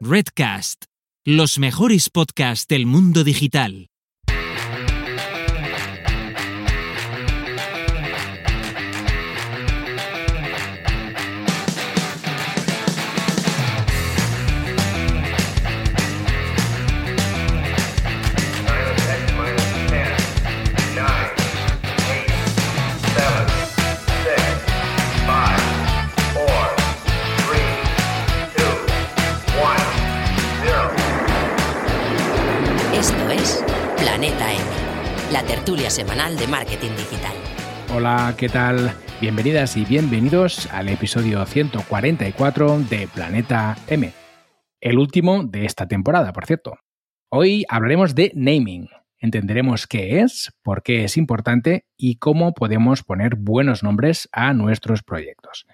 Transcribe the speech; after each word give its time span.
Redcast, 0.00 0.84
los 1.24 1.58
mejores 1.58 2.10
podcasts 2.10 2.66
del 2.68 2.84
mundo 2.84 3.24
digital. 3.24 3.88
Tertulia 35.66 35.90
semanal 35.90 36.36
de 36.36 36.46
marketing 36.46 36.90
digital. 36.90 37.34
Hola, 37.92 38.32
¿qué 38.38 38.48
tal? 38.48 38.92
Bienvenidas 39.20 39.76
y 39.76 39.84
bienvenidos 39.84 40.72
al 40.72 40.88
episodio 40.88 41.44
144 41.44 42.78
de 42.88 43.08
Planeta 43.12 43.76
M, 43.88 44.12
el 44.80 44.96
último 44.96 45.42
de 45.42 45.64
esta 45.64 45.88
temporada, 45.88 46.32
por 46.32 46.46
cierto. 46.46 46.78
Hoy 47.30 47.64
hablaremos 47.68 48.14
de 48.14 48.30
naming. 48.36 48.88
Entenderemos 49.18 49.88
qué 49.88 50.20
es, 50.20 50.52
por 50.62 50.84
qué 50.84 51.02
es 51.02 51.16
importante 51.16 51.84
y 51.96 52.18
cómo 52.18 52.54
podemos 52.54 53.02
poner 53.02 53.34
buenos 53.34 53.82
nombres 53.82 54.28
a 54.30 54.52
nuestros 54.52 55.02
proyectos. 55.02 55.66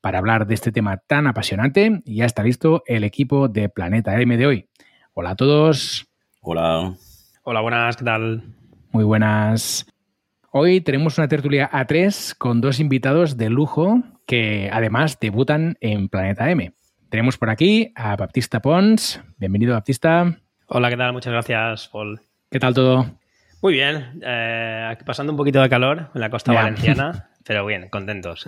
Para 0.00 0.18
hablar 0.18 0.48
de 0.48 0.54
este 0.54 0.72
tema 0.72 0.96
tan 0.96 1.28
apasionante, 1.28 2.02
ya 2.06 2.24
está 2.24 2.42
listo 2.42 2.82
el 2.86 3.04
equipo 3.04 3.46
de 3.46 3.68
Planeta 3.68 4.20
M 4.20 4.36
de 4.36 4.46
hoy. 4.48 4.68
Hola 5.14 5.30
a 5.30 5.36
todos. 5.36 6.08
Hola. 6.40 6.96
Hola, 7.44 7.60
buenas, 7.60 7.96
¿qué 7.96 8.04
tal? 8.04 8.57
Muy 8.90 9.04
buenas. 9.04 9.86
Hoy 10.50 10.80
tenemos 10.80 11.18
una 11.18 11.28
tertulia 11.28 11.70
A3 11.70 12.34
con 12.36 12.60
dos 12.60 12.80
invitados 12.80 13.36
de 13.36 13.50
lujo 13.50 14.02
que 14.26 14.70
además 14.72 15.18
debutan 15.20 15.76
en 15.80 16.08
Planeta 16.08 16.50
M. 16.50 16.72
Tenemos 17.10 17.38
por 17.38 17.50
aquí 17.50 17.92
a 17.94 18.16
Baptista 18.16 18.60
Pons. 18.60 19.20
Bienvenido, 19.38 19.74
Baptista. 19.74 20.38
Hola, 20.66 20.90
¿qué 20.90 20.96
tal? 20.96 21.12
Muchas 21.12 21.32
gracias, 21.32 21.88
Paul. 21.88 22.20
¿Qué 22.50 22.58
tal 22.58 22.74
todo? 22.74 23.06
Muy 23.62 23.72
bien, 23.74 24.20
eh, 24.24 24.96
pasando 25.04 25.32
un 25.32 25.36
poquito 25.36 25.60
de 25.60 25.68
calor 25.68 26.10
en 26.14 26.20
la 26.20 26.30
costa 26.30 26.52
Ya. 26.52 26.62
valenciana, 26.62 27.30
pero 27.44 27.66
bien, 27.66 27.88
contentos. 27.88 28.46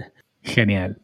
Genial. 0.42 0.98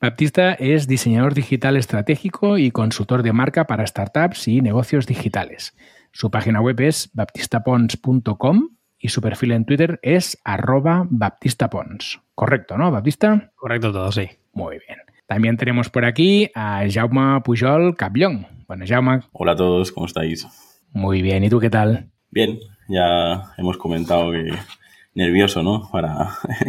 Baptista 0.00 0.52
es 0.52 0.86
diseñador 0.86 1.34
digital 1.34 1.76
estratégico 1.76 2.58
y 2.58 2.70
consultor 2.70 3.22
de 3.22 3.32
marca 3.32 3.66
para 3.66 3.86
startups 3.86 4.48
y 4.48 4.60
negocios 4.60 5.06
digitales. 5.06 5.74
Su 6.16 6.30
página 6.30 6.60
web 6.60 6.80
es 6.80 7.10
baptistapons.com 7.12 8.68
y 9.00 9.08
su 9.08 9.20
perfil 9.20 9.50
en 9.50 9.64
Twitter 9.64 9.98
es 10.00 10.38
arroba 10.44 11.08
baptistapons. 11.10 12.20
Correcto, 12.36 12.78
¿no, 12.78 12.92
Baptista? 12.92 13.50
Correcto 13.56 13.90
todo, 13.90 14.12
sí. 14.12 14.28
Muy 14.52 14.78
bien. 14.86 15.00
También 15.26 15.56
tenemos 15.56 15.90
por 15.90 16.04
aquí 16.04 16.52
a 16.54 16.84
Jaume 16.88 17.40
Pujol 17.40 17.96
Cablón. 17.96 18.46
Bueno, 18.68 18.84
Jaume, 18.86 19.22
Hola 19.32 19.52
a 19.52 19.56
todos, 19.56 19.90
¿cómo 19.90 20.06
estáis? 20.06 20.46
muy 20.92 21.20
bien. 21.20 21.42
¿Y 21.42 21.50
tú 21.50 21.58
qué 21.58 21.68
tal? 21.68 22.10
Bien, 22.30 22.60
ya 22.88 23.52
hemos 23.58 23.76
comentado 23.76 24.30
que 24.30 24.52
nervioso, 25.14 25.64
¿no? 25.64 25.90
Para 25.90 26.28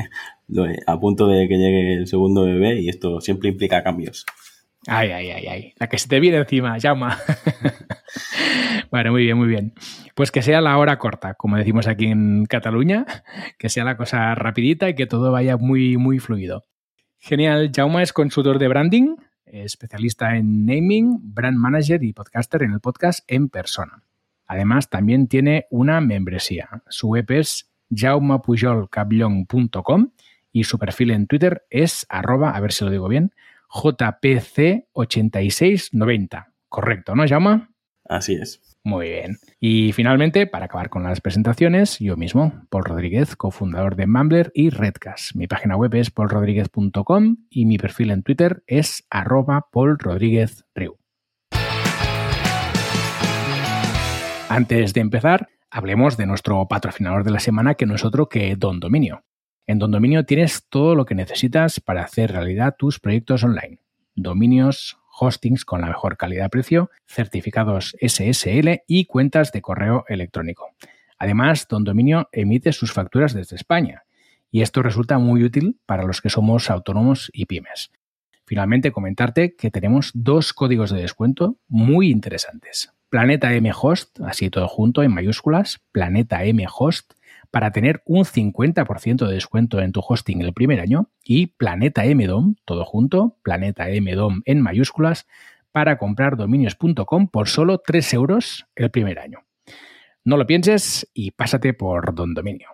a 0.88 1.00
punto 1.00 1.28
de 1.28 1.48
que 1.48 1.56
llegue 1.56 1.94
el 1.98 2.08
segundo 2.08 2.46
bebé 2.46 2.82
y 2.82 2.90
esto 2.90 3.22
siempre 3.22 3.50
implica 3.50 3.84
cambios. 3.84 4.26
Ay, 4.88 5.12
ay, 5.12 5.32
ay, 5.32 5.48
ay. 5.48 5.74
La 5.78 5.88
que 5.88 5.98
se 5.98 6.08
te 6.08 6.20
viene 6.20 6.38
encima, 6.38 6.78
llama. 6.78 7.18
bueno, 8.92 9.12
muy 9.12 9.24
bien, 9.24 9.38
muy 9.38 9.48
bien. 9.48 9.74
Pues 10.14 10.32
que 10.32 10.42
sea 10.42 10.62
la 10.62 10.78
hora 10.78 11.00
corta, 11.00 11.34
como 11.34 11.58
decimos 11.58 11.88
aquí 11.88 12.06
en 12.06 12.46
Cataluña, 12.46 13.06
que 13.58 13.70
sea 13.70 13.84
la 13.84 13.98
cosa 13.98 14.36
rapidita 14.36 14.88
y 14.88 14.96
que 14.96 15.08
todo 15.08 15.32
vaya 15.32 15.58
muy, 15.58 15.98
muy 15.98 16.20
fluido. 16.20 16.66
Genial. 17.18 17.72
Jaume 17.76 18.04
es 18.04 18.14
consultor 18.14 18.60
de 18.60 18.68
branding, 18.68 19.16
especialista 19.46 20.38
en 20.38 20.66
naming, 20.66 21.34
brand 21.34 21.58
manager 21.58 22.04
y 22.04 22.14
podcaster 22.14 22.62
en 22.62 22.74
el 22.74 22.80
podcast 22.80 23.20
En 23.28 23.50
Persona. 23.50 24.04
Además, 24.46 24.90
también 24.90 25.28
tiene 25.28 25.66
una 25.72 26.00
membresía. 26.02 26.84
Su 26.88 27.08
web 27.10 27.26
es 27.32 27.72
jaumapujolcablon.com 27.90 30.12
y 30.52 30.66
su 30.66 30.78
perfil 30.78 31.10
en 31.12 31.28
Twitter 31.28 31.66
es 31.70 32.06
arroba, 32.10 32.52
a 32.52 32.60
ver 32.60 32.72
si 32.72 32.86
lo 32.86 32.92
digo 32.92 33.08
bien, 33.08 33.34
JPC8690. 33.70 36.46
Correcto, 36.70 37.16
¿no, 37.16 37.28
Jaume? 37.28 37.68
Así 38.08 38.36
es. 38.36 38.62
Muy 38.84 39.10
bien. 39.10 39.38
Y 39.60 39.92
finalmente, 39.94 40.46
para 40.46 40.66
acabar 40.66 40.90
con 40.90 41.04
las 41.04 41.20
presentaciones, 41.20 41.98
yo 41.98 42.16
mismo, 42.18 42.54
Paul 42.70 42.86
Rodríguez, 42.86 43.36
cofundador 43.36 43.96
de 43.96 44.06
Mumbler 44.06 44.52
y 44.54 44.70
Redcast. 44.70 45.36
Mi 45.36 45.48
página 45.48 45.76
web 45.76 45.96
es 45.96 46.12
paulrodríguez.com 46.12 47.38
y 47.50 47.66
mi 47.66 47.80
perfil 47.80 48.12
en 48.12 48.22
Twitter 48.22 48.64
es 48.68 49.08
arroba 49.10 49.70
paulrodríguezriu. 49.72 51.00
Antes 54.50 54.94
de 54.94 55.02
empezar, 55.02 55.50
hablemos 55.72 56.16
de 56.16 56.28
nuestro 56.28 56.68
patrocinador 56.68 57.24
de 57.24 57.32
la 57.32 57.40
semana, 57.40 57.74
que 57.74 57.88
no 57.88 57.96
es 57.96 58.06
otro 58.06 58.30
que 58.30 58.56
Don 58.56 58.80
Dominio. 58.80 59.24
En 59.68 59.80
Don 59.80 59.90
Dominio 59.90 60.26
tienes 60.26 60.68
todo 60.70 60.94
lo 60.94 61.06
que 61.06 61.16
necesitas 61.16 61.80
para 61.80 62.04
hacer 62.04 62.32
realidad 62.32 62.76
tus 62.78 63.00
proyectos 63.00 63.44
online. 63.44 63.80
Dominios, 64.14 64.98
hostings 65.20 65.66
con 65.66 65.82
la 65.82 65.88
mejor 65.88 66.18
calidad-precio, 66.18 66.92
certificados 67.08 67.96
SSL 68.00 68.84
y 68.86 69.06
cuentas 69.06 69.52
de 69.52 69.64
correo 69.64 70.06
electrónico. 70.08 70.70
Además, 71.18 71.68
Don 71.68 71.84
Dominio 71.84 72.30
emite 72.32 72.74
sus 72.74 72.94
facturas 72.94 73.34
desde 73.34 73.56
España 73.56 74.04
y 74.52 74.62
esto 74.62 74.84
resulta 74.84 75.18
muy 75.18 75.44
útil 75.44 75.80
para 75.88 76.04
los 76.04 76.22
que 76.22 76.30
somos 76.30 76.70
autónomos 76.70 77.32
y 77.34 77.46
pymes. 77.46 77.92
Finalmente, 78.46 78.92
comentarte 78.92 79.56
que 79.56 79.72
tenemos 79.72 80.12
dos 80.14 80.54
códigos 80.54 80.92
de 80.92 81.02
descuento 81.02 81.58
muy 81.68 82.12
interesantes. 82.12 82.94
Planeta 83.10 83.52
M 83.54 83.72
Host, 83.74 84.20
así 84.22 84.52
todo 84.52 84.68
junto 84.68 85.02
en 85.02 85.12
mayúsculas, 85.12 85.82
Planeta 85.92 86.44
M 86.44 86.64
Host, 86.72 87.14
para 87.56 87.72
tener 87.72 88.04
un 88.04 88.26
50% 88.26 89.28
de 89.28 89.34
descuento 89.34 89.80
en 89.80 89.94
tu 89.94 90.02
hosting 90.06 90.42
el 90.42 90.52
primer 90.52 90.82
año 90.82 91.10
y 91.24 91.48
Planeta 91.48 92.04
M 92.04 92.28
DOM, 92.28 92.56
todo 92.66 92.84
junto, 92.84 93.38
Planeta 93.44 93.90
M 93.90 94.14
DOM 94.14 94.42
en 94.44 94.60
mayúsculas, 94.60 95.26
para 95.72 95.98
comprar 95.98 96.36
dominios.com 96.36 97.30
por 97.30 97.48
solo 97.48 97.78
3 97.78 98.14
euros 98.14 98.68
el 98.76 98.92
primer 98.92 99.20
año. 99.20 99.46
No 100.26 100.36
lo 100.36 100.46
pienses 100.46 101.10
y 101.14 101.32
pásate 101.32 101.74
por 101.74 102.14
Don 102.14 102.34
Dominio. 102.34 102.68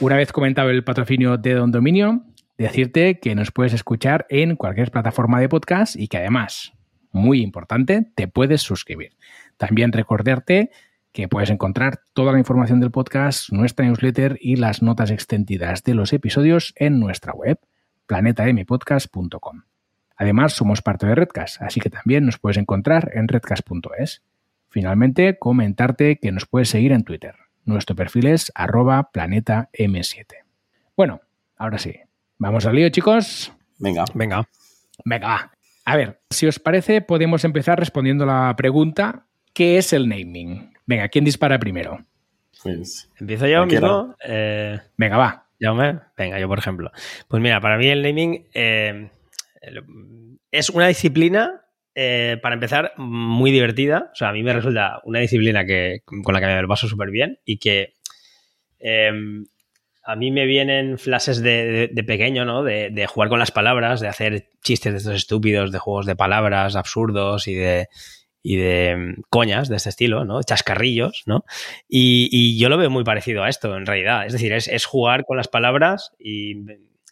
Una 0.00 0.16
vez 0.16 0.32
comentado 0.32 0.70
el 0.70 0.84
patrocinio 0.84 1.36
de 1.36 1.52
Don 1.52 1.70
Dominio, 1.70 2.24
decirte 2.56 3.20
que 3.20 3.34
nos 3.34 3.50
puedes 3.50 3.74
escuchar 3.74 4.24
en 4.30 4.56
cualquier 4.56 4.90
plataforma 4.90 5.38
de 5.38 5.50
podcast 5.50 5.96
y 5.96 6.08
que 6.08 6.16
además, 6.16 6.72
muy 7.10 7.42
importante, 7.42 8.10
te 8.14 8.26
puedes 8.26 8.62
suscribir. 8.62 9.18
También 9.58 9.92
recordarte 9.92 10.70
que 11.12 11.28
puedes 11.28 11.50
encontrar 11.50 12.00
toda 12.14 12.32
la 12.32 12.38
información 12.38 12.80
del 12.80 12.90
podcast, 12.90 13.52
nuestra 13.52 13.86
newsletter 13.86 14.38
y 14.40 14.56
las 14.56 14.82
notas 14.82 15.10
extendidas 15.10 15.84
de 15.84 15.94
los 15.94 16.12
episodios 16.12 16.72
en 16.76 16.98
nuestra 16.98 17.32
web, 17.32 17.58
planetampodcast.com. 18.06 19.62
Además, 20.16 20.52
somos 20.52 20.82
parte 20.82 21.06
de 21.06 21.14
Redcast, 21.14 21.60
así 21.62 21.80
que 21.80 21.90
también 21.90 22.24
nos 22.24 22.38
puedes 22.38 22.56
encontrar 22.56 23.10
en 23.14 23.28
redcast.es. 23.28 24.22
Finalmente, 24.68 25.38
comentarte 25.38 26.16
que 26.16 26.32
nos 26.32 26.46
puedes 26.46 26.70
seguir 26.70 26.92
en 26.92 27.04
Twitter. 27.04 27.34
Nuestro 27.64 27.94
perfil 27.94 28.26
es 28.26 28.50
arroba 28.54 29.10
planeta 29.12 29.68
M7. 29.72 30.26
Bueno, 30.96 31.20
ahora 31.56 31.78
sí. 31.78 31.94
¿Vamos 32.38 32.66
al 32.66 32.76
lío, 32.76 32.88
chicos? 32.88 33.52
Venga, 33.78 34.04
Venga. 34.14 34.48
Venga, 35.04 35.28
va. 35.28 35.52
A 35.84 35.96
ver, 35.96 36.20
si 36.30 36.46
os 36.46 36.58
parece, 36.58 37.00
podemos 37.00 37.44
empezar 37.44 37.78
respondiendo 37.78 38.24
la 38.24 38.54
pregunta, 38.56 39.26
¿qué 39.52 39.78
es 39.78 39.92
el 39.92 40.08
naming? 40.08 40.71
Venga, 40.86 41.08
¿quién 41.08 41.24
dispara 41.24 41.58
primero? 41.58 41.98
pues 42.62 43.10
¿Empiezo 43.18 43.46
yo 43.46 43.66
mismo? 43.66 44.16
Eh, 44.24 44.78
Venga, 44.96 45.16
va. 45.16 45.46
Jaume. 45.60 45.98
Venga, 46.16 46.38
yo 46.40 46.48
por 46.48 46.58
ejemplo. 46.58 46.90
Pues 47.28 47.42
mira, 47.42 47.60
para 47.60 47.76
mí 47.78 47.88
el 47.88 48.02
naming 48.02 48.46
eh, 48.54 49.10
es 50.50 50.70
una 50.70 50.88
disciplina, 50.88 51.62
eh, 51.94 52.38
para 52.42 52.54
empezar, 52.54 52.92
muy 52.96 53.50
divertida. 53.50 54.10
O 54.12 54.14
sea, 54.16 54.30
a 54.30 54.32
mí 54.32 54.42
me 54.42 54.52
resulta 54.52 55.00
una 55.04 55.20
disciplina 55.20 55.64
que, 55.64 56.02
con 56.22 56.34
la 56.34 56.40
que 56.40 56.46
me 56.46 56.62
lo 56.62 56.68
paso 56.68 56.88
súper 56.88 57.10
bien 57.10 57.38
y 57.44 57.58
que 57.58 57.94
eh, 58.80 59.10
a 60.04 60.16
mí 60.16 60.30
me 60.32 60.46
vienen 60.46 60.98
flashes 60.98 61.40
de, 61.42 61.64
de- 61.70 61.88
de 61.92 62.04
pequeño, 62.04 62.44
¿no? 62.44 62.64
De, 62.64 62.90
de 62.90 63.06
jugar 63.06 63.28
con 63.28 63.38
las 63.38 63.52
palabras, 63.52 64.00
de 64.00 64.08
hacer 64.08 64.48
chistes 64.62 64.92
de 64.92 64.98
estos 64.98 65.14
estúpidos, 65.14 65.70
de 65.70 65.78
juegos 65.78 66.06
de 66.06 66.16
palabras 66.16 66.74
absurdos 66.74 67.46
y 67.46 67.54
de, 67.54 67.88
y 68.42 68.56
de 68.56 68.96
mm, 68.96 69.22
coñas 69.30 69.68
de 69.68 69.76
este 69.76 69.88
estilo, 69.88 70.24
¿no? 70.24 70.42
Chascarrillos, 70.42 71.22
¿no? 71.26 71.44
Y, 71.88 72.28
y 72.32 72.58
yo 72.58 72.68
lo 72.68 72.76
veo 72.76 72.90
muy 72.90 73.04
parecido 73.04 73.44
a 73.44 73.48
esto, 73.48 73.76
en 73.76 73.86
realidad. 73.86 74.26
Es 74.26 74.32
decir, 74.32 74.52
es, 74.52 74.68
es 74.68 74.84
jugar 74.84 75.24
con 75.24 75.36
las 75.36 75.48
palabras, 75.48 76.12
y, 76.18 76.56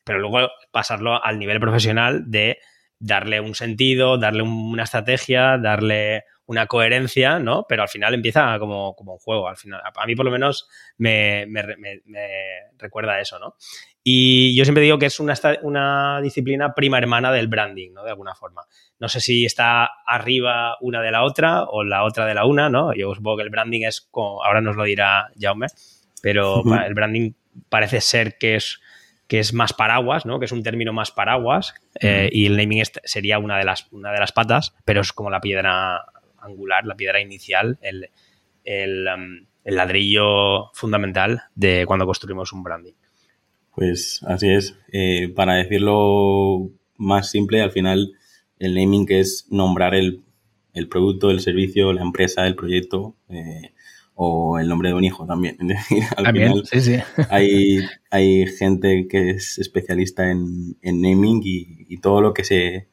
pero 0.05 0.19
luego 0.19 0.49
pasarlo 0.71 1.23
al 1.23 1.39
nivel 1.39 1.61
profesional 1.61 2.31
de 2.31 2.59
darle 2.99 3.41
un 3.41 3.55
sentido, 3.55 4.19
darle 4.19 4.43
una 4.43 4.83
estrategia, 4.83 5.57
darle 5.59 6.25
una 6.51 6.67
coherencia, 6.67 7.39
¿no? 7.39 7.65
Pero 7.69 7.83
al 7.83 7.89
final 7.89 8.13
empieza 8.13 8.59
como, 8.59 8.97
como 8.97 9.13
un 9.13 9.19
juego. 9.19 9.49
Al 9.49 9.57
final, 9.57 9.81
a 9.85 10.07
mí 10.07 10.17
por 10.17 10.25
lo 10.25 10.33
menos 10.33 10.69
me, 10.99 11.47
me, 11.47 11.63
recuerda 12.77 13.21
eso, 13.21 13.39
¿no? 13.39 13.55
Y 14.03 14.57
yo 14.57 14.65
siempre 14.65 14.83
digo 14.83 14.99
que 14.99 15.07
es 15.07 15.21
una, 15.21 15.35
una, 15.63 16.21
disciplina 16.23 16.75
prima 16.75 16.99
hermana 16.99 17.33
del 17.33 17.49
branding, 17.49 17.93
¿no? 17.93 18.03
De 18.03 18.11
alguna 18.11 18.35
forma. 18.35 18.63
No 18.99 19.09
sé 19.09 19.21
si 19.21 19.45
está 19.45 19.91
arriba 20.07 20.77
una 20.81 21.03
de 21.03 21.11
la 21.11 21.23
otra 21.23 21.65
o 21.65 21.85
la 21.85 22.05
otra 22.05 22.25
de 22.25 22.35
la 22.35 22.47
una, 22.47 22.71
¿no? 22.71 22.95
Yo 22.95 23.15
supongo 23.15 23.39
que 23.39 23.43
el 23.43 23.51
branding 23.51 23.83
es 23.83 24.01
como, 24.11 24.43
ahora 24.43 24.63
nos 24.63 24.77
lo 24.77 24.85
dirá 24.85 25.31
Jaume, 25.39 25.67
pero 26.23 26.63
el 26.87 26.95
branding 26.95 27.33
parece 27.69 28.01
ser 28.01 28.39
que 28.39 28.57
es 28.57 28.81
que 29.31 29.39
es 29.39 29.55
más 29.55 29.73
paraguas, 29.73 30.27
¿no? 30.27 30.41
Que 30.41 30.47
es 30.47 30.53
un 30.53 30.65
término 30.65 30.93
más 30.93 31.13
paraguas 31.13 31.75
eh, 32.01 32.29
y 32.33 32.47
el 32.47 32.57
naming 32.57 32.83
sería 33.05 33.39
una 33.39 33.59
de 33.59 33.65
las 33.65 33.87
una 33.93 34.11
de 34.11 34.19
las 34.19 34.33
patas, 34.33 34.75
pero 34.85 35.03
es 35.03 35.13
como 35.13 35.31
la 35.31 35.41
piedra 35.41 36.05
angular, 36.41 36.85
la 36.85 36.97
piedra 36.97 37.21
inicial, 37.21 37.79
el, 37.81 38.11
um, 39.07 39.47
el, 39.63 39.77
ladrillo 39.77 40.73
fundamental 40.73 41.43
de 41.55 41.85
cuando 41.87 42.07
construimos 42.07 42.53
un 42.53 42.65
branding. 42.65 42.95
Pues 43.81 44.21
así 44.27 44.51
es. 44.51 44.77
Eh, 44.93 45.33
para 45.35 45.55
decirlo 45.55 46.71
más 46.99 47.31
simple, 47.31 47.63
al 47.63 47.71
final 47.71 48.13
el 48.59 48.75
naming 48.75 49.07
es 49.09 49.47
nombrar 49.49 49.95
el, 49.95 50.23
producto, 50.91 51.31
el 51.31 51.41
servicio, 51.41 51.91
la 51.95 52.03
empresa, 52.03 52.47
el 52.47 52.57
proyecto 52.57 53.17
eh, 53.31 53.73
o 54.15 54.59
el 54.59 54.69
nombre 54.69 54.91
de 54.91 54.97
un 54.97 55.05
hijo 55.05 55.25
también. 55.25 55.57
al 56.17 56.27
final 56.31 56.63
Hay, 57.31 57.79
hay 58.11 58.47
gente 58.49 59.09
que 59.09 59.31
es 59.31 59.59
especialista 59.59 60.31
en, 60.31 60.77
naming 60.83 61.41
y, 61.43 61.87
y, 61.89 61.97
todo 62.03 62.21
lo 62.21 62.35
que 62.35 62.45
se, 62.45 62.87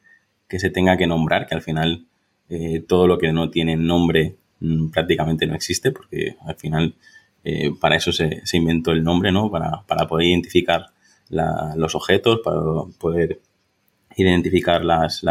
que 0.48 0.58
se 0.58 0.70
tenga 0.70 0.96
que 0.96 1.06
nombrar, 1.06 1.46
que 1.46 1.54
al 1.54 1.60
final 1.60 2.06
eh, 2.48 2.82
todo 2.88 3.06
lo 3.06 3.18
que 3.18 3.30
no 3.30 3.50
tiene 3.50 3.76
nombre 3.76 4.36
mm, 4.60 4.88
prácticamente 4.88 5.46
no 5.46 5.54
existe, 5.54 5.92
porque 5.92 6.36
al 6.46 6.56
final 6.56 6.94
eh, 7.48 7.72
para 7.80 7.96
eso 7.96 8.12
se, 8.12 8.42
inventó 8.52 8.92
el 8.92 9.02
nombre, 9.02 9.32
¿no? 9.32 9.50
Para, 9.50 9.82
poder 10.06 10.26
identificar 10.26 10.86
los 11.30 11.94
objetos, 11.94 12.40
para 12.44 12.60
poder 12.98 13.40
identificar 14.16 14.84
las, 14.84 15.22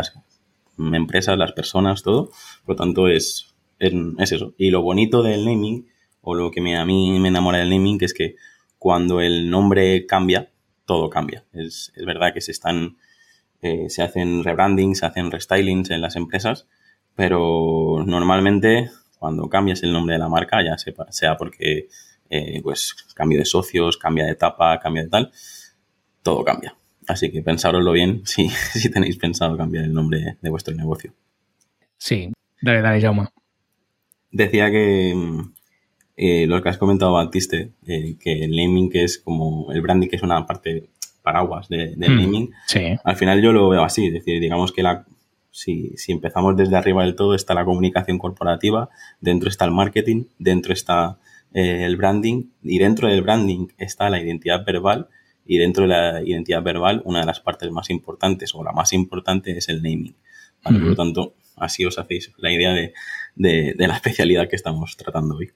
empresas, 0.78 1.38
las 1.38 1.52
personas, 1.52 2.02
todo. 2.02 2.32
Por 2.66 2.74
lo 2.74 2.76
tanto, 2.76 3.08
es, 3.08 3.54
es, 3.78 3.94
eso. 4.32 4.56
Y 4.58 4.72
lo 4.72 4.82
bonito 4.82 5.22
del 5.22 5.46
naming, 5.46 5.88
o 6.22 6.34
lo 6.34 6.50
que 6.50 6.60
a 6.76 6.86
mí 6.86 7.20
me 7.20 7.28
enamora 7.28 7.60
del 7.60 7.70
naming, 7.70 8.00
es 8.02 8.16
que 8.16 8.36
cuando 8.80 9.22
el 9.22 9.52
nombre 9.52 10.08
cambia, 10.08 10.50
todo 10.86 11.12
cambia. 11.12 11.46
Es, 11.54 11.94
verdad 12.04 12.34
que 12.34 12.42
se 12.42 12.52
están, 12.52 12.98
eh, 13.62 13.92
se 13.92 14.02
hacen 14.02 14.44
rebranding, 14.44 14.96
se 14.96 15.06
hacen 15.06 15.30
restylings 15.30 15.92
en 15.92 16.02
las 16.02 16.16
empresas, 16.16 16.68
pero 17.14 18.04
normalmente 18.08 18.90
cuando 19.20 19.50
cambias 19.50 19.84
el 19.84 19.92
nombre 19.92 20.14
de 20.14 20.20
la 20.20 20.30
marca, 20.30 20.64
ya 20.64 20.78
sea 20.78 21.38
porque 21.38 21.88
eh, 22.30 22.62
pues 22.62 22.94
cambio 23.16 23.40
de 23.40 23.46
socios, 23.46 23.98
cambia 23.98 24.26
de 24.26 24.32
etapa, 24.32 24.80
cambia 24.80 25.04
de 25.04 25.10
tal, 25.10 25.32
todo 26.24 26.44
cambia. 26.44 26.76
Así 27.08 27.32
que 27.32 27.42
pensároslo 27.42 27.92
bien 27.92 28.22
si, 28.26 28.50
si 28.50 28.90
tenéis 28.90 29.18
pensado 29.18 29.58
cambiar 29.58 29.86
el 29.86 29.94
nombre 29.94 30.38
de 30.42 30.50
vuestro 30.50 30.76
negocio. 30.76 31.14
Sí, 31.98 32.32
dale, 32.62 32.82
dale, 32.82 33.02
Jaume. 33.02 33.28
Decía 34.32 34.70
que 34.70 35.16
eh, 36.16 36.48
lo 36.48 36.62
que 36.62 36.70
has 36.70 36.78
comentado, 36.78 37.14
Batiste, 37.14 37.72
eh, 37.86 38.18
que 38.20 38.44
el 38.44 38.52
naming 38.52 38.90
que 38.90 39.04
es 39.04 39.20
como 39.20 39.72
el 39.72 39.82
branding 39.82 40.08
que 40.08 40.16
es 40.16 40.24
una 40.24 40.46
parte 40.46 40.90
paraguas 41.22 41.68
del 41.68 41.96
hmm, 41.98 42.00
naming, 42.00 42.52
al 43.04 43.16
final 43.18 43.42
yo 43.42 43.52
lo 43.52 43.68
veo 43.68 43.84
así, 43.84 44.08
es 44.08 44.14
decir, 44.14 44.40
digamos 44.40 44.72
que 44.72 44.82
la, 44.82 45.06
si, 45.52 45.94
empezamos 46.08 46.56
desde 46.56 46.76
arriba 46.76 47.04
del 47.04 47.16
todo, 47.16 47.36
está 47.36 47.54
la 47.54 47.66
comunicación 47.66 48.18
corporativa, 48.18 48.90
dentro 49.20 49.50
está 49.50 49.66
el 49.66 49.72
marketing, 49.72 50.26
dentro 50.40 50.72
está 50.72 51.18
eh, 51.54 51.86
el 51.86 51.98
branding 51.98 52.50
y 52.64 52.80
dentro 52.80 53.08
del 53.08 53.22
branding 53.22 53.68
está 53.78 54.10
la 54.10 54.22
identidad 54.22 54.66
verbal 54.66 55.08
y 55.46 55.58
dentro 55.58 55.84
de 55.84 55.90
la 55.90 56.24
identidad 56.24 56.62
verbal 56.62 57.02
una 57.06 57.22
de 57.22 57.26
las 57.26 57.40
partes 57.40 57.72
más 57.72 57.90
importantes 57.90 58.54
o 58.54 58.64
la 58.64 58.72
más 58.72 58.94
importante 58.94 59.58
es 59.58 59.70
el 59.70 59.82
naming. 59.82 60.16
Por 60.64 60.74
lo 60.74 60.96
tanto, 60.96 61.36
así 61.56 61.86
os 61.86 61.98
hacéis 61.98 62.34
la 62.38 62.52
idea 62.52 62.74
de, 62.74 62.94
de 63.36 63.88
la 63.88 63.96
especialidad 63.96 64.50
que 64.50 64.58
estamos 64.58 64.98
tratando 64.98 65.38
hoy. 65.38 65.52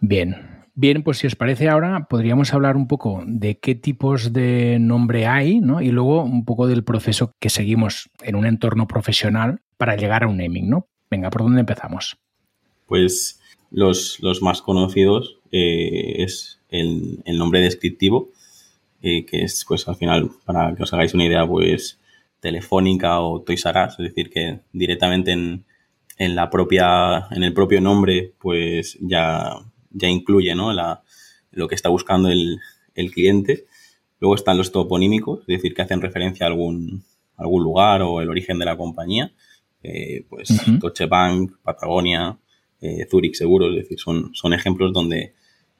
Bien, 0.00 0.60
Bien, 0.74 1.02
pues 1.02 1.18
si 1.18 1.26
os 1.26 1.36
parece 1.36 1.68
ahora 1.68 2.06
podríamos 2.08 2.54
hablar 2.54 2.76
un 2.76 2.86
poco 2.86 3.22
de 3.26 3.58
qué 3.58 3.74
tipos 3.74 4.32
de 4.32 4.78
nombre 4.80 5.26
hay, 5.26 5.60
¿no? 5.60 5.80
Y 5.82 5.90
luego 5.90 6.22
un 6.22 6.44
poco 6.44 6.66
del 6.66 6.84
proceso 6.84 7.34
que 7.38 7.50
seguimos 7.50 8.08
en 8.22 8.36
un 8.36 8.46
entorno 8.46 8.86
profesional 8.86 9.60
para 9.76 9.96
llegar 9.96 10.22
a 10.22 10.28
un 10.28 10.38
naming, 10.38 10.70
¿no? 10.70 10.88
Venga, 11.10 11.30
¿por 11.30 11.42
dónde 11.42 11.60
empezamos? 11.60 12.16
Pues 12.86 13.39
los, 13.70 14.20
más 14.42 14.62
conocidos 14.62 15.38
eh, 15.52 16.22
es 16.22 16.60
el, 16.68 17.22
nombre 17.26 17.60
descriptivo, 17.60 18.30
eh, 19.02 19.24
que 19.24 19.42
es, 19.42 19.64
pues 19.66 19.86
al 19.88 19.96
final, 19.96 20.30
para 20.44 20.74
que 20.74 20.82
os 20.82 20.92
hagáis 20.92 21.14
una 21.14 21.24
idea, 21.24 21.46
pues 21.46 21.98
Telefónica 22.40 23.20
o 23.20 23.42
Toys 23.42 23.64
R 23.66 23.86
Us, 23.86 23.92
es 23.98 24.14
decir, 24.14 24.30
que 24.30 24.60
directamente 24.72 25.32
en, 25.32 25.64
en 26.16 26.34
la 26.34 26.50
propia, 26.50 27.26
en 27.30 27.42
el 27.42 27.52
propio 27.52 27.80
nombre, 27.80 28.32
pues 28.38 28.98
ya 29.00 29.60
ya 29.90 30.08
incluye 30.08 30.54
¿no? 30.54 30.72
la, 30.72 31.02
lo 31.50 31.68
que 31.68 31.74
está 31.74 31.88
buscando 31.88 32.28
el, 32.28 32.58
el, 32.94 33.10
cliente. 33.10 33.66
Luego 34.20 34.34
están 34.34 34.58
los 34.58 34.72
toponímicos, 34.72 35.40
es 35.40 35.46
decir, 35.46 35.74
que 35.74 35.82
hacen 35.82 36.00
referencia 36.00 36.46
a 36.46 36.48
algún, 36.48 37.04
algún 37.36 37.62
lugar 37.62 38.02
o 38.02 38.20
el 38.20 38.28
origen 38.28 38.58
de 38.58 38.64
la 38.64 38.76
compañía. 38.76 39.32
Eh, 39.82 40.26
pues 40.28 40.48
Deutsche 40.66 41.06
Bank, 41.06 41.52
Patagonia, 41.62 42.38
eh, 42.80 43.06
Zurich 43.10 43.34
Seguros, 43.34 43.70
es 43.70 43.82
decir, 43.82 43.98
son, 43.98 44.30
son 44.34 44.52
ejemplos 44.52 44.92
donde 44.92 45.34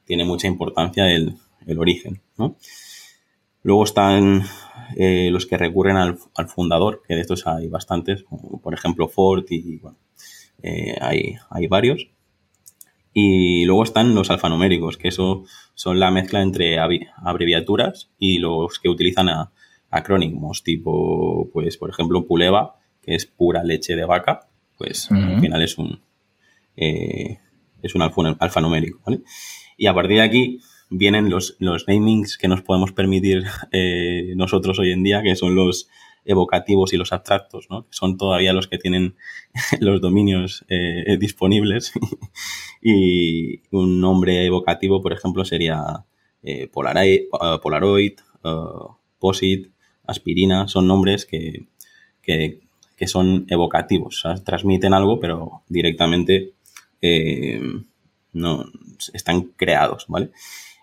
tiene 0.05 0.25
mucha 0.25 0.47
importancia 0.47 1.11
el, 1.11 1.35
el 1.65 1.79
origen. 1.79 2.21
¿no? 2.37 2.57
Luego 3.63 3.83
están 3.83 4.43
eh, 4.97 5.29
los 5.31 5.45
que 5.45 5.57
recurren 5.57 5.97
al, 5.97 6.17
al, 6.35 6.47
fundador, 6.47 7.01
que 7.07 7.15
de 7.15 7.21
estos 7.21 7.47
hay 7.47 7.67
bastantes, 7.67 8.25
por 8.61 8.73
ejemplo 8.73 9.07
Ford 9.07 9.45
y 9.49 9.77
bueno, 9.77 9.97
eh, 10.63 10.95
hay, 10.99 11.35
hay 11.49 11.67
varios. 11.67 12.07
Y 13.13 13.65
luego 13.65 13.83
están 13.83 14.15
los 14.15 14.31
alfanuméricos, 14.31 14.97
que 14.97 15.09
eso 15.09 15.43
son 15.73 15.99
la 15.99 16.11
mezcla 16.11 16.41
entre 16.41 16.77
abreviaturas 16.79 18.09
y 18.17 18.37
los 18.37 18.79
que 18.79 18.87
utilizan 18.87 19.27
a, 19.27 19.51
acrónimos, 19.91 20.63
tipo, 20.63 21.49
pues, 21.51 21.77
por 21.77 21.89
ejemplo, 21.89 22.25
Puleva, 22.25 22.77
que 23.01 23.15
es 23.15 23.25
pura 23.25 23.63
leche 23.63 23.95
de 23.95 24.05
vaca, 24.05 24.47
pues 24.77 25.11
al 25.11 25.41
final 25.41 25.61
es 25.61 25.77
un, 25.77 25.99
eh, 26.77 27.39
es 27.81 27.95
un 27.95 28.01
alfanumérico, 28.01 29.01
¿vale? 29.05 29.21
Y 29.77 29.87
a 29.87 29.93
partir 29.93 30.17
de 30.17 30.23
aquí 30.23 30.59
vienen 30.89 31.29
los, 31.29 31.55
los 31.59 31.87
namings 31.87 32.37
que 32.37 32.47
nos 32.47 32.61
podemos 32.61 32.91
permitir 32.91 33.45
eh, 33.71 34.33
nosotros 34.35 34.79
hoy 34.79 34.91
en 34.91 35.03
día, 35.03 35.21
que 35.23 35.35
son 35.35 35.55
los, 35.55 35.89
evocativos 36.25 36.93
y 36.93 36.97
los 36.97 37.13
abstractos, 37.13 37.67
¿no? 37.69 37.87
que 37.87 37.93
son 37.93 38.17
todavía 38.17 38.53
los 38.53 38.67
que 38.67 38.77
tienen 38.77 39.15
los 39.79 40.01
dominios 40.01 40.65
eh, 40.69 41.17
disponibles. 41.19 41.93
y 42.81 43.61
un 43.71 43.99
nombre 43.99 44.45
evocativo, 44.45 45.01
por 45.01 45.13
ejemplo, 45.13 45.45
sería 45.45 46.05
Polaroid, 46.71 47.21
Polaroid 47.61 48.13
POSIT, 49.19 49.71
aspirina, 50.07 50.67
son 50.67 50.87
nombres 50.87 51.25
que, 51.25 51.67
que, 52.21 52.59
son 53.07 53.45
evocativos, 53.49 54.23
transmiten 54.45 54.93
algo, 54.93 55.19
pero 55.19 55.63
directamente 55.69 56.53
eh, 57.01 57.61
no 58.33 58.65
están 59.13 59.43
creados, 59.55 60.05
¿vale? 60.07 60.31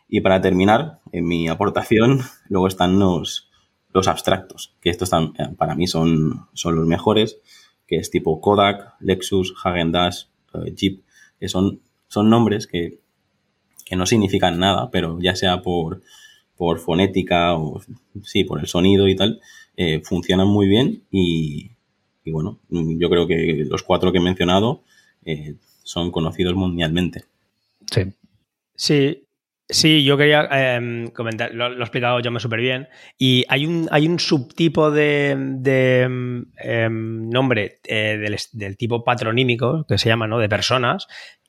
Y 0.08 0.20
para 0.20 0.40
terminar, 0.40 1.00
en 1.12 1.26
mi 1.26 1.48
aportación, 1.48 2.20
luego 2.48 2.66
están 2.66 2.98
los, 2.98 3.50
los 3.92 4.08
abstractos, 4.08 4.74
que 4.80 4.90
estos 4.90 5.08
están, 5.08 5.34
eh, 5.38 5.54
para 5.56 5.74
mí 5.74 5.86
son, 5.86 6.46
son 6.54 6.76
los 6.76 6.86
mejores, 6.86 7.40
que 7.86 7.96
es 7.96 8.10
tipo 8.10 8.40
Kodak, 8.40 8.94
Lexus, 9.00 9.54
Häagen-Dazs, 9.62 10.30
eh, 10.54 10.74
Jeep, 10.74 11.02
que 11.38 11.48
son, 11.48 11.80
son 12.08 12.30
nombres 12.30 12.66
que, 12.66 13.00
no 13.96 14.04
significan 14.04 14.58
nada, 14.58 14.90
pero 14.90 15.18
ya 15.18 15.34
sea 15.34 15.62
por, 15.62 16.02
por 16.58 16.78
fonética 16.78 17.54
o 17.56 17.80
sí, 18.22 18.44
por 18.44 18.60
el 18.60 18.66
sonido 18.66 19.08
y 19.08 19.16
tal, 19.16 19.40
eh, 19.78 20.02
funcionan 20.04 20.46
muy 20.46 20.68
bien 20.68 21.04
y, 21.10 21.70
bueno, 22.26 22.58
yo 22.68 23.08
creo 23.08 23.26
que 23.26 23.64
los 23.66 23.82
cuatro 23.82 24.12
que 24.12 24.18
he 24.18 24.20
mencionado 24.20 24.82
son 25.88 26.10
conocidos 26.10 26.54
mundialmente. 26.54 27.24
Sí. 27.90 28.12
Sí, 28.74 29.28
Sí, 29.70 30.02
yo 30.02 30.16
quería 30.16 30.48
em, 30.50 31.08
comentar, 31.08 31.52
lo, 31.52 31.70
he 31.70 31.80
explicado 31.80 32.20
yo 32.20 32.30
me 32.30 32.40
súper 32.40 32.60
bien. 32.60 32.88
Y 33.18 33.44
hay 33.48 33.66
un, 33.66 33.86
hay 33.90 34.08
un 34.08 34.18
subtipo 34.18 34.90
de, 34.90 35.32
em, 35.32 37.28
nombre 37.28 37.78
eh, 37.84 38.38
del, 38.52 38.76
tipo 38.78 39.04
patronímico, 39.04 39.84
que 39.86 39.98
se 39.98 40.08
llama, 40.08 40.26
¿no? 40.26 40.38
De 40.38 40.48
personas, 40.48 41.06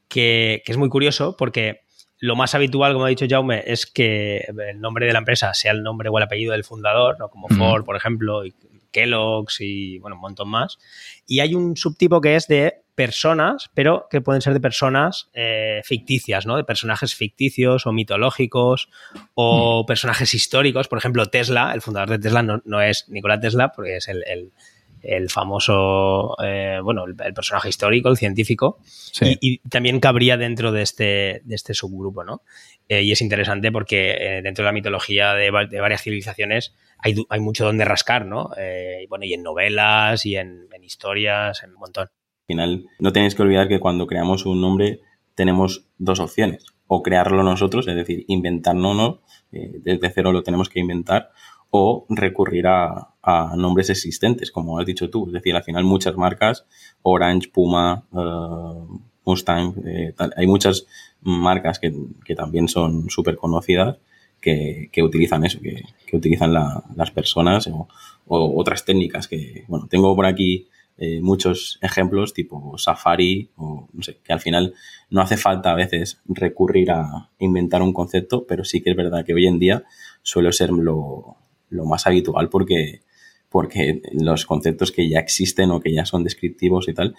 que, 0.09 0.63
es 0.65 0.75
muy 0.75 0.89
curioso 0.89 1.37
porque 1.37 1.81
lo 2.17 2.35
más 2.35 2.55
habitual, 2.55 2.91
como 2.91 3.05
ha 3.05 3.09
dicho 3.09 3.25
Jaume, 3.29 3.63
es 3.65 3.85
que 3.85 4.39
el 4.69 4.81
nombre 4.81 5.05
de 5.05 5.13
la 5.13 5.19
empresa 5.19 5.53
sea 5.53 5.71
el 5.71 5.81
nombre 5.81 6.09
o 6.09 6.17
el 6.17 6.23
apellido 6.23 6.51
del 6.51 6.65
fundador, 6.65 7.17
¿no? 7.19 7.29
Como 7.29 7.47
Ford, 7.47 7.85
por 7.85 7.95
ejemplo, 7.95 8.45
y 8.45 8.53
Kellogg's 8.91 9.61
y 9.61 9.97
bueno, 9.99 10.17
un 10.17 10.21
montón 10.21 10.49
más. 10.49 10.77
Y 11.25 11.39
hay 11.39 11.55
un 11.55 11.77
subtipo 11.77 12.19
que 12.19 12.35
es 12.35 12.47
de 12.47 12.81
personas, 12.99 13.71
pero 13.73 14.07
que 14.11 14.19
pueden 14.19 14.41
ser 14.41 14.51
de 14.51 14.59
personas 14.59 15.29
eh, 15.33 15.79
ficticias, 15.85 16.45
¿no? 16.45 16.57
De 16.57 16.65
personajes 16.65 17.15
ficticios 17.15 17.87
o 17.87 17.93
mitológicos 17.93 18.89
o 19.35 19.85
personajes 19.85 20.33
históricos. 20.33 20.89
Por 20.89 20.97
ejemplo, 20.97 21.25
Tesla, 21.27 21.71
el 21.73 21.81
fundador 21.81 22.09
de 22.09 22.19
Tesla 22.19 22.43
no, 22.43 22.81
es 22.81 23.07
Nikola 23.07 23.39
Tesla, 23.39 23.71
porque 23.71 23.95
es 23.95 24.09
el, 24.09 25.29
famoso, 25.29 26.35
eh, 26.43 26.81
bueno, 26.83 27.05
el, 27.05 27.15
personaje 27.33 27.69
histórico, 27.69 28.09
el 28.09 28.17
científico, 28.17 28.79
y, 29.21 29.59
también 29.69 30.01
cabría 30.01 30.35
dentro 30.35 30.73
de 30.73 30.81
este, 30.81 31.41
de 31.45 31.55
este 31.55 31.73
subgrupo, 31.73 32.25
¿no? 32.25 32.41
Eh, 32.89 33.03
y 33.03 33.13
es 33.13 33.21
interesante 33.21 33.71
porque 33.71 34.41
dentro 34.43 34.63
de 34.63 34.67
la 34.67 34.73
mitología 34.73 35.35
de, 35.35 35.51
varias 35.51 36.01
civilizaciones 36.01 36.75
hay, 36.97 37.15
hay, 37.29 37.39
mucho 37.39 37.63
donde 37.63 37.85
rascar, 37.85 38.25
¿no? 38.25 38.51
y 39.01 39.07
bueno, 39.07 39.23
y 39.23 39.33
en 39.33 39.43
novelas 39.43 40.25
y 40.25 40.35
en, 40.35 40.67
en 40.73 40.83
historias, 40.83 41.63
en 41.63 41.69
un 41.69 41.79
montón 41.79 42.09
final, 42.49 42.87
no 42.97 43.13
tenéis 43.13 43.35
que 43.35 43.43
olvidar 43.43 43.67
que 43.67 43.79
cuando 43.79 44.07
creamos 44.07 44.47
un 44.47 44.59
nombre 44.59 45.01
tenemos 45.35 45.85
dos 45.99 46.19
opciones. 46.19 46.65
O 46.87 47.03
crearlo 47.03 47.43
nosotros, 47.43 47.87
es 47.87 47.95
decir, 47.95 48.25
inventarnos, 48.27 49.19
eh, 49.51 49.79
desde 49.83 50.09
cero 50.09 50.31
lo 50.31 50.41
tenemos 50.41 50.67
que 50.67 50.79
inventar, 50.79 51.29
o 51.69 52.07
recurrir 52.09 52.65
a, 52.67 53.13
nombres 53.55 53.91
existentes, 53.91 54.49
como 54.51 54.79
has 54.79 54.87
dicho 54.87 55.11
tú. 55.11 55.27
Es 55.27 55.33
decir, 55.33 55.55
al 55.55 55.63
final 55.63 55.83
muchas 55.83 56.15
marcas, 56.17 56.65
Orange, 57.03 57.49
Puma, 57.49 58.05
eh, 58.11 58.97
Mustang, 59.23 59.75
eh, 59.85 60.15
hay 60.35 60.47
muchas 60.47 60.87
marcas 61.21 61.77
que, 61.77 61.93
también 62.35 62.67
son 62.67 63.11
súper 63.11 63.35
conocidas 63.35 63.97
que, 64.41 64.89
utilizan 65.03 65.45
eso, 65.45 65.59
que, 65.61 66.17
utilizan 66.17 66.51
las 66.51 67.11
personas 67.11 67.67
o, 67.67 67.87
o, 68.25 68.59
otras 68.59 68.83
técnicas 68.85 69.27
que, 69.27 69.65
bueno, 69.67 69.85
tengo 69.87 70.15
por 70.15 70.25
aquí 70.25 70.67
eh, 71.01 71.21
muchos 71.21 71.79
ejemplos 71.81 72.33
tipo 72.33 72.77
Safari 72.77 73.51
o 73.55 73.87
no 73.93 74.03
sé, 74.03 74.19
que 74.21 74.33
al 74.33 74.41
final 74.41 74.73
no 75.09 75.21
hace 75.21 75.37
falta 75.37 75.71
a 75.71 75.75
veces 75.75 76.19
recurrir 76.27 76.91
a 76.91 77.29
inventar 77.39 77.81
un 77.81 77.93
concepto, 77.93 78.45
pero 78.45 78.65
sí 78.65 78.81
que 78.81 78.89
es 78.89 78.97
verdad 78.97 79.25
que 79.25 79.33
hoy 79.33 79.47
en 79.47 79.59
día 79.59 79.83
suele 80.23 80.51
ser 80.51 80.71
lo, 80.71 81.37
más 81.71 82.05
habitual 82.05 82.49
porque, 82.49 83.01
porque 83.47 84.01
los 84.11 84.45
conceptos 84.45 84.91
que 84.91 85.07
ya 85.07 85.19
existen 85.19 85.71
o 85.71 85.79
que 85.79 85.93
ya 85.93 86.05
son 86.05 86.25
descriptivos 86.25 86.89
y 86.89 86.93
tal, 86.93 87.15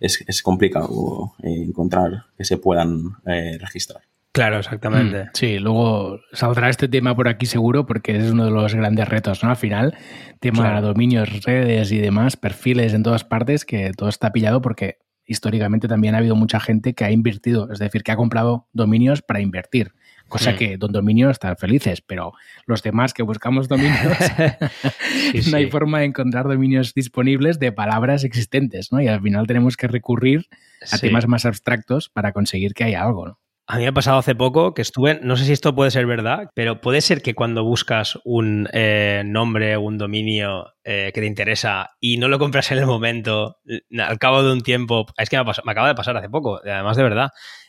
es, 0.00 0.42
complicado 0.42 1.34
eh, 1.44 1.62
encontrar 1.68 2.24
que 2.36 2.44
se 2.44 2.56
puedan 2.56 3.16
eh, 3.26 3.58
registrar. 3.58 4.02
Claro, 4.32 4.58
exactamente. 4.58 5.24
Mm, 5.24 5.28
sí, 5.34 5.58
luego 5.58 6.20
saldrá 6.32 6.68
este 6.68 6.88
tema 6.88 7.16
por 7.16 7.26
aquí 7.26 7.46
seguro 7.46 7.84
porque 7.84 8.16
es 8.16 8.30
uno 8.30 8.44
de 8.44 8.52
los 8.52 8.74
grandes 8.74 9.08
retos, 9.08 9.42
¿no? 9.42 9.50
Al 9.50 9.56
final, 9.56 9.96
tema 10.38 10.76
de 10.76 10.82
dominios, 10.82 11.42
redes 11.42 11.90
y 11.90 11.98
demás, 11.98 12.36
perfiles 12.36 12.94
en 12.94 13.02
todas 13.02 13.24
partes, 13.24 13.64
que 13.64 13.90
todo 13.96 14.08
está 14.08 14.30
pillado 14.30 14.62
porque 14.62 14.98
históricamente 15.26 15.88
también 15.88 16.14
ha 16.14 16.18
habido 16.18 16.36
mucha 16.36 16.60
gente 16.60 16.94
que 16.94 17.04
ha 17.04 17.10
invertido, 17.10 17.72
es 17.72 17.80
decir, 17.80 18.04
que 18.04 18.12
ha 18.12 18.16
comprado 18.16 18.68
dominios 18.72 19.22
para 19.22 19.40
invertir. 19.40 19.94
Cosa 20.28 20.52
mm. 20.52 20.56
que 20.56 20.76
Don 20.76 20.92
Dominio 20.92 21.28
están 21.28 21.56
felices, 21.56 22.00
pero 22.00 22.32
los 22.66 22.84
demás 22.84 23.12
que 23.12 23.24
buscamos 23.24 23.66
dominios, 23.66 24.16
no 25.50 25.56
hay 25.56 25.68
forma 25.68 25.98
de 26.00 26.04
encontrar 26.04 26.46
dominios 26.46 26.94
disponibles 26.94 27.58
de 27.58 27.72
palabras 27.72 28.22
existentes, 28.22 28.92
¿no? 28.92 29.00
Y 29.00 29.08
al 29.08 29.20
final 29.20 29.48
tenemos 29.48 29.76
que 29.76 29.88
recurrir 29.88 30.46
a 30.92 30.98
temas 30.98 31.26
más 31.26 31.46
abstractos 31.46 32.08
para 32.10 32.32
conseguir 32.32 32.74
que 32.74 32.84
haya 32.84 33.02
algo, 33.02 33.26
¿no? 33.26 33.39
A 33.72 33.76
mí 33.76 33.82
me 33.82 33.90
ha 33.90 33.92
pasado 33.92 34.18
hace 34.18 34.34
poco 34.34 34.74
que 34.74 34.82
estuve, 34.82 35.20
no 35.22 35.36
sé 35.36 35.44
si 35.44 35.52
esto 35.52 35.76
puede 35.76 35.92
ser 35.92 36.04
verdad, 36.04 36.50
pero 36.56 36.80
puede 36.80 37.00
ser 37.00 37.22
que 37.22 37.34
cuando 37.34 37.62
buscas 37.62 38.18
un 38.24 38.68
eh, 38.72 39.22
nombre 39.24 39.76
o 39.76 39.82
un 39.82 39.96
dominio 39.96 40.72
eh, 40.82 41.12
que 41.14 41.20
te 41.20 41.26
interesa 41.28 41.90
y 42.00 42.16
no 42.16 42.26
lo 42.26 42.40
compras 42.40 42.72
en 42.72 42.78
el 42.78 42.86
momento, 42.86 43.58
al 43.96 44.18
cabo 44.18 44.42
de 44.42 44.52
un 44.52 44.62
tiempo, 44.62 45.06
es 45.16 45.30
que 45.30 45.36
me, 45.36 45.48
acaba 45.48 45.86
de 45.86 45.94
pasar 45.94 46.16
hace 46.16 46.28
poco, 46.28 46.60
además 46.64 46.96
de 46.96 47.02
verdad, 47.04 47.28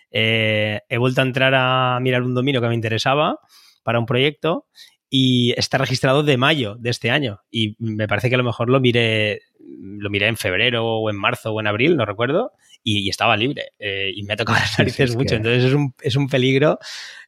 eh, 0.10 0.80
he 0.90 0.98
vuelto 0.98 1.22
a 1.22 1.24
entrar 1.24 1.54
a 1.54 2.00
mirar 2.02 2.24
un 2.24 2.34
dominio 2.34 2.62
que 2.62 2.68
me 2.68 2.74
interesaba 2.74 3.38
para 3.84 4.00
un 4.00 4.08
proyecto 4.08 4.66
y 5.08 5.54
está 5.56 5.78
registrado 5.78 6.24
de 6.24 6.36
mayo 6.36 6.78
de 6.80 6.90
este 6.90 7.12
año 7.12 7.42
y 7.52 7.76
me 7.78 8.08
parece 8.08 8.30
que 8.30 8.36
a 8.36 8.40
lo 8.40 8.44
mejor 8.44 8.72
lo 8.72 8.80
miré 8.80 9.42
lo 9.60 10.10
miré 10.10 10.28
en 10.28 10.38
febrero 10.38 10.84
o 10.84 11.10
en 11.10 11.18
marzo 11.18 11.52
o 11.52 11.60
en 11.60 11.68
abril, 11.68 11.96
no 11.96 12.06
recuerdo, 12.06 12.54
y, 12.84 13.10
estaba 13.10 13.38
libre. 13.38 13.74
Eh, 13.80 14.12
y 14.16 14.24
me 14.24 14.34
ha 14.34 14.38
tocado 14.38 14.60
las 14.60 14.78
narices 14.80 15.16
mucho. 15.16 15.36
Entonces 15.36 15.66
es 15.66 15.74
un, 15.74 15.94
es 16.02 16.16
un 16.16 16.28
peligro. 16.28 16.80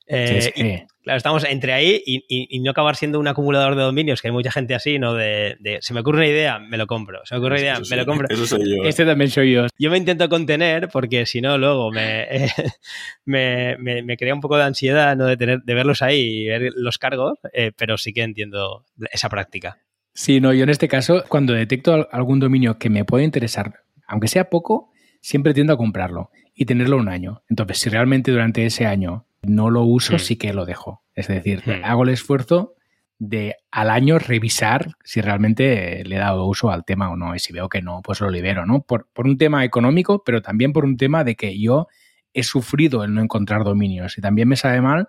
Eh, 0.05 0.85
claro, 1.01 1.17
estamos 1.17 1.45
entre 1.45 1.71
ahí 1.71 2.01
y, 2.05 2.59
no 2.59 2.71
acabar 2.71 2.97
siendo 2.97 3.19
un 3.19 3.27
acumulador 3.27 3.75
de 3.75 3.83
dominios, 3.83 4.21
que 4.21 4.27
hay 4.27 4.33
mucha 4.33 4.51
gente 4.51 4.75
así, 4.75 4.99
¿no? 4.99 5.13
De, 5.13 5.55
de 5.59 5.79
se 5.81 5.93
me 5.93 6.01
ocurre 6.01 6.17
una 6.19 6.27
idea, 6.27 6.59
me 6.59 6.77
lo 6.77 6.87
compro. 6.87 7.21
Se 7.23 7.35
me 7.35 7.39
ocurre 7.39 7.55
una 7.55 7.61
idea, 7.61 7.79
me 7.89 7.95
lo 7.95 8.05
compro. 8.05 8.27
Eso 8.29 8.45
soy 8.45 8.69
yo. 8.69 8.83
Este 8.83 9.05
también 9.05 9.31
soy 9.31 9.53
yo. 9.53 9.67
Yo 9.77 9.91
me 9.91 9.97
intento 9.97 10.27
contener 10.27 10.89
porque 10.89 11.25
si 11.25 11.41
no, 11.41 11.57
luego 11.57 11.91
me, 13.25 13.77
me, 13.77 14.03
me, 14.03 14.17
crea 14.17 14.33
un 14.33 14.41
poco 14.41 14.57
de 14.57 14.63
ansiedad, 14.63 15.15
¿no? 15.15 15.25
De, 15.25 15.37
tener, 15.37 15.61
de 15.63 15.73
verlos 15.73 16.01
ahí 16.01 16.19
y 16.19 16.47
ver 16.47 16.73
los 16.75 16.97
cargos, 16.97 17.39
eh, 17.53 17.71
pero 17.75 17.97
sí 17.97 18.13
que 18.13 18.23
entiendo 18.23 18.85
esa 19.11 19.29
práctica. 19.29 19.79
Sí, 20.13 20.39
no, 20.39 20.53
yo 20.53 20.63
en 20.63 20.69
este 20.69 20.87
caso, 20.87 21.23
cuando 21.27 21.53
detecto 21.53 22.07
algún 22.11 22.39
dominio 22.39 22.77
que 22.77 22.89
me 22.89 23.03
puede 23.03 23.23
interesar, 23.23 23.79
aunque 24.05 24.27
sea 24.27 24.49
poco, 24.49 24.92
siempre 25.23 25.53
tiendo 25.53 25.73
a 25.73 25.77
comprarlo 25.77 26.31
y 26.53 26.65
tenerlo 26.65 26.97
un 26.97 27.07
año. 27.07 27.41
Entonces, 27.49 27.79
si 27.79 27.89
realmente 27.89 28.29
durante 28.29 28.65
ese 28.65 28.85
año 28.85 29.25
no 29.41 29.69
lo 29.69 29.83
uso, 29.83 30.17
hmm. 30.17 30.19
sí 30.19 30.35
que 30.35 30.53
lo 30.53 30.65
dejo. 30.65 31.01
Es 31.15 31.29
decir, 31.29 31.63
hmm. 31.65 31.85
hago 31.85 32.03
el 32.03 32.09
esfuerzo 32.09 32.75
de 33.19 33.55
al 33.71 33.89
año 33.89 34.19
revisar 34.19 34.95
si 35.03 35.21
realmente 35.21 36.03
le 36.03 36.15
he 36.17 36.19
dado 36.19 36.45
uso 36.45 36.71
al 36.71 36.83
tema 36.83 37.09
o 37.09 37.15
no. 37.15 37.33
Y 37.33 37.39
si 37.39 37.53
veo 37.53 37.69
que 37.69 37.81
no, 37.81 38.01
pues 38.03 38.19
lo 38.19 38.29
libero, 38.29 38.65
¿no? 38.65 38.81
Por, 38.81 39.07
por 39.13 39.25
un 39.25 39.37
tema 39.37 39.63
económico, 39.63 40.23
pero 40.25 40.41
también 40.41 40.73
por 40.73 40.83
un 40.83 40.97
tema 40.97 41.23
de 41.23 41.35
que 41.35 41.57
yo 41.57 41.87
he 42.33 42.43
sufrido 42.43 43.05
el 43.05 43.13
no 43.13 43.21
encontrar 43.21 43.63
dominios. 43.63 44.17
Y 44.17 44.21
también 44.21 44.49
me 44.49 44.57
sabe 44.57 44.81
mal 44.81 45.07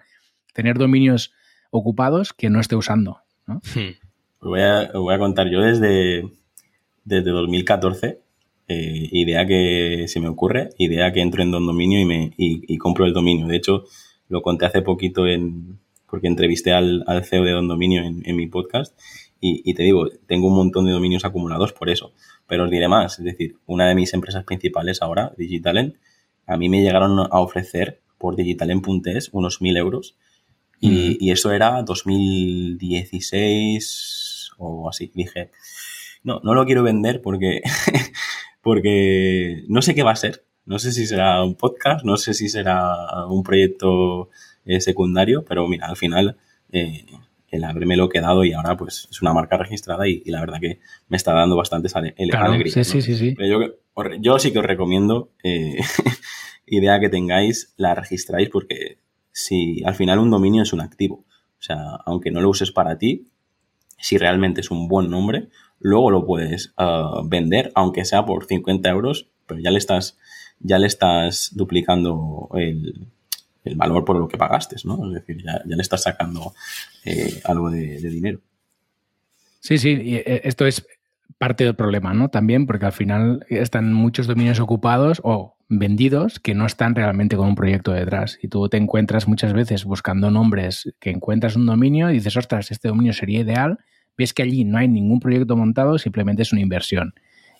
tener 0.52 0.78
dominios 0.78 1.32
ocupados 1.70 2.32
que 2.32 2.50
no 2.50 2.60
esté 2.60 2.76
usando. 2.76 3.18
¿no? 3.48 3.60
Hmm. 3.74 3.96
Voy 4.40 4.60
a, 4.60 4.92
voy 4.92 5.14
a 5.14 5.18
contar 5.18 5.50
yo 5.50 5.60
desde, 5.60 6.30
desde 7.04 7.30
2014, 7.30 8.20
eh, 8.68 9.08
idea 9.12 9.46
que 9.46 10.06
se 10.08 10.20
me 10.20 10.28
ocurre, 10.28 10.70
idea 10.78 11.12
que 11.12 11.20
entro 11.20 11.42
en 11.42 11.50
Don 11.50 11.66
Dominio 11.66 12.00
y, 12.00 12.04
me, 12.04 12.32
y, 12.36 12.78
compro 12.78 13.04
el 13.04 13.12
dominio. 13.12 13.46
De 13.46 13.56
hecho, 13.56 13.84
lo 14.28 14.42
conté 14.42 14.66
hace 14.66 14.82
poquito 14.82 15.26
en, 15.26 15.78
porque 16.08 16.28
entrevisté 16.28 16.72
al, 16.72 17.04
al 17.06 17.24
CEO 17.24 17.44
de 17.44 17.52
Don 17.52 17.68
Dominio 17.68 18.02
en, 18.02 18.22
en 18.24 18.36
mi 18.36 18.46
podcast 18.46 18.98
y, 19.40 19.62
y, 19.68 19.74
te 19.74 19.82
digo, 19.82 20.08
tengo 20.26 20.48
un 20.48 20.54
montón 20.54 20.86
de 20.86 20.92
dominios 20.92 21.24
acumulados 21.24 21.72
por 21.72 21.90
eso. 21.90 22.12
Pero 22.46 22.64
os 22.64 22.70
diré 22.70 22.88
más, 22.88 23.18
es 23.18 23.24
decir, 23.24 23.56
una 23.66 23.88
de 23.88 23.94
mis 23.94 24.14
empresas 24.14 24.44
principales 24.44 25.02
ahora, 25.02 25.32
Digitalen, 25.36 25.98
a 26.46 26.56
mí 26.56 26.68
me 26.68 26.82
llegaron 26.82 27.18
a 27.18 27.40
ofrecer 27.40 28.00
por 28.18 28.36
digitalen.es 28.36 29.30
unos 29.32 29.60
mil 29.60 29.76
euros 29.76 30.16
y, 30.80 31.16
y, 31.24 31.30
eso 31.30 31.52
era 31.52 31.82
2016 31.82 34.50
o 34.58 34.88
así. 34.88 35.12
Dije, 35.14 35.50
no, 36.22 36.40
no 36.42 36.54
lo 36.54 36.64
quiero 36.66 36.82
vender 36.82 37.22
porque, 37.22 37.62
porque 38.64 39.62
no 39.68 39.82
sé 39.82 39.94
qué 39.94 40.02
va 40.02 40.12
a 40.12 40.16
ser. 40.16 40.44
No 40.64 40.78
sé 40.78 40.90
si 40.90 41.06
será 41.06 41.44
un 41.44 41.54
podcast, 41.54 42.04
no 42.04 42.16
sé 42.16 42.32
si 42.32 42.48
será 42.48 43.26
un 43.28 43.42
proyecto 43.42 44.30
eh, 44.64 44.80
secundario, 44.80 45.44
pero 45.44 45.68
mira, 45.68 45.86
al 45.86 45.96
final 45.96 46.38
eh, 46.72 47.04
el 47.50 47.64
haberme 47.64 47.96
lo 47.96 48.08
quedado 48.08 48.44
y 48.44 48.54
ahora 48.54 48.76
pues 48.76 49.06
es 49.10 49.20
una 49.20 49.34
marca 49.34 49.58
registrada 49.58 50.08
y, 50.08 50.22
la 50.24 50.40
verdad 50.40 50.58
que 50.60 50.80
me 51.08 51.18
está 51.18 51.34
dando 51.34 51.56
bastante 51.56 51.88
alegría. 51.94 52.72
Sí, 52.72 52.84
sí, 52.84 53.02
sí, 53.02 53.14
sí. 53.16 53.36
Yo, 53.38 53.60
yo, 54.20 54.38
sí 54.38 54.52
que 54.52 54.58
os 54.58 54.64
recomiendo, 54.64 55.30
eh, 55.44 55.76
idea 56.66 56.98
que 56.98 57.10
tengáis, 57.10 57.74
la 57.76 57.94
registráis 57.94 58.48
porque 58.48 58.98
si 59.30 59.84
al 59.84 59.94
final 59.94 60.18
un 60.18 60.30
dominio 60.30 60.62
es 60.62 60.72
un 60.72 60.80
activo. 60.80 61.26
O 61.58 61.62
sea, 61.66 61.96
aunque 62.06 62.30
no 62.30 62.40
lo 62.40 62.48
uses 62.48 62.72
para 62.72 62.96
ti, 62.96 63.28
si 63.98 64.16
realmente 64.16 64.62
es 64.62 64.70
un 64.70 64.88
buen 64.88 65.10
nombre, 65.10 65.48
luego 65.84 66.10
lo 66.10 66.24
puedes 66.24 66.72
uh, 66.78 67.28
vender, 67.28 67.70
aunque 67.74 68.06
sea 68.06 68.24
por 68.24 68.46
50 68.46 68.88
euros, 68.88 69.28
pero 69.46 69.60
ya 69.60 69.70
le 69.70 69.76
estás, 69.76 70.16
ya 70.58 70.78
le 70.78 70.86
estás 70.86 71.50
duplicando 71.52 72.48
el, 72.54 73.06
valor 73.76 74.04
por 74.04 74.16
lo 74.16 74.26
que 74.26 74.38
pagaste, 74.38 74.76
¿no? 74.84 75.06
Es 75.08 75.14
decir, 75.14 75.44
ya, 75.44 75.60
le 75.64 75.82
estás 75.82 76.02
sacando 76.02 76.54
eh, 77.04 77.40
algo 77.44 77.70
de, 77.70 77.98
dinero. 77.98 78.40
Sí, 79.60 79.76
sí, 79.76 80.16
eh, 80.16 80.40
esto 80.44 80.66
es 80.66 80.86
parte 81.36 81.64
del 81.64 81.74
problema, 81.74 82.14
¿no? 82.14 82.30
También 82.30 82.66
porque 82.66 82.86
al 82.86 82.92
final 82.92 83.44
están 83.50 83.92
muchos 83.92 84.26
dominios 84.26 84.60
ocupados 84.60 85.20
o 85.22 85.54
vendidos 85.68 86.40
que 86.40 86.54
no 86.54 86.64
están 86.64 86.94
realmente 86.94 87.36
con 87.36 87.48
un 87.48 87.54
proyecto 87.54 87.92
detrás. 87.92 88.38
Y 88.40 88.48
tú 88.48 88.70
te 88.70 88.78
encuentras 88.78 89.28
muchas 89.28 89.52
veces 89.52 89.84
buscando 89.84 90.30
nombres 90.30 90.94
que 90.98 91.10
encuentras 91.10 91.56
un 91.56 91.66
dominio 91.66 92.10
y 92.10 92.14
dices, 92.14 92.38
ostras, 92.38 92.70
este 92.70 92.88
dominio 92.88 93.12
sería 93.12 93.40
ideal, 93.40 93.78
ves 94.16 94.32
que 94.32 94.42
allí 94.42 94.64
no 94.64 94.78
hay 94.78 94.88
ningún 94.88 95.20
proyecto 95.20 95.56
montado, 95.56 95.98
simplemente 95.98 96.42
es 96.42 96.52
una 96.52 96.62
inversión. 96.62 97.14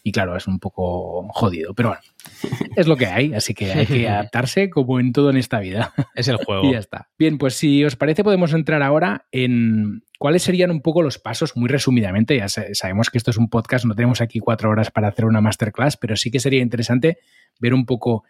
Y 0.07 0.13
claro, 0.13 0.37
es 0.37 0.47
un 0.47 0.59
poco 0.59 1.27
jodido, 1.31 1.73
pero 1.75 1.89
bueno, 1.91 2.03
es 2.77 2.87
lo 2.87 2.97
que 2.97 3.07
hay, 3.07 3.33
así 3.33 3.55
que 3.55 3.73
hay 3.73 3.87
que 3.87 4.07
adaptarse 4.07 4.69
como 4.69 5.01
en 5.01 5.13
todo 5.13 5.31
en 5.31 5.39
esta 5.39 5.61
vida. 5.61 5.93
Es 6.15 6.29
el 6.29 6.37
juego. 6.37 6.69
y 6.69 6.73
ya 6.73 6.79
está. 6.79 7.09
Bien, 7.19 7.39
pues 7.39 7.55
si 7.55 7.83
os 7.85 7.97
parece 7.97 8.23
podemos 8.23 8.53
entrar 8.53 8.83
ahora 8.83 9.27
en 9.33 10.05
cuáles 10.19 10.43
serían 10.43 10.71
un 10.71 10.81
poco 10.81 11.03
los 11.03 11.19
pasos, 11.19 11.57
muy 11.57 11.69
resumidamente. 11.69 12.37
Ya 12.37 12.49
sabemos 12.49 13.11
que 13.11 13.19
esto 13.19 13.31
es 13.31 13.39
un 13.39 13.49
podcast, 13.49 13.85
no 13.87 13.95
tenemos 13.95 14.21
aquí 14.21 14.39
cuatro 14.39 14.71
horas 14.71 14.91
para 14.91 15.09
hacer 15.09 15.25
una 15.25 15.41
masterclass, 15.41 15.97
pero 15.97 16.17
sí 16.17 16.31
que 16.31 16.39
sería 16.39 16.61
interesante 16.61 17.19
ver 17.59 17.73
un 17.73 17.87
poco 17.87 18.25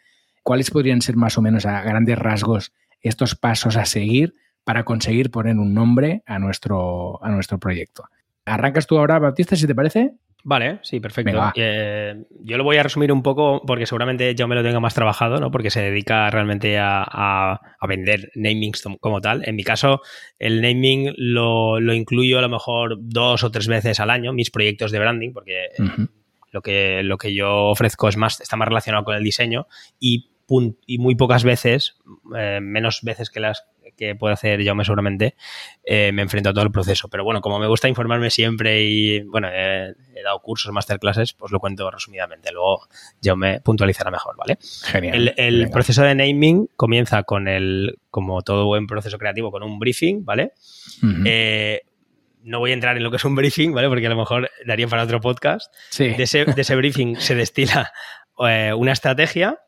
cuáles 0.45 0.71
podrían 0.71 1.03
ser 1.03 1.17
más 1.17 1.37
o 1.39 1.43
menos 1.43 1.67
a 1.67 1.83
grandes 1.83 2.19
rasgos 2.19 2.73
estos 3.01 3.35
pasos 3.35 3.77
a 3.77 3.85
seguir 3.85 4.35
para 4.65 4.85
conseguir 4.85 5.31
poner 5.31 5.57
un 5.57 5.75
nombre 5.75 6.23
a 6.27 6.39
nuestro, 6.39 7.23
a 7.23 7.31
nuestro 7.31 7.59
proyecto. 7.59 8.05
Arrancas 8.47 8.87
tú 8.87 8.99
ahora, 8.99 9.19
Baptista, 9.19 9.57
si 9.57 9.67
te 9.67 9.75
parece. 9.75 10.13
Vale, 10.47 10.79
sí, 10.83 11.01
perfecto. 11.01 11.53
Eh, 11.55 12.23
yo 12.43 12.59
lo 12.59 12.65
voy 12.65 12.77
a 12.77 12.83
resumir 12.83 13.11
un 13.11 13.23
poco 13.23 13.63
porque 13.67 13.87
seguramente 13.87 14.35
yo 14.35 14.47
me 14.47 14.55
lo 14.55 14.63
tenga 14.63 14.79
más 14.79 14.93
trabajado, 14.93 15.41
¿no? 15.41 15.51
Porque 15.51 15.71
se 15.71 15.81
dedica 15.81 16.29
realmente 16.29 16.77
a, 16.79 17.61
vender 17.89 18.31
namings 18.35 18.85
como 19.01 19.23
tal. 19.23 19.49
En 19.49 19.57
mi 19.57 19.65
caso, 19.65 20.03
el 20.39 20.61
naming 20.61 21.15
lo, 21.17 21.81
incluyo 21.95 22.39
a 22.39 22.43
lo 22.43 22.51
mejor 22.51 22.99
dos 23.01 23.43
o 23.43 23.51
tres 23.51 23.69
veces 23.69 24.01
al 24.01 24.11
año, 24.11 24.35
mis 24.35 24.51
proyectos 24.51 24.93
de 24.93 24.99
branding, 24.99 25.33
porque 25.33 25.69
lo, 26.53 26.61
que, 26.61 27.03
lo 27.03 27.17
que 27.17 27.35
yo 27.35 27.69
ofrezco 27.69 28.09
es 28.09 28.19
más, 28.19 28.39
está 28.43 28.57
más 28.57 28.69
relacionado 28.69 29.05
con 29.05 29.17
el 29.17 29.25
diseño 29.25 29.67
y, 29.99 30.31
y 30.87 30.99
muy 30.99 31.15
pocas 31.15 31.43
veces, 31.43 31.97
eh, 32.37 32.61
menos 32.61 33.01
veces 33.03 33.31
que 33.31 33.41
las 33.41 33.65
que 33.97 34.15
puede 34.15 34.35
hacer 34.35 34.65
Jaume 34.65 34.85
seguramente, 34.85 35.35
eh, 35.85 36.13
me 36.13 36.23
enfrento 36.23 36.51
a 36.51 36.53
todo 36.53 36.65
el 36.65 36.73
proceso. 36.73 37.09
Pero 37.09 37.25
bueno, 37.25 37.41
como 37.41 37.59
me 37.59 37.67
gusta 37.67 37.89
informarme 37.89 38.31
siempre 38.31 38.83
y, 38.83 39.21
bueno, 39.21 39.49
he, 39.49 39.95
dado 40.23 40.41
cursos, 40.41 40.73
masterclasses, 40.73 41.33
pues 41.35 41.53
lo 41.53 41.61
cuento 41.61 41.91
resumidamente. 41.91 42.53
Luego 42.53 42.87
Jaume 43.23 43.61
puntualizará 43.61 44.11
mejor, 44.11 44.37
¿vale? 44.37 44.59
Genial. 44.85 45.35
El, 45.37 45.71
proceso 45.71 46.03
de 46.03 46.15
naming 46.15 46.69
comienza 46.77 47.23
con 47.25 47.49
el, 47.49 47.99
como 48.11 48.43
todo 48.43 48.67
buen 48.67 48.87
proceso 48.87 49.19
creativo, 49.19 49.51
con 49.51 49.63
un 49.63 49.79
briefing, 49.79 50.25
¿vale? 50.25 50.53
Eh, 51.25 51.83
no 52.45 52.59
voy 52.59 52.71
a 52.71 52.75
entrar 52.75 52.97
en 52.97 53.03
lo 53.03 53.11
que 53.11 53.17
es 53.17 53.25
un 53.25 53.35
briefing, 53.35 53.73
¿vale? 53.73 53.89
Porque 53.89 54.07
a 54.07 54.11
lo 54.11 54.17
mejor 54.17 54.51
daría 54.67 54.87
para 54.87 55.03
otro 55.03 55.21
podcast. 55.21 55.75
Sí. 55.91 56.09
De, 56.09 56.23
ese, 56.23 56.45
de 56.45 56.61
ese 56.61 56.77
briefing 56.77 57.17
se 57.17 57.35
destila 57.35 57.93
eh, 58.47 58.73
una 58.77 58.93
estrategia 58.93 59.59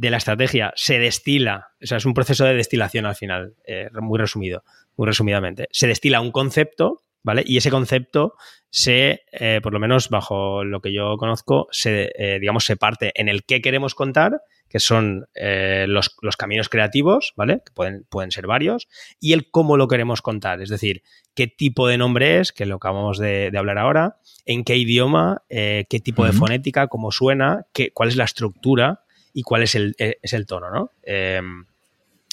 de 0.00 0.10
la 0.10 0.16
estrategia 0.16 0.72
se 0.76 0.98
destila, 0.98 1.72
o 1.82 1.86
sea, 1.86 1.98
es 1.98 2.06
un 2.06 2.14
proceso 2.14 2.46
de 2.46 2.54
destilación 2.54 3.04
al 3.04 3.16
final, 3.16 3.52
eh, 3.66 3.90
muy 4.00 4.18
resumido, 4.18 4.64
muy 4.96 5.06
resumidamente. 5.06 5.68
Se 5.72 5.86
destila 5.86 6.22
un 6.22 6.32
concepto, 6.32 7.02
¿vale? 7.22 7.42
Y 7.44 7.58
ese 7.58 7.70
concepto 7.70 8.32
se, 8.70 9.24
eh, 9.30 9.60
por 9.62 9.74
lo 9.74 9.78
menos 9.78 10.08
bajo 10.08 10.64
lo 10.64 10.80
que 10.80 10.94
yo 10.94 11.18
conozco, 11.18 11.68
se, 11.70 12.12
eh, 12.16 12.38
digamos, 12.40 12.64
se 12.64 12.78
parte 12.78 13.12
en 13.14 13.28
el 13.28 13.44
qué 13.44 13.60
queremos 13.60 13.94
contar, 13.94 14.40
que 14.70 14.80
son 14.80 15.26
los, 15.34 16.16
caminos 16.38 16.70
creativos, 16.70 17.34
¿vale? 17.36 17.60
Que 17.66 17.72
pueden, 17.74 18.06
pueden 18.08 18.30
ser 18.30 18.46
varios, 18.46 18.88
y 19.18 19.34
el 19.34 19.50
cómo 19.50 19.76
lo 19.76 19.86
queremos 19.86 20.22
contar, 20.22 20.62
es 20.62 20.70
decir, 20.70 21.02
qué 21.34 21.46
tipo 21.46 21.88
de 21.88 21.98
nombre 21.98 22.38
es, 22.38 22.52
que 22.52 22.64
lo 22.64 22.76
acabamos 22.76 23.18
de, 23.18 23.52
hablar 23.54 23.76
ahora, 23.76 24.16
en 24.46 24.64
qué 24.64 24.76
idioma, 24.76 25.42
qué 25.48 26.00
tipo 26.02 26.24
de 26.24 26.32
fonética, 26.32 26.86
cómo 26.86 27.10
suena, 27.10 27.66
qué, 27.74 27.90
cuál 27.92 28.10
es 28.10 28.16
la 28.16 28.24
estructura, 28.24 29.02
y 29.32 29.42
cuál 29.42 29.62
es 29.62 29.74
el, 29.74 29.94
e, 29.98 30.18
es 30.22 30.32
el 30.32 30.46
tono, 30.46 30.70
¿no? 30.70 30.92
Em, 31.02 31.66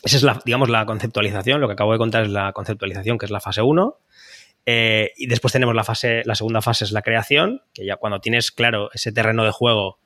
esa 0.04 0.18
es 0.18 0.24
la, 0.24 0.42
digamos, 0.46 0.70
la 0.70 0.86
conceptualización. 0.86 1.60
Lo 1.60 1.68
que 1.68 1.74
acabo 1.74 1.92
de 1.92 1.98
contar 1.98 2.24
es 2.24 2.30
la 2.30 2.54
conceptualización, 2.54 3.18
que 3.18 3.26
es 3.26 3.32
la 3.32 3.40
fase 3.40 3.62
1. 3.62 3.98
Eh, 4.66 5.12
y 5.18 5.28
después 5.28 5.52
tenemos 5.54 5.76
la 5.76 5.84
fase, 5.84 6.24
la 6.26 6.36
segunda 6.36 6.62
fase 6.62 6.84
es 6.84 6.92
la 6.92 7.02
creación, 7.02 7.62
que 7.74 7.86
ya 7.86 7.96
cuando 7.96 8.20
tienes 8.20 8.52
claro 8.52 8.90
ese 8.94 9.12
terreno 9.12 9.46
de 9.46 9.52
juego, 9.52 10.00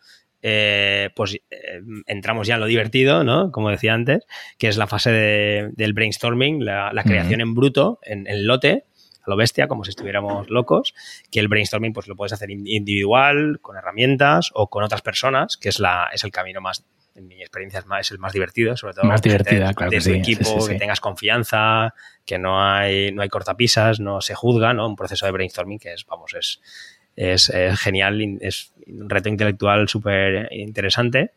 eh, 0.44 1.10
pues 1.16 1.36
eh, 1.36 1.82
entramos 2.08 2.48
ya 2.48 2.56
en 2.56 2.62
lo 2.62 2.68
divertido, 2.68 3.24
¿no? 3.24 3.52
Como 3.52 3.70
decía 3.70 3.94
antes, 3.94 4.26
que 4.58 4.68
es 4.68 4.78
la 4.78 4.88
fase 4.88 5.12
del 5.12 5.94
brainstorming, 5.94 6.64
la, 6.64 7.04
creación 7.04 7.42
en 7.42 7.54
bruto, 7.54 8.00
en, 8.04 8.28
en, 8.28 8.48
lote, 8.48 8.86
a 9.24 9.30
lo 9.30 9.36
bestia, 9.36 9.68
como 9.68 9.84
si 9.84 9.92
estuviéramos 9.92 10.50
locos, 10.50 10.94
que 11.32 11.40
el 11.40 11.48
brainstorming 11.48 11.94
pues 11.94 12.08
lo 12.08 12.16
puedes 12.16 12.34
hacer 12.34 12.50
individual, 12.52 13.60
con 13.62 13.78
herramientas 13.78 14.52
o 14.54 14.68
con 14.68 14.84
otras 14.84 15.02
personas, 15.02 15.58
que 15.58 15.70
es, 15.70 15.80
la, 15.80 16.10
es 16.14 16.24
el 16.24 16.32
camino 16.32 16.62
más, 16.62 16.86
en 17.16 17.28
mi 17.28 17.42
experiencia 17.42 17.80
es, 17.80 17.86
más, 17.86 18.02
es 18.02 18.12
el 18.12 18.20
más 18.20 18.34
divertido, 18.34 18.76
sobre 18.78 18.94
todo 18.94 19.06
más 19.06 19.22
divertida, 19.22 19.74
claro 19.74 19.92
de 19.92 20.00
tu 20.00 20.10
equipo, 20.12 20.66
que 20.66 20.76
tengas 20.76 21.00
confianza, 21.00 21.94
que 22.26 22.38
no 22.38 22.64
hay, 22.64 23.12
no 23.12 23.22
hay 23.22 23.30
cortapisas, 23.30 24.00
no 24.00 24.22
se 24.22 24.36
juzga, 24.36 24.74
¿no? 24.74 24.88
Un 24.88 24.96
proceso 24.96 25.26
de 25.26 25.32
brainstorming 25.32 25.80
que 25.80 25.94
es, 25.94 26.06
vamos, 26.06 26.34
es, 26.34 26.62
es, 27.16 27.52
genial, 27.80 28.40
es 28.42 28.74
un 28.88 29.10
reto 29.10 29.30
intelectual 29.30 29.88
súper 29.90 30.48
interesante. 30.52 31.34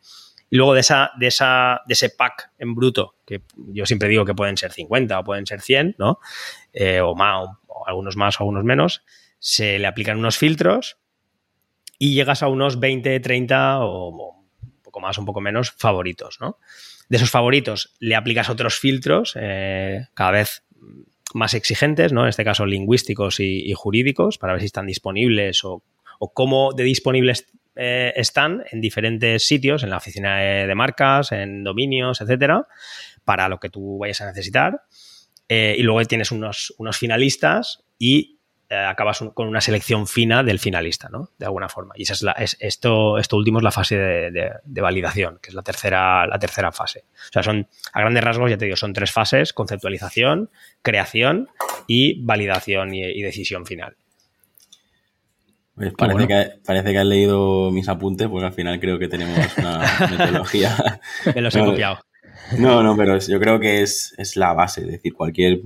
Y 0.51 0.57
luego 0.57 0.75
de, 0.75 0.81
esa, 0.81 1.11
de, 1.19 1.27
esa, 1.27 1.81
de 1.87 1.95
ese 1.95 2.11
pack 2.11 2.53
en 2.59 2.75
bruto, 2.75 3.17
que 3.27 3.43
yo 3.57 3.87
siempre 3.87 4.09
digo 4.09 4.25
que 4.25 4.35
pueden 4.35 4.57
ser 4.57 4.71
50 4.71 5.19
o 5.19 5.25
pueden 5.25 5.47
ser 5.47 5.61
100, 5.61 5.97
¿no? 5.99 6.21
Eh, 6.73 7.01
o 7.01 7.15
más, 7.15 7.49
algunos 7.87 8.17
más 8.17 8.41
algunos 8.41 8.65
menos, 8.65 9.05
se 9.39 9.79
le 9.79 9.87
aplican 9.87 10.19
unos 10.19 10.39
filtros 10.39 10.99
y 11.99 12.15
llegas 12.15 12.43
a 12.43 12.49
unos 12.49 12.81
20, 12.81 13.21
30 13.21 13.81
o 13.81 14.09
un 14.63 14.83
poco 14.83 15.01
más, 15.01 15.19
un 15.19 15.27
poco 15.27 15.41
menos 15.41 15.71
favoritos, 15.73 16.39
¿no? 16.41 16.59
De 17.09 17.19
esos 17.19 17.31
favoritos 17.31 17.95
le 17.99 18.17
aplicas 18.17 18.49
otros 18.49 18.79
filtros 18.79 19.35
eh, 19.39 20.07
cada 20.15 20.31
vez 20.31 20.63
más 21.35 21.55
exigentes, 21.55 22.13
¿no? 22.13 22.23
En 22.23 22.29
este 22.29 22.45
caso 22.45 22.65
lingüísticos 22.65 23.41
y, 23.41 23.73
jurídicos, 23.75 24.39
para 24.39 24.55
ver 24.55 24.61
si 24.61 24.67
están 24.67 24.87
disponibles 24.87 25.65
o, 25.65 25.83
cómo 26.33 26.73
de 26.73 26.85
disponibles 26.85 27.47
eh, 27.77 28.13
están 28.17 28.65
en 28.71 28.81
diferentes 28.81 29.47
sitios, 29.47 29.83
en 29.83 29.91
la 29.91 29.99
oficina 29.99 30.39
de 30.39 30.75
marcas, 30.75 31.33
en 31.33 31.65
dominios, 31.65 32.21
etcétera, 32.21 32.67
para 33.25 33.49
lo 33.49 33.59
que 33.59 33.69
tú 33.69 33.99
vayas 33.99 34.21
a 34.23 34.27
necesitar. 34.27 34.83
Eh, 35.49 35.77
y 35.79 35.83
luego 35.83 36.05
tienes 36.07 36.33
unos, 36.33 36.75
unos 36.79 36.97
finalistas 36.97 37.85
y 37.99 38.35
eh, 38.71 38.77
acabas 38.77 39.23
con 39.35 39.47
una 39.47 39.61
selección 39.61 40.07
fina 40.07 40.43
del 40.43 40.59
finalista, 40.59 41.11
¿no? 41.11 41.29
De 41.39 41.45
alguna 41.45 41.69
forma. 41.69 41.93
Y 41.97 42.05
esa 42.05 42.15
es, 42.15 42.23
la, 42.23 42.33
es 42.33 42.57
esto, 42.61 43.19
esto 43.19 43.37
último 43.37 43.59
es 43.59 43.65
la 43.65 43.71
fase 43.71 43.99
de, 43.99 44.81
validación, 44.81 45.39
que 45.43 45.51
es 45.51 45.55
la 45.55 45.63
tercera, 45.63 46.27
la 46.27 46.39
tercera 46.39 46.73
fase. 46.73 47.05
O 47.29 47.33
sea, 47.33 47.43
son, 47.43 47.69
a 47.93 48.01
grandes 48.01 48.25
rasgos, 48.25 48.51
ya 48.51 48.57
te 48.57 48.65
digo, 48.65 48.77
son 48.77 48.95
tres 48.95 49.13
fases, 49.13 49.53
conceptualización, 49.53 50.51
creación 50.81 51.51
y 51.87 52.25
validación 52.25 52.95
y, 52.95 53.23
decisión 53.23 53.67
final. 53.67 53.97
Pues 55.75 55.93
parece, 55.93 56.27
que, 56.27 56.53
parece 56.65 56.93
que 56.93 56.99
has 56.99 57.07
leído 57.07 57.71
mis 57.71 57.89
apuntes, 57.89 58.29
porque 58.29 58.47
al 58.47 58.55
final 58.55 58.81
creo 58.81 58.99
que 58.99 59.09
tenemos 59.09 59.39
una 59.59 59.85
metodología. 60.11 61.01
Me 61.35 61.43
los 61.43 61.55
he 61.55 61.61
copiado. 61.61 61.99
No, 62.59 62.83
no, 62.83 62.97
pero 62.97 63.19
yo 63.19 63.41
creo 63.41 63.59
que 63.59 63.83
es, 63.83 64.15
la 64.37 64.53
base. 64.53 64.83
Es 64.83 64.89
decir, 64.89 65.15
cualquier 65.15 65.63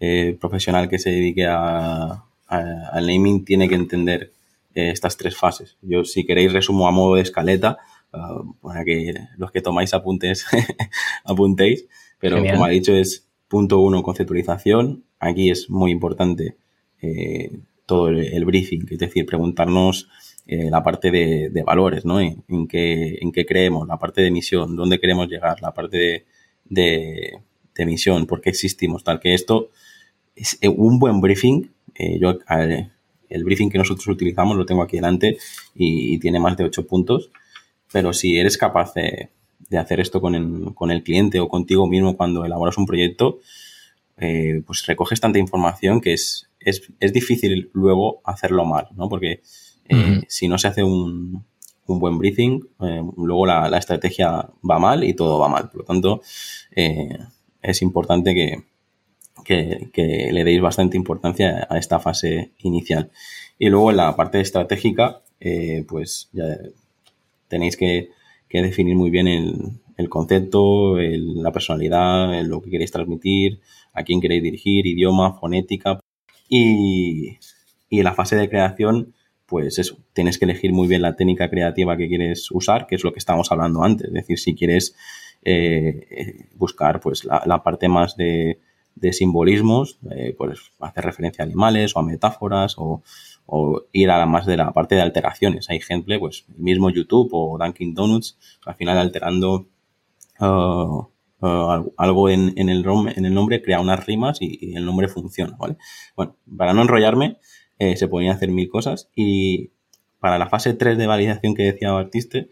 eh, 0.00 0.36
profesional 0.40 0.88
que 0.88 0.98
se 0.98 1.10
dedique 1.10 1.46
a, 1.46 2.24
al 2.46 3.06
naming 3.06 3.44
tiene 3.44 3.68
que 3.68 3.74
entender 3.74 4.32
eh, 4.74 4.90
estas 4.90 5.16
tres 5.16 5.36
fases. 5.36 5.76
Yo, 5.82 6.04
si 6.04 6.24
queréis, 6.24 6.52
resumo 6.52 6.86
a 6.88 6.90
modo 6.90 7.16
de 7.16 7.22
escaleta 7.22 7.78
uh, 8.12 8.54
para 8.60 8.84
que 8.84 9.14
los 9.36 9.50
que 9.50 9.60
tomáis 9.60 9.94
apuntes 9.94 10.46
apuntéis. 11.24 11.86
Pero 12.18 12.42
como 12.42 12.64
ha 12.64 12.68
dicho, 12.68 12.94
es 12.94 13.26
punto 13.48 13.80
uno, 13.80 14.02
conceptualización. 14.02 15.04
Aquí 15.18 15.50
es 15.50 15.68
muy 15.68 15.90
importante 15.90 16.56
eh, 17.02 17.50
todo 17.84 18.08
el, 18.08 18.44
briefing, 18.44 18.86
es 18.90 18.98
decir, 18.98 19.26
preguntarnos 19.26 20.08
eh, 20.44 20.70
la 20.70 20.82
parte 20.82 21.12
de, 21.12 21.62
valores, 21.64 22.04
¿no? 22.04 22.20
En, 22.20 22.66
qué, 22.66 23.18
en, 23.20 23.30
qué, 23.30 23.46
creemos, 23.46 23.86
la 23.86 23.98
parte 23.98 24.22
de 24.22 24.30
misión, 24.32 24.74
dónde 24.74 24.98
queremos 24.98 25.28
llegar, 25.28 25.62
la 25.62 25.72
parte 25.72 26.24
de, 26.64 27.36
de, 27.76 27.86
misión, 27.86 28.26
por 28.26 28.40
qué 28.40 28.50
existimos, 28.50 29.04
tal 29.04 29.20
que 29.20 29.34
esto 29.34 29.70
es 30.34 30.58
eh, 30.60 30.68
un 30.68 30.98
buen 30.98 31.20
briefing. 31.20 31.70
Eh, 31.94 32.18
yo, 32.20 32.38
el 33.28 33.44
briefing 33.44 33.70
que 33.70 33.78
nosotros 33.78 34.08
utilizamos 34.08 34.56
lo 34.56 34.66
tengo 34.66 34.82
aquí 34.82 34.96
delante 34.96 35.38
y, 35.76 36.18
tiene 36.18 36.40
más 36.40 36.56
de 36.56 36.64
ocho 36.64 36.86
puntos, 36.88 37.30
pero 37.92 38.12
si 38.12 38.36
eres 38.36 38.58
capaz 38.58 38.94
de, 38.94 39.30
hacer 39.78 40.00
esto 40.00 40.20
con 40.20 40.34
el, 40.34 40.74
con 40.74 40.90
el, 40.90 41.04
cliente 41.04 41.38
o 41.38 41.48
contigo 41.48 41.86
mismo 41.86 42.16
cuando 42.16 42.44
elaboras 42.44 42.78
un 42.78 42.86
proyecto, 42.86 43.38
pues 44.66 44.86
recoges 44.86 45.20
tanta 45.20 45.38
información 45.38 46.00
que 46.00 46.12
es, 46.12 46.48
es, 46.60 46.82
es, 47.00 47.12
difícil 47.12 47.70
luego 47.72 48.20
hacerlo 48.24 48.64
mal, 48.64 48.88
¿no? 48.96 49.08
Porque 49.08 49.40
eh, 49.88 50.22
si 50.28 50.48
no 50.48 50.58
se 50.58 50.68
hace 50.68 50.82
un, 50.82 51.44
buen 51.86 52.18
briefing, 52.18 52.60
eh, 52.80 53.02
luego 53.18 53.44
la, 53.44 53.76
estrategia 53.76 54.48
va 54.68 54.78
mal 54.78 55.04
y 55.04 55.14
todo 55.14 55.38
va 55.38 55.48
mal. 55.48 55.68
Por 55.68 55.80
lo 55.80 55.84
tanto, 55.84 56.22
eh, 56.74 57.18
es 57.60 57.82
importante 57.82 58.34
que, 58.34 58.62
le 60.32 60.44
deis 60.44 60.60
bastante 60.60 60.96
importancia 60.96 61.66
a 61.68 61.78
esta 61.78 61.98
fase 61.98 62.52
inicial. 62.58 63.10
Y 63.58 63.68
luego 63.68 63.90
en 63.90 63.98
la 63.98 64.16
parte 64.16 64.40
estratégica, 64.40 65.22
pues 65.88 66.30
ya 66.32 66.44
tenéis 67.48 67.76
que, 67.76 68.10
definir 68.50 68.96
muy 68.96 69.10
bien 69.10 69.28
el, 69.28 70.08
concepto, 70.08 70.96
la 70.98 71.52
personalidad, 71.52 72.42
lo 72.44 72.62
que 72.62 72.70
queréis 72.70 72.92
transmitir, 72.92 73.60
a 73.92 74.02
quién 74.04 74.20
queréis 74.20 74.42
dirigir, 74.42 74.86
idioma, 74.86 75.34
fonética. 75.34 76.00
Y, 76.48 77.38
y 77.92 77.98
en 77.98 78.04
la 78.04 78.14
fase 78.14 78.36
de 78.36 78.48
creación, 78.48 79.12
pues 79.52 79.78
eso, 79.78 79.98
tienes 80.14 80.38
que 80.38 80.46
elegir 80.46 80.72
muy 80.72 80.88
bien 80.88 81.02
la 81.02 81.14
técnica 81.14 81.50
creativa 81.50 81.94
que 81.98 82.08
quieres 82.08 82.50
usar, 82.52 82.86
que 82.86 82.94
es 82.94 83.04
lo 83.04 83.12
que 83.12 83.18
estábamos 83.18 83.52
hablando 83.52 83.84
antes. 83.84 84.06
Es 84.06 84.14
decir, 84.14 84.38
si 84.38 84.54
quieres 84.54 84.96
eh, 85.44 86.06
eh, 86.10 86.46
buscar 86.54 87.00
pues 87.00 87.26
la, 87.26 87.62
parte 87.62 87.86
más 87.86 88.16
de, 88.16 88.58
simbolismos, 89.10 89.98
eh, 90.10 90.34
pues 90.38 90.58
hacer 90.80 91.04
referencia 91.04 91.44
a 91.44 91.46
animales 91.46 91.94
o 91.94 91.98
a 91.98 92.02
metáforas 92.02 92.76
o, 92.78 93.02
ir 93.92 94.10
a 94.10 94.16
la 94.16 94.24
más 94.24 94.46
de 94.46 94.56
la 94.56 94.72
parte 94.72 94.94
de 94.94 95.02
alteraciones. 95.02 95.68
Hay 95.68 95.76
ejemplo, 95.76 96.18
pues 96.18 96.46
el 96.48 96.62
mismo 96.62 96.88
YouTube 96.88 97.28
o 97.32 97.58
Dunkin' 97.58 97.92
Donuts, 97.92 98.38
al 98.64 98.74
final 98.76 98.96
alterando 98.96 99.66
uh, 100.40 100.44
uh, 100.46 101.92
algo 101.98 102.30
en, 102.30 102.54
el, 102.56 102.86
en 102.86 103.24
el 103.26 103.34
nombre 103.34 103.60
crea 103.60 103.80
unas 103.80 104.06
rimas 104.06 104.38
y, 104.40 104.74
el 104.74 104.86
nombre 104.86 105.08
funciona, 105.08 105.54
¿vale? 105.58 105.76
Bueno, 106.16 106.36
para 106.56 106.72
no 106.72 106.80
enrollarme, 106.80 107.36
eh, 107.82 107.96
se 107.96 108.06
podían 108.06 108.36
hacer 108.36 108.48
mil 108.48 108.68
cosas 108.68 109.10
y 109.16 109.70
para 110.20 110.38
la 110.38 110.48
fase 110.48 110.72
3 110.72 110.96
de 110.96 111.08
validación 111.08 111.56
que 111.56 111.64
decía 111.64 111.90
Bartiste, 111.90 112.48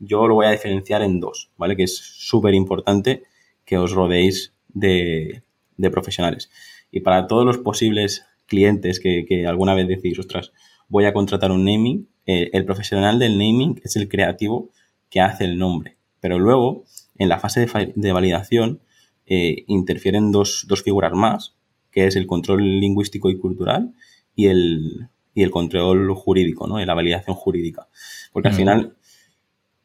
yo 0.00 0.26
lo 0.26 0.34
voy 0.34 0.46
a 0.46 0.50
diferenciar 0.50 1.02
en 1.02 1.20
dos, 1.20 1.52
¿vale? 1.56 1.76
Que 1.76 1.84
es 1.84 1.96
súper 1.96 2.52
importante 2.54 3.22
que 3.64 3.78
os 3.78 3.92
rodeéis 3.92 4.54
de, 4.74 5.44
profesionales. 5.92 6.50
Y 6.90 6.98
para 6.98 7.28
todos 7.28 7.46
los 7.46 7.58
posibles 7.58 8.26
clientes 8.46 8.98
que, 8.98 9.46
alguna 9.46 9.74
vez 9.74 9.86
decís, 9.86 10.18
ostras, 10.18 10.52
voy 10.88 11.04
a 11.04 11.12
contratar 11.12 11.52
un 11.52 11.64
naming, 11.64 12.08
eh, 12.26 12.50
el 12.52 12.64
profesional 12.64 13.20
del 13.20 13.38
naming 13.38 13.80
es 13.84 13.94
el 13.94 14.08
creativo 14.08 14.70
que 15.10 15.20
hace 15.20 15.44
el 15.44 15.58
nombre. 15.58 15.96
Pero 16.18 16.40
luego, 16.40 16.86
en 17.18 17.28
la 17.28 17.38
fase 17.38 17.68
de, 17.94 18.12
validación, 18.12 18.80
eh, 19.26 19.62
interfieren 19.68 20.32
dos, 20.32 20.64
dos 20.66 20.82
figuras 20.82 21.12
más, 21.12 21.54
que 21.92 22.08
es 22.08 22.16
el 22.16 22.26
control 22.26 22.80
lingüístico 22.80 23.30
y 23.30 23.38
cultural 23.38 23.94
y 24.34 24.46
el, 24.46 25.08
y 25.34 25.42
el 25.42 25.50
control 25.50 26.14
jurídico, 26.14 26.66
¿no? 26.66 26.80
Y 26.80 26.86
la 26.86 26.94
validación 26.94 27.36
jurídica. 27.36 27.88
Porque 28.32 28.48
al 28.48 28.54
final, 28.54 28.96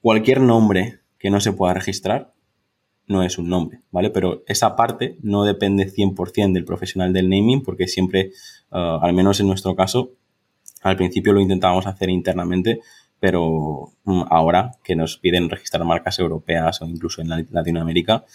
cualquier 0.01 0.41
nombre 0.41 0.99
que 1.17 1.29
no 1.29 1.39
se 1.39 1.53
pueda 1.53 1.73
registrar 1.73 2.33
no 3.07 3.23
es 3.23 3.37
un 3.37 3.49
nombre, 3.49 3.81
¿vale? 3.91 4.09
Pero 4.09 4.43
esa 4.47 4.75
parte 4.75 5.17
no 5.21 5.45
depende 5.45 5.91
100% 5.91 6.53
del 6.53 6.65
profesional 6.65 7.13
del 7.13 7.29
naming, 7.29 7.63
porque 7.63 7.87
siempre, 7.87 8.31
uh, 8.71 8.99
al 9.01 9.13
menos 9.13 9.39
en 9.39 9.47
nuestro 9.47 9.75
caso, 9.75 10.11
al 10.83 10.97
principio 10.97 11.33
lo 11.33 11.39
intentábamos 11.39 11.87
hacer 11.87 12.09
internamente, 12.09 12.81
pero 13.19 13.93
mm, 14.03 14.23
ahora 14.29 14.73
que 14.83 14.95
nos 14.95 15.17
piden 15.17 15.49
registrar 15.49 15.83
marcas 15.85 16.19
europeas 16.19 16.81
o 16.81 16.85
incluso 16.85 17.21
en 17.21 17.29
Latinoamérica, 17.49 18.25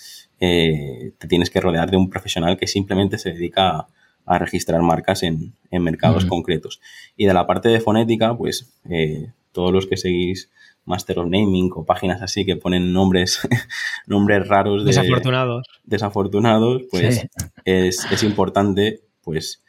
eh, 0.40 1.12
te 1.18 1.28
tienes 1.28 1.50
que 1.50 1.60
rodear 1.60 1.90
de 1.90 1.96
un 1.96 2.10
profesional 2.10 2.56
que 2.56 2.66
simplemente 2.66 3.18
se 3.18 3.32
dedica 3.32 3.68
a 3.70 3.88
a 4.24 4.38
registrar 4.38 4.82
marcas 4.82 5.22
en, 5.22 5.54
mercados 5.70 6.24
concretos. 6.26 6.80
Y 7.16 7.26
de 7.26 7.34
la 7.34 7.46
parte 7.46 7.68
de 7.68 7.80
fonética, 7.80 8.36
pues 8.36 8.72
eh, 8.88 9.32
todos 9.52 9.72
los 9.72 9.86
que 9.86 9.96
seguís 9.96 10.50
Master 10.84 11.20
of 11.20 11.28
Naming 11.28 11.70
o 11.74 11.84
páginas 11.84 12.22
así 12.22 12.44
que 12.44 12.56
ponen 12.56 12.92
nombres, 12.92 13.40
nombres 14.06 14.46
raros 14.48 14.84
de 14.84 14.88
desafortunados. 14.88 15.66
Desafortunados, 15.84 16.82
pues 16.90 17.26
es, 17.64 18.22
importante, 18.22 19.00
pues, 19.22 19.62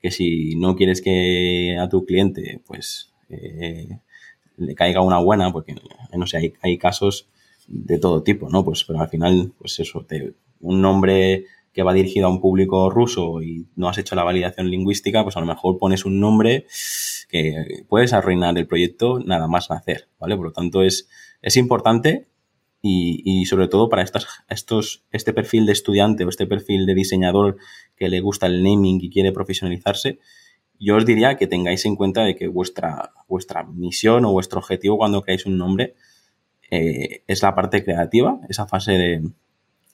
que 0.00 0.10
si 0.10 0.54
no 0.56 0.76
quieres 0.76 1.02
que 1.02 1.76
a 1.78 1.88
tu 1.88 2.04
cliente, 2.04 2.60
pues, 2.66 3.12
eh, 3.28 3.98
le 4.56 4.74
caiga 4.74 5.00
una 5.00 5.18
buena, 5.18 5.52
porque, 5.52 5.74
no 6.16 6.26
sé, 6.26 6.36
hay, 6.36 6.52
hay, 6.62 6.78
casos 6.78 7.28
de 7.66 7.98
todo 7.98 8.22
tipo, 8.22 8.48
¿no? 8.48 8.64
Pues, 8.64 8.84
pero 8.84 9.00
al 9.00 9.08
final, 9.08 9.52
pues 9.58 9.80
eso, 9.80 10.04
te, 10.06 10.34
un 10.60 10.80
nombre 10.80 11.46
que 11.72 11.82
va 11.82 11.92
dirigido 11.92 12.26
a 12.26 12.30
un 12.30 12.40
público 12.40 12.90
ruso 12.90 13.42
y 13.42 13.66
no 13.76 13.88
has 13.88 13.98
hecho 13.98 14.16
la 14.16 14.24
validación 14.24 14.70
lingüística, 14.70 15.22
pues 15.22 15.36
a 15.36 15.40
lo 15.40 15.46
mejor 15.46 15.78
pones 15.78 16.04
un 16.04 16.18
nombre 16.18 16.66
que 17.28 17.84
puedes 17.88 18.12
arruinar 18.12 18.58
el 18.58 18.66
proyecto 18.66 19.20
nada 19.20 19.46
más 19.46 19.70
nacer, 19.70 20.08
¿vale? 20.18 20.36
Por 20.36 20.46
lo 20.46 20.52
tanto, 20.52 20.82
es, 20.82 21.08
es 21.42 21.56
importante 21.56 22.28
y, 22.82 23.44
sobre 23.44 23.68
todo 23.68 23.88
para 23.88 24.02
estas, 24.02 24.26
estos, 24.48 25.04
este 25.12 25.32
perfil 25.32 25.66
de 25.66 25.72
estudiante 25.72 26.24
o 26.24 26.28
este 26.28 26.46
perfil 26.46 26.86
de 26.86 26.94
diseñador 26.94 27.58
que 27.94 28.08
le 28.08 28.20
gusta 28.20 28.46
el 28.46 28.62
naming 28.62 29.00
y 29.02 29.10
quiere 29.10 29.32
profesionalizarse, 29.32 30.18
yo 30.78 30.96
os 30.96 31.04
diría 31.04 31.36
que 31.36 31.46
tengáis 31.46 31.84
en 31.84 31.94
cuenta 31.94 32.24
de 32.24 32.34
que 32.34 32.48
vuestra, 32.48 33.12
vuestra 33.28 33.64
misión 33.64 34.24
o 34.24 34.32
vuestro 34.32 34.60
objetivo 34.60 34.96
cuando 34.96 35.20
creáis 35.20 35.44
un 35.44 35.58
nombre 35.58 35.94
eh, 36.70 37.22
es 37.26 37.42
la 37.42 37.54
parte 37.54 37.84
creativa, 37.84 38.40
esa 38.48 38.66
fase 38.66 38.92
de, 38.92 39.22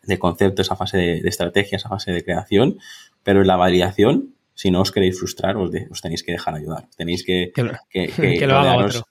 de 0.07 0.19
concepto, 0.19 0.63
esa 0.63 0.77
fase 0.77 0.99
de, 0.99 1.29
estrategia, 1.29 1.77
esa 1.77 1.89
fase 1.89 2.13
de 2.13 2.25
creación, 2.25 2.79
pero 3.23 3.41
en 3.41 3.47
la 3.47 3.57
validación, 3.57 4.35
si 4.55 4.71
no 4.71 4.81
os 4.81 4.93
queréis 4.93 5.19
frustrar, 5.19 5.57
os, 5.57 5.71
tenéis 6.01 6.23
que 6.23 6.33
dejar 6.33 6.55
ayudar. 6.55 6.89
Tenéis 6.97 7.25
que... 7.25 7.53
Que, 7.55 8.47
lo 8.47 8.57
haga 8.57 8.85
otro. 8.85 9.07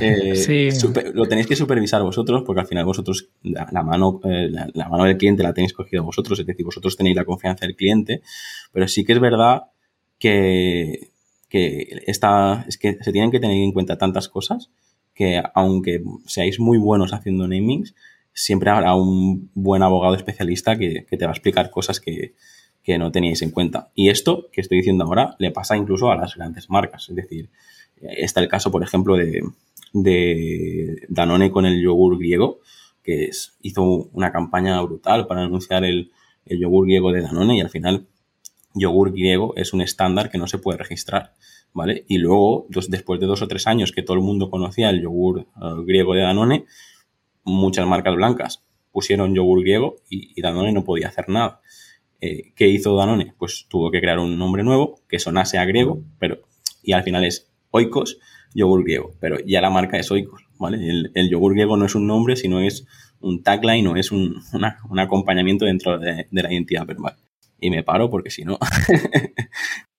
Eh, 0.00 0.70
lo 1.14 1.26
tenéis 1.26 1.46
que 1.46 1.56
supervisar 1.56 2.02
vosotros 2.02 2.42
porque 2.44 2.60
al 2.60 2.66
final 2.66 2.84
vosotros 2.84 3.30
la, 3.42 3.82
mano, 3.82 4.20
eh, 4.24 4.48
la, 4.50 4.88
mano 4.88 5.04
del 5.04 5.16
cliente 5.16 5.42
la 5.42 5.54
tenéis 5.54 5.72
cogida 5.72 6.02
vosotros, 6.02 6.38
es 6.38 6.46
decir, 6.46 6.64
vosotros 6.64 6.96
tenéis 6.96 7.16
la 7.16 7.24
confianza 7.24 7.66
del 7.66 7.76
cliente, 7.76 8.22
pero 8.72 8.86
sí 8.86 9.04
que 9.04 9.14
es 9.14 9.20
verdad 9.20 9.62
que, 10.18 11.10
que, 11.48 12.02
esta, 12.06 12.64
es 12.68 12.76
que 12.76 12.98
se 13.00 13.12
tienen 13.12 13.30
que 13.30 13.40
tener 13.40 13.56
en 13.56 13.72
cuenta 13.72 13.96
tantas 13.96 14.28
cosas 14.28 14.70
que 15.14 15.42
aunque 15.54 16.02
seáis 16.26 16.60
muy 16.60 16.78
buenos 16.78 17.12
haciendo 17.12 17.46
namings, 17.46 17.94
siempre 18.40 18.70
habrá 18.70 18.94
un 18.94 19.50
buen 19.54 19.82
abogado 19.82 20.14
especialista 20.14 20.78
que, 20.78 21.06
te 21.08 21.24
va 21.24 21.30
a 21.30 21.34
explicar 21.34 21.70
cosas 21.70 22.00
que, 22.00 22.34
no 22.98 23.12
teníais 23.12 23.40
en 23.42 23.52
cuenta. 23.52 23.92
Y 23.94 24.08
esto 24.08 24.48
que 24.50 24.60
estoy 24.60 24.78
diciendo 24.78 25.04
ahora 25.04 25.36
le 25.38 25.52
pasa 25.52 25.76
incluso 25.76 26.10
a 26.10 26.16
las 26.16 26.34
grandes 26.34 26.68
marcas. 26.70 27.08
Es 27.08 27.14
decir, 27.14 27.48
está 28.00 28.40
el 28.40 28.48
caso, 28.48 28.72
por 28.72 28.82
ejemplo, 28.82 29.16
de, 29.16 29.42
Danone 31.08 31.52
con 31.52 31.66
el 31.66 31.80
yogur 31.80 32.18
griego, 32.18 32.58
que 33.04 33.30
hizo 33.62 33.82
una 34.12 34.32
campaña 34.32 34.80
brutal 34.82 35.28
para 35.28 35.42
anunciar 35.42 35.84
el, 35.84 36.10
yogur 36.46 36.86
griego 36.86 37.12
de 37.12 37.20
Danone 37.20 37.58
y 37.58 37.60
al 37.60 37.70
final 37.70 38.08
yogur 38.74 39.12
griego 39.12 39.54
es 39.54 39.72
un 39.72 39.82
estándar 39.82 40.28
que 40.28 40.38
no 40.38 40.48
se 40.48 40.58
puede 40.58 40.78
registrar. 40.78 41.34
¿Vale? 41.72 42.04
Y 42.08 42.18
luego, 42.18 42.66
después 42.88 43.20
de 43.20 43.26
dos 43.26 43.42
o 43.42 43.46
tres 43.46 43.68
años 43.68 43.92
que 43.92 44.02
todo 44.02 44.16
el 44.16 44.24
mundo 44.24 44.50
conocía 44.50 44.90
el 44.90 45.02
yogur 45.02 45.40
eh, 45.40 45.44
griego 45.86 46.14
de 46.14 46.22
Danone, 46.22 46.64
muchas 47.44 47.86
marcas 47.86 48.14
blancas 48.14 48.64
pusieron 48.92 49.34
yogur 49.34 49.60
griego 49.60 49.96
y, 50.08 50.40
Danone 50.40 50.72
no 50.72 50.84
podía 50.84 51.08
hacer 51.08 51.28
nada. 51.28 51.60
Eh, 52.20 52.52
¿Qué 52.54 52.68
hizo 52.68 52.96
Danone? 52.96 53.34
Pues 53.38 53.66
tuvo 53.68 53.90
que 53.90 54.00
crear 54.00 54.18
un 54.18 54.38
nombre 54.38 54.62
nuevo 54.62 55.00
que 55.08 55.18
sonase 55.18 55.58
a 55.58 55.64
griego, 55.64 56.02
pero 56.18 56.38
y 56.82 56.92
al 56.92 57.02
final 57.02 57.24
es 57.24 57.50
Oikos 57.70 58.18
yogur 58.54 58.82
griego, 58.82 59.14
pero 59.20 59.38
ya 59.46 59.60
la 59.60 59.70
marca 59.70 59.98
es 59.98 60.10
Oikos, 60.10 60.46
¿vale? 60.58 60.78
El, 61.14 61.30
yogur 61.30 61.54
griego 61.54 61.76
no 61.76 61.86
es 61.86 61.94
un 61.94 62.06
nombre, 62.06 62.36
sino 62.36 62.60
es 62.60 62.86
un 63.20 63.42
tagline 63.42 63.86
o 63.86 63.96
es 63.96 64.10
un, 64.10 64.42
acompañamiento 64.98 65.66
dentro 65.66 65.98
de, 65.98 66.26
de, 66.30 66.42
la 66.42 66.52
identidad 66.52 66.86
verbal. 66.86 67.16
Y 67.60 67.70
me 67.70 67.82
paro 67.82 68.10
porque 68.10 68.30
si 68.30 68.44
no, 68.44 68.58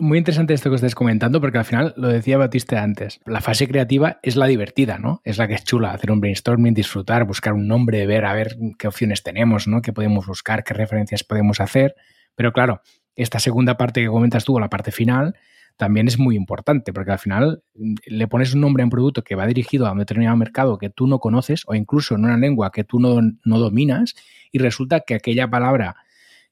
muy 0.00 0.18
interesante 0.18 0.54
esto 0.54 0.70
que 0.70 0.76
estés 0.76 0.94
comentando, 0.94 1.40
porque 1.40 1.58
al 1.58 1.64
final 1.64 1.94
lo 1.96 2.08
decía 2.08 2.38
Batiste 2.38 2.76
antes. 2.76 3.20
La 3.26 3.40
fase 3.40 3.68
creativa 3.68 4.18
es 4.22 4.36
la 4.36 4.46
divertida, 4.46 4.98
¿no? 4.98 5.20
Es 5.24 5.38
la 5.38 5.46
que 5.46 5.54
es 5.54 5.64
chula, 5.64 5.92
hacer 5.92 6.10
un 6.10 6.20
brainstorming, 6.20 6.74
disfrutar, 6.74 7.24
buscar 7.24 7.52
un 7.52 7.68
nombre, 7.68 8.06
ver 8.06 8.24
a 8.24 8.34
ver 8.34 8.56
qué 8.78 8.88
opciones 8.88 9.22
tenemos, 9.22 9.68
¿no? 9.68 9.82
Qué 9.82 9.92
podemos 9.92 10.26
buscar, 10.26 10.64
qué 10.64 10.74
referencias 10.74 11.24
podemos 11.24 11.60
hacer. 11.60 11.94
Pero 12.34 12.52
claro, 12.52 12.80
esta 13.16 13.38
segunda 13.38 13.76
parte 13.76 14.00
que 14.00 14.08
comentas 14.08 14.44
tú, 14.44 14.58
la 14.58 14.70
parte 14.70 14.92
final, 14.92 15.36
también 15.76 16.08
es 16.08 16.18
muy 16.18 16.36
importante, 16.36 16.92
porque 16.92 17.12
al 17.12 17.18
final 17.18 17.62
mm, 17.74 17.94
le 18.06 18.28
pones 18.28 18.54
un 18.54 18.60
nombre 18.60 18.82
a 18.82 18.86
un 18.86 18.90
producto 18.90 19.22
que 19.22 19.34
va 19.34 19.46
dirigido 19.46 19.86
a 19.86 19.92
un 19.92 19.98
determinado 19.98 20.36
mercado 20.36 20.78
que 20.78 20.90
tú 20.90 21.06
no 21.06 21.18
conoces, 21.18 21.64
o 21.66 21.74
incluso 21.74 22.14
en 22.14 22.24
una 22.24 22.36
lengua 22.36 22.70
que 22.70 22.84
tú 22.84 23.00
no, 23.00 23.18
no 23.44 23.58
dominas, 23.58 24.14
y 24.52 24.58
resulta 24.58 25.00
que 25.00 25.14
aquella 25.14 25.48
palabra 25.48 25.96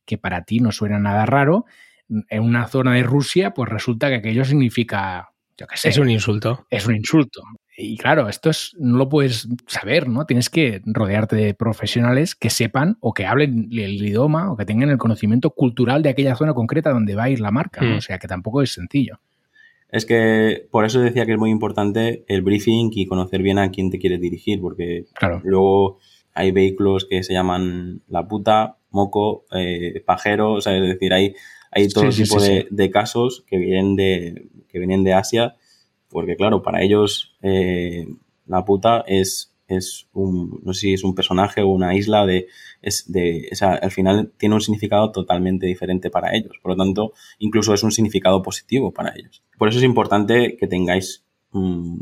que 0.04 0.16
para 0.16 0.44
ti 0.44 0.60
no 0.60 0.72
suena 0.72 0.98
nada 0.98 1.26
raro, 1.26 1.66
en 2.08 2.42
una 2.42 2.66
zona 2.66 2.94
de 2.94 3.02
Rusia, 3.02 3.52
pues 3.52 3.68
resulta 3.68 4.08
que 4.08 4.16
aquello 4.16 4.44
significa, 4.44 5.30
yo 5.56 5.66
qué 5.66 5.76
sé. 5.76 5.88
Es 5.88 5.98
un 5.98 6.10
insulto. 6.10 6.66
Es 6.70 6.86
un 6.86 6.96
insulto. 6.96 7.42
Y 7.76 7.96
claro, 7.96 8.28
esto 8.28 8.50
es, 8.50 8.74
no 8.78 8.98
lo 8.98 9.08
puedes 9.08 9.48
saber, 9.68 10.08
¿no? 10.08 10.26
Tienes 10.26 10.50
que 10.50 10.82
rodearte 10.84 11.36
de 11.36 11.54
profesionales 11.54 12.34
que 12.34 12.50
sepan 12.50 12.96
o 13.00 13.14
que 13.14 13.24
hablen 13.24 13.68
el 13.70 14.02
idioma 14.02 14.50
o 14.50 14.56
que 14.56 14.64
tengan 14.64 14.90
el 14.90 14.98
conocimiento 14.98 15.50
cultural 15.50 16.02
de 16.02 16.08
aquella 16.08 16.34
zona 16.34 16.54
concreta 16.54 16.90
donde 16.90 17.14
va 17.14 17.24
a 17.24 17.30
ir 17.30 17.38
la 17.38 17.52
marca. 17.52 17.82
O 17.82 17.96
hmm. 17.96 18.00
sea 18.00 18.18
que 18.18 18.26
tampoco 18.26 18.62
es 18.62 18.72
sencillo. 18.72 19.20
Es 19.90 20.04
que 20.04 20.66
por 20.70 20.84
eso 20.84 21.00
decía 21.00 21.24
que 21.24 21.32
es 21.32 21.38
muy 21.38 21.50
importante 21.50 22.24
el 22.28 22.42
briefing 22.42 22.90
y 22.92 23.06
conocer 23.06 23.42
bien 23.42 23.58
a 23.58 23.70
quién 23.70 23.90
te 23.90 23.98
quieres 23.98 24.20
dirigir, 24.20 24.60
porque 24.60 25.04
luego 25.44 25.98
hay 26.34 26.50
vehículos 26.50 27.06
que 27.08 27.22
se 27.22 27.32
llaman 27.32 28.02
la 28.08 28.28
puta, 28.28 28.76
moco, 28.90 29.46
eh, 29.52 30.02
pajero, 30.04 30.54
o 30.54 30.60
sea, 30.60 30.76
es 30.76 30.82
decir, 30.82 31.12
hay 31.12 31.34
hay 31.78 31.88
todo 31.88 32.10
tipo 32.10 32.40
de, 32.40 32.90
casos 32.90 33.44
que 33.46 33.58
vienen 33.58 33.96
de, 33.96 34.48
que 34.68 34.78
vienen 34.78 35.04
de 35.04 35.14
Asia, 35.14 35.56
porque 36.08 36.36
claro, 36.36 36.62
para 36.62 36.82
ellos 36.82 37.36
eh, 37.42 38.06
la 38.46 38.64
puta 38.64 39.04
es 39.06 39.52
es 39.68 40.08
un, 40.14 40.60
no 40.64 40.72
sé 40.72 40.80
si 40.80 40.92
es 40.94 41.04
un 41.04 41.14
personaje 41.14 41.60
o 41.62 41.68
una 41.68 41.94
isla 41.94 42.26
de, 42.26 42.48
es 42.80 43.10
de, 43.12 43.48
al 43.60 43.90
final 43.90 44.32
tiene 44.38 44.54
un 44.54 44.62
significado 44.62 45.12
totalmente 45.12 45.66
diferente 45.66 46.10
para 46.10 46.34
ellos. 46.34 46.56
Por 46.62 46.72
lo 46.72 46.76
tanto, 46.76 47.12
incluso 47.38 47.74
es 47.74 47.82
un 47.82 47.92
significado 47.92 48.42
positivo 48.42 48.92
para 48.92 49.12
ellos. 49.14 49.42
Por 49.58 49.68
eso 49.68 49.78
es 49.78 49.84
importante 49.84 50.56
que 50.56 50.66
tengáis, 50.66 51.24
mm, 51.52 51.96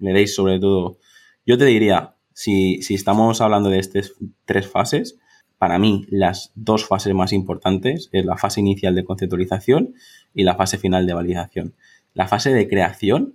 le 0.00 0.12
deis 0.12 0.34
sobre 0.34 0.60
todo, 0.60 0.98
yo 1.46 1.56
te 1.56 1.64
diría, 1.64 2.14
si, 2.34 2.82
si 2.82 2.94
estamos 2.94 3.40
hablando 3.40 3.70
de 3.70 3.78
estas 3.78 4.12
tres 4.44 4.68
fases, 4.68 5.18
para 5.58 5.78
mí 5.78 6.06
las 6.08 6.52
dos 6.54 6.86
fases 6.86 7.12
más 7.14 7.32
importantes 7.32 8.08
es 8.12 8.24
la 8.24 8.36
fase 8.36 8.60
inicial 8.60 8.94
de 8.94 9.04
conceptualización 9.04 9.94
y 10.32 10.44
la 10.44 10.54
fase 10.54 10.78
final 10.78 11.06
de 11.06 11.14
validación. 11.14 11.74
La 12.14 12.28
fase 12.28 12.52
de 12.52 12.68
creación, 12.68 13.34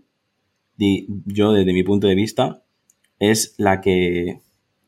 yo 0.77 1.53
desde 1.53 1.73
mi 1.73 1.83
punto 1.83 2.07
de 2.07 2.15
vista, 2.15 2.63
es 3.19 3.55
la 3.57 3.81
que, 3.81 4.39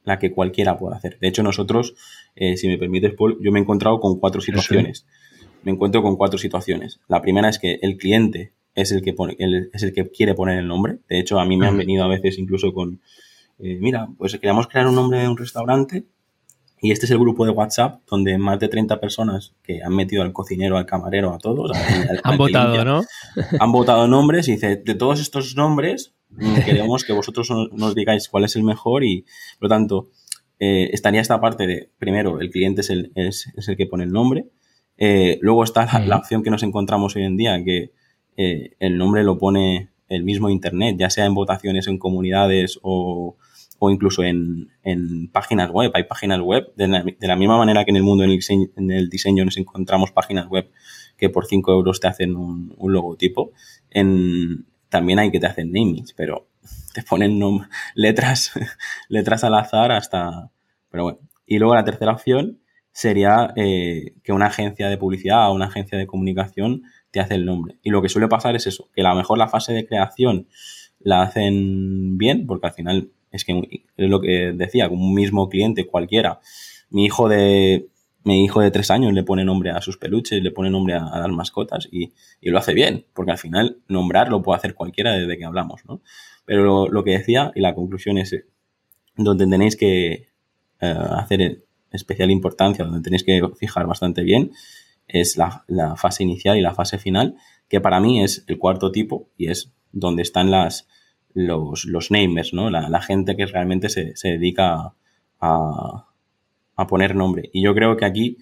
la 0.04 0.18
que 0.18 0.32
cualquiera 0.32 0.78
puede 0.78 0.96
hacer. 0.96 1.20
De 1.20 1.28
hecho, 1.28 1.44
nosotros, 1.44 1.96
eh, 2.36 2.58
si 2.58 2.68
me 2.68 2.78
permites, 2.78 3.14
Paul, 3.14 3.38
yo 3.42 3.52
me 3.52 3.60
he 3.60 3.62
encontrado 3.62 4.00
con 4.00 4.20
cuatro 4.20 4.42
situaciones. 4.42 5.06
Me 5.64 5.72
encuentro 5.72 6.02
con 6.02 6.16
cuatro 6.16 6.38
situaciones. 6.38 7.00
La 7.08 7.22
primera 7.22 7.50
es 7.50 7.60
que 7.60 7.80
el 7.82 7.98
cliente 7.98 8.54
es 8.76 8.92
el 8.92 9.02
que 9.02 9.14
pone, 9.14 9.36
es 9.74 9.84
el 9.84 9.94
que 9.94 10.10
quiere 10.10 10.36
poner 10.36 10.60
el 10.60 10.68
nombre. 10.68 11.00
De 11.10 11.20
hecho, 11.20 11.40
a 11.40 11.46
mí 11.46 11.58
me 11.58 11.68
han 11.68 11.78
venido 11.78 12.04
a 12.04 12.08
veces 12.08 12.38
incluso 12.38 12.74
con, 12.74 13.02
eh, 13.60 13.78
mira, 13.82 14.08
pues 14.18 14.34
queríamos 14.34 14.68
crear 14.68 14.88
un 14.88 14.96
nombre 14.96 15.20
de 15.20 15.28
un 15.28 15.38
restaurante 15.38 16.06
y 16.86 16.92
este 16.92 17.08
es 17.08 17.12
el 17.12 17.18
grupo 17.18 17.46
de 17.46 17.52
WhatsApp 17.52 18.02
donde 18.08 18.38
más 18.38 18.60
de 18.60 18.68
30 18.68 19.00
personas 19.00 19.56
que 19.64 19.82
han 19.82 19.96
metido 19.96 20.22
al 20.22 20.34
cocinero, 20.34 20.78
al 20.78 20.86
camarero, 20.86 21.34
a 21.34 21.40
todos. 21.40 21.72
han 22.24 22.38
votado, 22.38 22.86
¿no? 22.86 23.02
Han 23.60 23.72
votado 23.72 24.08
nombres 24.08 24.48
y 24.48 24.52
dice, 24.52 24.76
de 24.76 24.94
todos 24.94 25.20
estos 25.20 25.56
nombres, 25.56 26.14
mm, 26.30 26.56
queremos 26.66 27.04
que 27.04 27.12
vosotros 27.12 27.50
nos 27.72 27.96
digáis 27.96 28.30
cuál 28.30 28.44
es 28.44 28.56
el 28.56 28.62
mejor 28.62 29.04
y, 29.04 29.24
por 29.58 29.68
lo 29.68 29.70
tanto, 29.70 30.10
eh, 30.60 30.92
estaría 30.94 31.22
esta 31.22 31.42
parte 31.42 31.66
de, 31.66 31.90
primero, 31.98 32.40
el 32.40 32.52
cliente 32.52 32.82
es 32.82 32.92
el, 32.92 33.12
es, 33.16 33.52
el 33.68 33.76
que 33.76 33.88
pone 33.88 34.04
el 34.04 34.12
nombre. 34.12 34.46
Eh, 35.00 35.40
luego 35.42 35.64
está 35.64 35.88
la, 36.06 36.18
opción 36.18 36.44
que 36.44 36.52
nos 36.52 36.62
encontramos 36.62 37.16
hoy 37.16 37.24
en 37.24 37.36
día, 37.36 37.64
que 37.64 37.94
eh, 38.38 38.76
el 38.78 39.00
nombre 39.00 39.24
lo 39.24 39.40
pone 39.40 39.90
el 40.08 40.24
mismo 40.24 40.52
Internet, 40.52 40.98
ya 41.00 41.10
sea 41.10 41.26
en 41.26 41.34
votaciones 41.34 41.88
en 41.88 41.98
comunidades 41.98 42.78
o, 42.84 43.38
o 43.80 43.90
incluso 43.90 44.24
en, 44.24 44.70
en, 44.84 45.28
páginas 45.30 45.70
web. 45.72 45.92
Hay 45.94 46.04
páginas 46.04 46.40
web, 46.40 46.74
de 46.76 46.88
la, 46.88 47.36
misma 47.36 47.58
manera 47.58 47.84
que 47.86 47.92
en 47.92 47.98
el 47.98 48.04
mundo 48.04 48.24
en 48.24 48.92
el, 48.92 49.10
diseño, 49.10 49.46
nos 49.46 49.58
encontramos 49.58 50.12
páginas 50.12 50.48
web 50.48 50.70
que 51.18 51.30
por 51.30 51.46
5 51.46 51.72
euros 51.72 52.00
te 52.00 52.08
hacen 52.08 52.36
un, 52.36 52.74
un 52.78 52.94
logotipo. 52.94 53.52
En, 53.90 54.66
también 54.90 55.20
hay 55.20 55.32
que 55.32 55.40
te 55.40 55.48
hacen 55.48 55.72
namings, 55.72 56.14
pero 56.14 56.48
te 56.94 57.04
ponen 57.04 57.40
letras, 57.96 58.52
letras 59.10 59.44
al 59.44 59.56
azar 59.56 59.92
hasta... 59.92 60.52
Pero 60.90 61.04
bueno. 61.04 61.20
Y 61.46 61.60
luego 61.60 61.76
la 61.76 61.84
tercera 61.84 62.14
opción 62.14 62.60
sería 62.96 63.52
eh, 63.58 64.14
que 64.24 64.32
una 64.32 64.46
agencia 64.46 64.88
de 64.88 64.98
publicidad 64.98 65.50
o 65.50 65.54
una 65.54 65.66
agencia 65.66 65.98
de 65.98 66.08
comunicación 66.08 66.84
te 67.12 67.20
hace 67.20 67.36
el 67.36 67.46
nombre. 67.46 67.78
Y 67.84 67.90
lo 67.90 68.02
que 68.02 68.08
suele 68.08 68.30
pasar 68.30 68.56
es 68.56 68.68
eso, 68.68 68.90
que 68.94 69.02
a 69.02 69.10
lo 69.10 69.16
mejor 69.16 69.38
la 69.38 69.50
fase 69.50 69.74
de 69.74 69.86
creación 69.86 70.48
la 71.00 71.22
hacen 71.22 72.18
bien, 72.18 72.48
porque 72.48 72.68
al 72.68 72.74
final 72.74 73.12
es 73.36 73.46
que 73.46 73.84
es 73.98 74.10
lo 74.10 74.22
que 74.22 74.54
decía, 74.54 74.88
un 74.90 75.14
mismo 75.14 75.50
cliente 75.50 75.86
cualquiera, 75.86 76.40
mi 76.90 77.06
hijo 77.06 77.28
de 77.30 77.90
mi 78.26 78.44
hijo 78.44 78.60
de 78.60 78.72
tres 78.72 78.90
años 78.90 79.14
le 79.14 79.24
pone 79.24 79.46
nombre 79.46 79.70
a 79.70 79.82
sus 79.82 79.98
peluches, 79.98 80.42
le 80.42 80.50
pone 80.50 80.72
nombre 80.72 80.96
a, 80.96 81.20
las 81.20 81.30
mascotas 81.30 81.88
y, 81.92 82.12
lo 82.42 82.58
hace 82.58 82.74
bien, 82.74 83.06
porque 83.14 83.32
al 83.32 83.38
final 83.38 83.78
nombrar 83.88 84.30
lo 84.30 84.42
puede 84.42 84.58
hacer 84.58 84.74
cualquiera 84.74 85.14
desde 85.14 85.38
que 85.38 85.46
hablamos, 85.46 85.86
¿no? 85.86 86.02
Pero 86.44 86.88
lo, 86.88 87.04
que 87.04 87.12
decía 87.12 87.52
y 87.54 87.62
la 87.62 87.76
conclusión 87.76 88.18
es 88.18 88.36
donde 89.16 89.46
tenéis 89.46 89.76
que 89.76 90.30
eh, 90.82 90.96
hacer 91.12 91.66
especial 91.92 92.32
importancia, 92.32 92.84
donde 92.84 93.02
tenéis 93.02 93.24
que 93.24 93.42
fijar 93.60 93.86
bastante 93.86 94.24
bien, 94.24 94.52
es 95.08 95.38
la, 95.38 95.64
la, 95.68 95.96
fase 95.96 96.24
inicial 96.24 96.58
y 96.58 96.62
la 96.62 96.74
fase 96.74 96.98
final, 96.98 97.36
que 97.70 97.80
para 97.80 98.00
mí 98.00 98.24
es 98.24 98.44
el 98.48 98.58
cuarto 98.58 98.92
tipo 98.92 99.30
y 99.38 99.52
es 99.52 99.72
donde 99.92 100.24
están 100.24 100.50
las, 100.50 100.88
los, 101.36 101.86
los 101.86 102.10
namers, 102.10 102.54
¿no? 102.54 102.72
La, 102.72 103.02
gente 103.02 103.36
que 103.36 103.46
realmente 103.46 103.90
se, 103.90 104.14
dedica 104.24 104.94
a, 105.40 106.08
a, 106.76 106.88
poner 106.88 107.14
nombre. 107.14 107.50
Y 107.54 107.62
yo 107.62 107.76
creo 107.76 107.98
que 107.98 108.06
aquí 108.06 108.38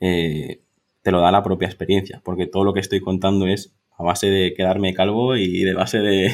eh, 0.00 0.60
te 1.02 1.10
lo 1.10 1.20
da 1.20 1.32
la 1.32 1.42
propia 1.42 1.66
experiencia, 1.66 2.22
porque 2.24 2.46
todo 2.46 2.64
lo 2.64 2.72
que 2.72 2.80
estoy 2.80 3.00
contando 3.00 3.46
es 3.46 3.74
a 3.98 4.04
base 4.04 4.30
de 4.30 4.54
quedarme 4.54 4.94
calvo 4.94 5.36
y 5.36 5.64
de 5.64 5.74
base 5.74 5.98
de, 5.98 6.30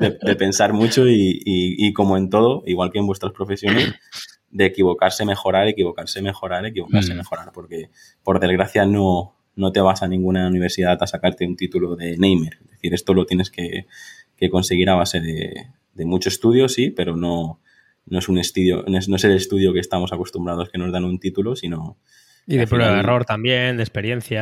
de, 0.22 0.36
pensar 0.36 0.74
mucho 0.74 1.08
y, 1.08 1.40
y, 1.44 1.92
como 1.94 2.18
en 2.18 2.28
todo, 2.28 2.62
igual 2.66 2.90
que 2.92 2.98
en 2.98 3.06
vuestras 3.06 3.32
profesiones, 3.32 3.94
de 4.50 4.66
equivocarse, 4.66 5.24
mejorar, 5.24 5.66
equivocarse, 5.66 6.20
mejorar, 6.20 6.66
equivocarse, 6.66 7.14
mm. 7.14 7.16
mejorar, 7.16 7.52
porque 7.52 7.88
por 8.22 8.38
desgracia 8.38 8.84
no, 8.84 9.34
no 9.56 9.72
te 9.72 9.80
vas 9.80 10.02
a 10.02 10.08
ninguna 10.08 10.46
universidad 10.46 11.02
a 11.02 11.06
sacarte 11.06 11.46
un 11.46 11.56
título 11.56 11.96
de 11.96 12.16
namer. 12.18 12.58
Es 12.64 12.70
decir, 12.72 12.94
esto 12.94 13.14
lo 13.14 13.24
tienes 13.24 13.50
que, 13.50 13.86
que 14.38 14.50
conseguir 14.50 14.88
a 14.88 14.94
base 14.94 15.20
de, 15.20 16.06
mucho 16.06 16.28
estudio, 16.28 16.68
sí, 16.68 16.90
pero 16.90 17.16
no, 17.16 17.60
no 18.06 18.18
es 18.18 18.28
un 18.28 18.38
estudio, 18.38 18.84
no 18.86 18.98
es, 18.98 19.24
el 19.24 19.32
estudio 19.32 19.72
que 19.72 19.80
estamos 19.80 20.12
acostumbrados 20.12 20.70
que 20.70 20.78
nos 20.78 20.92
dan 20.92 21.04
un 21.04 21.18
título, 21.18 21.56
sino... 21.56 21.98
Y 22.46 22.56
de 22.56 22.66
prueba 22.66 22.92
de 22.92 23.00
error 23.00 23.24
también, 23.24 23.76
de 23.76 23.82
experiencia. 23.82 24.40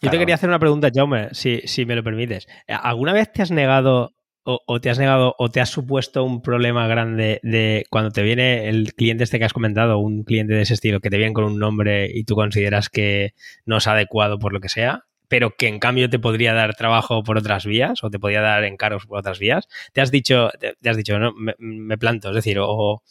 Yo 0.00 0.10
te 0.10 0.18
quería 0.18 0.36
hacer 0.36 0.48
una 0.48 0.58
pregunta, 0.60 0.90
Jaume, 0.94 1.28
si, 1.32 1.62
si 1.64 1.84
me 1.86 1.96
lo 1.96 2.04
permites. 2.04 2.46
¿Alguna 2.68 3.12
vez 3.12 3.32
te 3.32 3.42
has 3.42 3.50
negado 3.50 4.14
o, 4.44 4.80
te 4.80 4.90
has 4.90 4.98
negado 4.98 5.34
o 5.38 5.50
te 5.50 5.60
has 5.60 5.70
supuesto 5.70 6.22
un 6.22 6.42
problema 6.42 6.86
grande 6.86 7.40
de 7.42 7.86
cuando 7.90 8.10
te 8.10 8.22
viene 8.22 8.68
el 8.68 8.92
cliente 8.94 9.24
este 9.24 9.38
que 9.38 9.46
has 9.46 9.54
comentado, 9.54 9.98
un 9.98 10.22
cliente 10.22 10.52
de 10.52 10.62
ese 10.62 10.74
estilo, 10.74 11.00
que 11.00 11.10
te 11.10 11.16
viene 11.16 11.32
con 11.32 11.44
un 11.44 11.58
nombre 11.58 12.10
y 12.12 12.24
tú 12.24 12.34
consideras 12.34 12.90
que 12.90 13.32
no 13.64 13.78
es 13.78 13.86
adecuado 13.86 14.38
por 14.38 14.52
lo 14.52 14.60
que 14.60 14.68
sea? 14.68 15.04
Pero 15.28 15.54
que 15.56 15.68
en 15.68 15.78
cambio 15.78 16.10
te 16.10 16.18
podría 16.18 16.52
dar 16.52 16.74
trabajo 16.74 17.22
por 17.22 17.38
otras 17.38 17.66
vías 17.66 18.04
o 18.04 18.10
te 18.10 18.18
podría 18.18 18.40
dar 18.40 18.64
encargos 18.64 19.06
por 19.06 19.18
otras 19.18 19.38
vías. 19.38 19.68
Te 19.92 20.00
has 20.00 20.10
dicho, 20.10 20.50
te, 20.58 20.88
has 20.88 20.96
dicho, 20.96 21.18
no, 21.18 21.32
me, 21.58 21.98
planto, 21.98 22.30
es 22.30 22.34
decir, 22.34 22.58
o, 22.60 23.02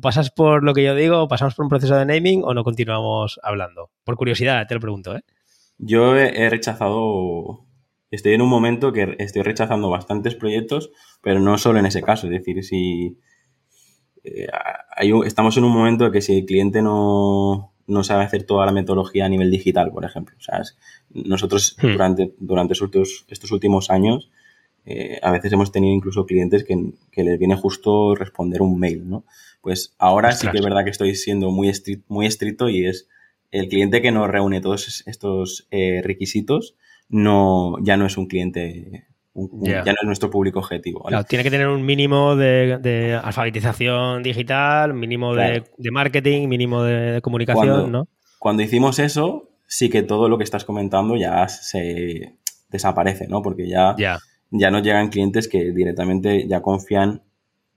pasas 0.00 0.30
por 0.30 0.64
lo 0.64 0.74
que 0.74 0.84
yo 0.84 0.94
digo, 0.94 1.22
o 1.22 1.28
pasamos 1.28 1.54
por 1.54 1.64
un 1.64 1.70
proceso 1.70 1.96
de 1.96 2.06
naming 2.06 2.42
o 2.44 2.54
no 2.54 2.64
continuamos 2.64 3.38
hablando. 3.42 3.90
Por 4.04 4.16
curiosidad, 4.16 4.66
te 4.66 4.74
lo 4.74 4.80
pregunto, 4.80 5.16
¿eh? 5.16 5.22
Yo 5.78 6.16
he, 6.16 6.50
rechazado, 6.50 7.64
estoy 8.10 8.34
en 8.34 8.42
un 8.42 8.48
momento 8.48 8.92
que 8.92 9.14
estoy 9.18 9.42
rechazando 9.42 9.88
bastantes 9.88 10.34
proyectos, 10.34 10.90
pero 11.22 11.38
no 11.38 11.56
solo 11.56 11.78
en 11.78 11.86
ese 11.86 12.02
caso, 12.02 12.26
es 12.26 12.32
decir, 12.32 12.64
si 12.64 13.16
eh, 14.24 14.48
estamos 15.24 15.56
en 15.56 15.64
un 15.64 15.72
momento 15.72 16.10
que 16.10 16.20
si 16.20 16.38
el 16.38 16.46
cliente 16.46 16.82
no, 16.82 17.74
no 17.88 18.04
sabe 18.04 18.22
hacer 18.22 18.44
toda 18.44 18.66
la 18.66 18.72
metodología 18.72 19.24
a 19.24 19.28
nivel 19.28 19.50
digital, 19.50 19.90
por 19.90 20.04
ejemplo. 20.04 20.36
O 20.38 20.40
sea, 20.40 20.62
nosotros 21.10 21.76
hmm. 21.82 21.92
durante, 21.92 22.34
durante 22.38 22.74
estos, 22.74 23.24
estos 23.28 23.50
últimos 23.50 23.90
años 23.90 24.30
eh, 24.86 25.18
a 25.22 25.32
veces 25.32 25.52
hemos 25.52 25.72
tenido 25.72 25.92
incluso 25.94 26.24
clientes 26.24 26.64
que, 26.64 26.92
que, 27.10 27.24
les 27.24 27.38
viene 27.38 27.56
justo 27.56 28.14
responder 28.14 28.62
un 28.62 28.78
mail, 28.78 29.08
¿no? 29.08 29.24
Pues 29.60 29.94
ahora 29.98 30.32
sí 30.32 30.48
que 30.48 30.58
es 30.58 30.64
verdad 30.64 30.84
que 30.84 30.90
estoy 30.90 31.14
siendo 31.16 31.50
muy, 31.50 31.68
estricto, 31.68 32.04
muy 32.08 32.26
estricto 32.26 32.68
y 32.68 32.86
es 32.86 33.08
el 33.50 33.68
cliente 33.68 34.00
que 34.00 34.12
no 34.12 34.26
reúne 34.26 34.60
todos 34.60 35.02
estos 35.06 35.66
eh, 35.70 36.00
requisitos 36.02 36.76
no, 37.08 37.76
ya 37.82 37.96
no 37.96 38.06
es 38.06 38.16
un 38.16 38.26
cliente 38.26 39.06
ya 39.60 39.84
no 39.84 39.92
es 39.92 40.06
nuestro 40.06 40.30
público 40.30 40.58
objetivo. 40.58 41.06
tiene 41.28 41.44
que 41.44 41.50
tener 41.50 41.68
un 41.68 41.84
mínimo 41.84 42.36
de, 42.36 43.18
alfabetización 43.22 44.22
digital, 44.22 44.94
mínimo 44.94 45.34
de, 45.34 45.64
marketing, 45.90 46.48
mínimo 46.48 46.82
de 46.82 47.20
comunicación, 47.20 47.66
cuando, 47.66 47.86
¿no? 47.86 48.08
Cuando 48.38 48.62
hicimos 48.62 48.98
eso, 48.98 49.50
sí 49.66 49.90
que 49.90 50.02
todo 50.02 50.28
lo 50.28 50.38
que 50.38 50.44
estás 50.44 50.64
comentando 50.64 51.16
ya 51.16 51.48
se 51.48 52.36
desaparece, 52.70 53.28
¿no? 53.28 53.42
Porque 53.42 53.68
ya, 53.68 53.94
ya. 53.98 54.18
ya 54.50 54.70
nos 54.70 54.82
llegan 54.82 55.08
clientes 55.08 55.48
que 55.48 55.72
directamente 55.72 56.46
ya 56.48 56.60
confían, 56.60 57.22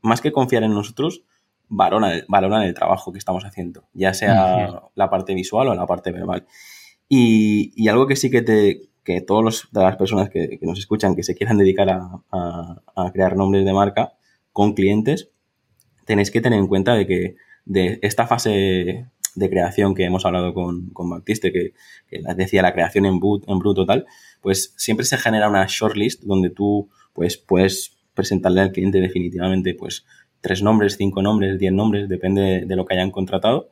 más 0.02 0.21
que 0.21 0.32
confiar 0.32 0.63
en 0.63 0.74
nosotros, 0.74 1.24
valoran, 1.67 2.24
valoran 2.28 2.63
el 2.63 2.74
trabajo 2.74 3.12
que 3.12 3.19
estamos 3.19 3.45
haciendo, 3.45 3.86
ya 3.93 4.13
sea 4.13 4.82
la 4.95 5.10
parte 5.10 5.34
visual 5.34 5.69
o 5.69 5.76
la 5.76 5.86
parte 5.86 6.12
verbal. 6.12 6.45
Y, 7.08 7.74
y 7.76 7.89
algo 7.89 8.08
que 8.08 8.15
sí 8.15 8.30
que 8.30 8.41
te, 8.41 8.90
que 9.15 9.21
todas 9.21 9.69
las 9.71 9.95
personas 9.97 10.30
que, 10.30 10.60
nos 10.62 10.80
escuchan 10.80 11.15
que 11.15 11.24
se 11.24 11.36
quieran 11.36 11.58
dedicar 11.58 11.89
a, 11.89 13.12
crear 13.13 13.36
nombres 13.36 13.65
de 13.65 13.74
marca 13.74 14.13
con 14.52 14.74
clientes, 14.74 15.30
tenéis 16.06 16.32
que 16.32 16.41
tener 16.41 16.60
en 16.60 16.67
cuenta 16.67 16.93
de 16.93 17.08
que 17.08 17.36
de 17.65 18.00
esta 18.02 18.28
fase 18.28 19.08
de 19.36 19.50
creación 19.50 19.95
que 19.95 20.04
hemos 20.04 20.26
hablado 20.26 20.54
con, 20.54 20.89
con 20.89 21.10
Baptiste, 21.10 21.52
que, 21.52 21.74
decía 22.36 22.62
la 22.62 22.74
creación 22.74 23.06
en, 23.06 23.19
en 23.47 23.60
bruto 23.60 23.86
tal, 23.86 24.06
pues 24.41 24.74
siempre 24.78 25.06
se 25.06 25.17
genera 25.17 25.50
una 25.50 25.65
shortlist 25.67 26.24
donde 26.24 26.50
tú 26.50 26.89
pues 27.13 27.38
puedes 27.38 27.97
presentarle 28.13 28.62
al 28.62 28.71
cliente 28.71 29.00
definitivamente 29.00 29.74
pues 29.74 30.06
tres 30.41 30.62
nombres, 30.62 30.97
cinco 30.97 31.21
nombres, 31.21 31.60
diez 31.60 31.71
nombres, 31.71 32.10
depende 32.10 32.65
de 32.65 32.76
lo 32.76 32.86
que 32.86 32.95
hayan 32.95 33.12
contratado 33.12 33.69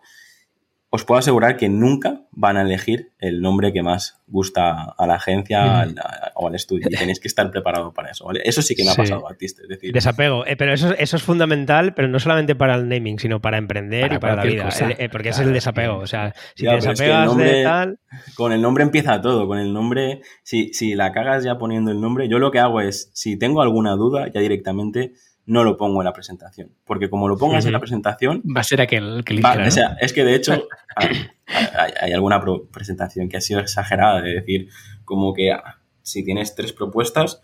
os 0.91 1.06
puedo 1.06 1.19
asegurar 1.19 1.56
que 1.56 1.69
nunca 1.69 2.21
van 2.32 2.58
a 2.58 2.63
elegir 2.63 3.12
el 3.19 3.41
nombre 3.41 3.71
que 3.71 3.84
más 3.84 4.21
gusta 4.25 4.95
a 4.97 5.08
la 5.08 5.15
agencia 5.15 5.88
o 6.34 6.47
al 6.47 6.56
estudio. 6.56 6.88
Y 6.89 6.95
tenéis 6.95 7.19
que 7.19 7.28
estar 7.28 7.49
preparado 7.52 7.93
para 7.93 8.10
eso, 8.10 8.25
¿vale? 8.25 8.41
Eso 8.43 8.63
sí 8.63 8.75
que 8.75 8.84
me 8.84 8.91
ha 8.91 8.95
pasado 8.95 9.28
a 9.28 9.36
Es 9.39 9.56
decir, 9.67 9.93
Desapego. 9.93 10.47
Eh, 10.47 10.56
pero 10.56 10.73
eso, 10.73 10.95
eso 10.97 11.17
es 11.17 11.21
fundamental, 11.21 11.93
pero 11.93 12.08
no 12.08 12.19
solamente 12.19 12.56
para 12.56 12.73
el 12.75 12.89
naming, 12.89 13.19
sino 13.19 13.39
para 13.39 13.60
emprender 13.60 14.13
y 14.13 14.17
para 14.17 14.36
la 14.36 14.43
vida. 14.43 14.69
Eh, 14.97 15.10
porque 15.10 15.30
es 15.30 15.39
el 15.39 15.54
desapego. 15.54 15.97
O 15.97 16.08
sea, 16.08 16.34
si 16.56 16.65
te 16.65 16.71
desapegas 16.71 17.38
de 17.38 17.63
tal. 17.63 17.99
Con 18.36 18.52
el 18.52 18.62
nombre 18.62 18.84
empieza 18.84 19.21
todo. 19.21 19.47
Con 19.47 19.60
el 19.60 19.71
nombre, 19.71 20.21
si, 20.41 20.73
si 20.73 20.95
la 20.95 21.12
cagas 21.12 21.43
ya 21.43 21.60
poniendo 21.60 21.91
el 21.91 22.02
nombre, 22.02 22.28
yo 22.28 22.39
lo 22.39 22.49
que 22.49 22.60
hago 22.60 22.82
es, 22.82 23.12
si 23.13 23.38
tengo 23.38 23.62
alguna 23.62 23.91
duda, 23.95 24.28
ya 24.34 24.41
directamente 24.41 25.13
no 25.49 25.63
lo 25.63 25.77
pongo 25.77 26.01
en 26.01 26.05
la 26.05 26.13
presentación. 26.13 26.71
Porque 26.85 27.09
como 27.09 27.27
lo 27.27 27.35
pongas 27.35 27.65
en 27.65 27.71
la 27.71 27.79
presentación... 27.79 28.43
Va 28.55 28.62
a 28.62 28.63
ser 28.63 28.81
aquel 28.81 29.23
que 29.25 29.35
O 29.35 29.71
sea, 29.71 29.97
es 29.99 30.13
que 30.13 30.23
de 30.23 30.35
hecho 30.35 30.67
hay, 30.95 32.13
alguna 32.13 32.39
presentación 32.71 33.27
que 33.29 33.38
ha 33.38 33.41
sido 33.41 33.59
exagerada 33.59 34.21
de 34.21 34.35
decir 34.35 34.69
como 35.05 35.33
que 35.33 35.51
ah, 35.51 35.79
si 36.03 36.23
tienes 36.23 36.53
tres 36.53 36.71
propuestas, 36.71 37.41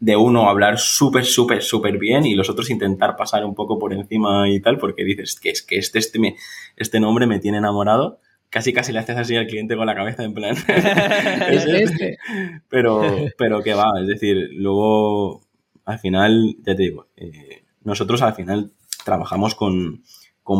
de 0.00 0.16
uno 0.16 0.48
hablar 0.48 0.78
súper, 0.78 1.26
súper, 1.26 1.62
súper 1.62 1.98
bien 1.98 2.24
y 2.24 2.34
los 2.34 2.48
otros 2.48 2.70
intentar 2.70 3.16
pasar 3.16 3.44
un 3.44 3.54
poco 3.54 3.78
por 3.78 3.92
encima 3.92 4.48
y 4.48 4.60
tal, 4.60 4.78
porque 4.78 5.04
dices 5.04 5.38
que 5.38 5.50
es 5.50 5.62
que 5.62 5.76
este, 5.76 5.98
este, 5.98 6.18
me, 6.18 6.36
este 6.76 7.00
nombre 7.00 7.26
me 7.26 7.38
tiene 7.38 7.58
enamorado. 7.58 8.18
Casi, 8.48 8.72
casi 8.72 8.92
le 8.92 9.00
haces 9.00 9.16
así 9.18 9.36
al 9.36 9.46
cliente 9.46 9.76
con 9.76 9.86
la 9.86 9.94
cabeza 9.94 10.24
en 10.24 10.32
plan. 10.32 10.56
es 11.50 11.66
este. 11.66 12.18
Pero, 12.70 13.02
pero 13.36 13.62
que 13.62 13.74
va, 13.74 13.90
es 14.00 14.06
decir, 14.06 14.48
luego 14.52 15.45
al 15.86 15.98
final, 15.98 16.56
ya 16.58 16.76
te 16.76 16.82
digo, 16.82 17.06
eh, 17.16 17.64
nosotros 17.82 18.20
al 18.20 18.34
final 18.34 18.72
trabajamos 19.04 19.54
con, 19.54 20.02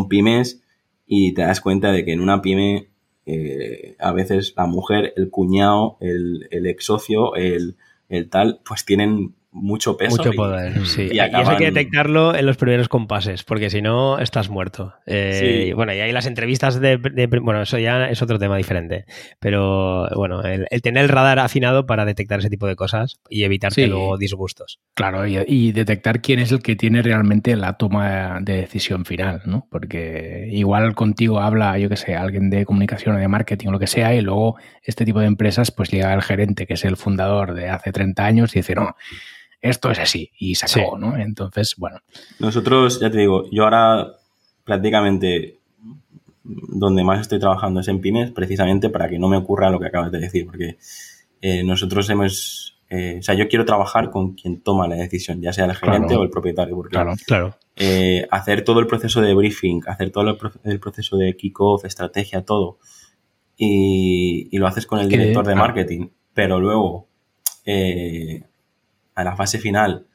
pymes 0.09 0.63
y 1.07 1.35
te 1.35 1.43
das 1.43 1.61
cuenta 1.61 1.93
de 1.93 2.05
que 2.05 2.13
en 2.13 2.21
una 2.21 2.41
pyme 2.41 2.89
eh, 3.27 3.97
a 3.99 4.13
veces 4.13 4.55
la 4.57 4.67
mujer, 4.67 5.13
el 5.17 5.31
cuñado, 5.31 5.99
el, 6.01 6.49
el 6.51 6.67
ex 6.67 6.87
socio, 6.87 7.35
el, 7.35 7.77
el 8.09 8.31
tal, 8.31 8.61
pues 8.65 8.85
tienen 8.85 9.35
mucho 9.57 9.97
peso. 9.97 10.17
Mucho 10.19 10.33
poder, 10.33 10.87
sí. 10.87 11.09
Y, 11.11 11.19
eso 11.19 11.51
hay 11.51 11.57
que 11.57 11.65
detectarlo 11.67 12.35
en 12.35 12.45
los 12.47 12.57
primeros 12.57 12.89
compases, 12.89 13.43
porque 13.43 13.71
si 13.71 13.81
no, 13.83 14.19
estás 14.19 14.51
muerto. 14.51 14.95
Eh, 15.07 15.73
bueno, 15.75 15.95
y 15.95 16.01
hay 16.01 16.13
las 16.13 16.27
entrevistas 16.27 16.81
de, 16.81 16.97
Bueno, 17.43 17.63
eso 17.63 17.79
ya 17.79 18.09
es 18.09 18.21
otro 18.23 18.39
tema 18.39 18.57
diferente. 18.57 19.07
Pero 19.41 20.09
bueno, 20.15 20.43
el, 20.43 20.67
tener 20.83 21.05
el 21.05 21.09
radar 21.09 21.39
afinado 21.39 21.87
para 21.87 22.05
detectar 22.05 22.41
ese 22.41 22.51
tipo 22.51 22.67
de 22.67 22.77
cosas 22.77 23.19
y 23.29 23.45
evitarte 23.45 23.87
luego 23.87 24.19
disgustos. 24.19 24.81
Claro, 24.95 25.27
y, 25.27 25.73
detectar 25.73 26.21
quién 26.21 26.39
es 26.39 26.53
el 26.53 26.63
que 26.63 26.77
tiene 26.77 27.03
realmente 27.03 27.57
la 27.57 27.77
toma 27.77 28.39
de 28.41 28.57
decisión 28.57 29.05
final, 29.05 29.43
¿no? 29.47 29.67
Porque 29.71 30.49
igual 30.53 30.95
contigo 30.95 31.41
habla, 31.41 31.79
yo 31.79 31.89
que 31.89 31.97
sé, 31.97 32.15
alguien 32.15 32.51
de 32.51 32.65
comunicación 32.65 33.17
o 33.17 33.19
de 33.19 33.29
marketing 33.29 33.69
o 33.69 33.73
lo 33.73 33.79
que 33.79 33.87
sea, 33.87 34.15
y 34.15 34.21
luego 34.21 34.57
este 34.83 35.05
tipo 35.05 35.21
de 35.21 35.27
empresas, 35.27 35.71
pues 35.71 35.91
llega 35.91 36.13
el 36.15 36.23
gerente, 36.23 36.67
que 36.67 36.75
es 36.75 36.85
el 36.85 36.97
fundador 36.97 37.55
de 37.55 37.69
hace 37.69 37.93
30 37.93 38.25
años, 38.25 38.55
y 38.55 38.61
dice, 38.61 38.75
no 38.75 38.97
esto 39.67 39.91
es 39.91 39.99
así 39.99 40.31
y 40.39 40.55
se 40.55 40.67
acabó, 40.67 40.99
¿no? 40.99 41.17
Entonces, 41.17 41.75
bueno. 41.77 42.01
Nosotros, 42.39 43.01
ya 43.01 43.11
te 43.11 43.19
digo, 43.19 43.49
yo 43.51 43.65
ahora 43.65 44.13
prácticamente 44.65 45.59
donde 46.47 47.05
más 47.05 47.21
estoy 47.21 47.39
trabajando 47.39 47.81
es 47.81 47.89
en 47.89 48.01
Pines, 48.01 48.31
precisamente 48.31 48.89
para 48.89 49.09
que 49.09 49.19
no 49.19 49.29
me 49.29 49.37
ocurra 49.37 49.71
lo 49.71 49.81
que 49.81 49.87
acabas 49.87 50.13
de 50.13 50.19
decir, 50.19 50.47
porque 50.47 50.77
eh, 51.41 51.63
nosotros 51.65 52.09
hemos, 52.11 52.79
eh, 52.89 53.17
o 53.19 53.23
sea, 53.23 53.35
yo 53.35 53.49
quiero 53.49 53.65
trabajar 53.65 54.11
con 54.11 54.35
quien 54.35 54.61
toma 54.61 54.89
la 54.89 54.97
decisión, 54.97 55.41
ya 55.41 55.53
sea 55.53 55.65
el 55.65 55.75
gerente 55.75 56.15
o 56.17 56.23
el 56.23 56.31
propietario, 56.31 56.77
porque 56.77 56.93
claro, 56.93 57.15
claro. 57.27 57.57
Eh, 57.75 58.27
hacer 58.31 58.63
todo 58.65 58.81
el 58.81 58.87
proceso 58.87 59.21
de 59.21 59.35
briefing, 59.35 59.83
hacer 59.87 60.11
todo 60.11 60.39
el, 60.65 60.81
proceso 60.81 61.17
de 61.17 61.37
kickoff, 61.37 61.85
estrategia, 61.85 62.43
todo, 62.43 62.79
y, 63.57 64.57
lo 64.57 64.67
haces 64.67 64.87
con 64.87 65.01
el 65.01 65.09
director 65.09 65.47
de 65.47 65.55
marketing, 65.55 66.09
pero 66.33 66.61
luego 66.61 67.09
a 69.17 69.25
la 69.25 69.35
fase 69.35 69.59
final 69.59 70.07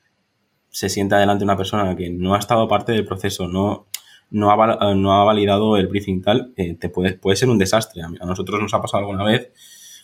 se 0.69 0.87
sienta 0.87 1.19
delante 1.19 1.43
una 1.43 1.57
persona 1.57 1.95
que 1.97 2.09
no 2.09 2.33
ha 2.33 2.39
estado 2.39 2.67
parte 2.67 2.93
del 2.93 3.03
proceso, 3.03 3.47
no, 3.47 3.87
no, 4.29 4.51
ha, 4.51 4.95
no 4.95 5.13
ha 5.13 5.23
validado 5.25 5.75
el 5.75 5.87
briefing 5.87 6.21
tal, 6.21 6.53
eh, 6.55 6.75
te 6.75 6.87
puede, 6.87 7.13
puede 7.13 7.35
ser 7.35 7.49
un 7.49 7.57
desastre. 7.57 8.01
A 8.03 8.25
nosotros 8.25 8.61
nos 8.61 8.73
ha 8.73 8.81
pasado 8.81 8.99
alguna 8.99 9.25
vez 9.25 9.51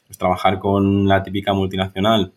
pues, 0.06 0.18
trabajar 0.18 0.60
con 0.60 1.08
la 1.08 1.24
típica 1.24 1.54
multinacional 1.54 2.34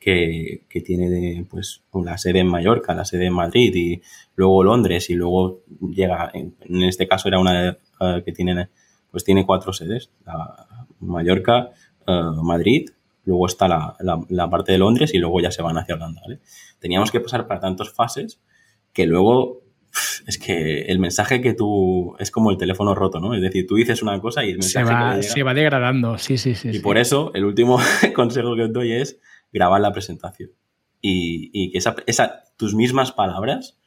que, 0.00 0.64
que 0.68 0.80
tiene 0.80 1.46
pues 1.48 1.84
la 1.92 2.18
sede 2.18 2.40
en 2.40 2.48
Mallorca, 2.48 2.94
la 2.94 3.04
sede 3.04 3.26
en 3.26 3.32
Madrid 3.34 3.72
y 3.74 4.02
luego 4.34 4.64
Londres 4.64 5.08
y 5.10 5.14
luego 5.14 5.62
llega, 5.80 6.30
en, 6.34 6.82
este 6.82 7.06
caso 7.06 7.28
era 7.28 7.38
una 7.38 7.68
eh, 8.00 8.22
que 8.24 8.32
tiene, 8.32 8.68
pues 9.10 9.22
tiene 9.22 9.46
cuatro 9.46 9.72
sedes, 9.72 10.10
Mallorca, 10.98 11.70
eh, 12.06 12.20
Madrid, 12.42 12.90
luego 13.24 13.46
está 13.46 13.68
la, 13.68 13.96
la, 14.28 14.50
parte 14.50 14.72
de 14.72 14.78
Londres 14.78 15.14
y 15.14 15.18
luego 15.18 15.40
ya 15.40 15.50
se 15.50 15.62
van 15.62 15.78
hacia 15.78 15.94
Holanda, 15.94 16.20
¿vale? 16.22 16.40
Teníamos 16.78 17.10
que 17.10 17.20
pasar 17.20 17.46
para 17.46 17.60
tantas 17.60 17.90
fases 17.90 18.40
que 18.92 19.06
luego 19.06 19.62
es 20.26 20.38
que 20.38 20.82
el 20.82 20.98
mensaje 20.98 21.40
que 21.40 21.54
tú 21.54 22.16
es 22.18 22.30
como 22.30 22.50
el 22.50 22.56
teléfono 22.56 22.94
roto, 22.94 23.20
¿no? 23.20 23.34
Es 23.34 23.42
decir, 23.42 23.66
tú 23.66 23.76
dices 23.76 24.02
una 24.02 24.20
cosa 24.20 24.44
y 24.44 24.50
el 24.50 24.58
mensaje 24.58 24.86
se 24.86 24.92
va, 24.92 25.22
se 25.22 25.42
va 25.42 25.54
degradando, 25.54 26.18
sí, 26.18 26.36
sí, 26.36 26.54
sí. 26.54 26.70
Y 26.72 26.80
por 26.80 26.98
eso 26.98 27.30
el 27.34 27.44
último 27.44 27.78
consejo 28.14 28.56
que 28.56 28.62
os 28.64 28.72
doy 28.72 28.92
es 28.92 29.20
grabar 29.52 29.80
la 29.80 29.92
presentación 29.92 30.50
y, 31.00 31.50
y 31.52 31.70
que 31.70 31.78
esa, 31.78 31.94
esa, 32.06 32.44
tus 32.56 32.74
mismas 32.74 33.12
palabras 33.12 33.78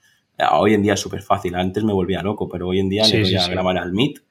hoy 0.52 0.73
en 0.73 0.84
día 0.84 0.93
es 0.93 1.00
súper 1.00 1.21
fácil. 1.21 1.56
Antes 1.56 1.84
me 1.84 1.93
volvía 1.93 2.21
loco, 2.21 2.47
pero 2.47 2.67
hoy 2.67 2.80
en 2.80 2.89
día 2.89 3.08
le 3.08 3.23
voy 3.23 3.36
a 3.36 3.47
grabar 3.47 3.78
al 3.78 3.91
Meet 3.91 4.23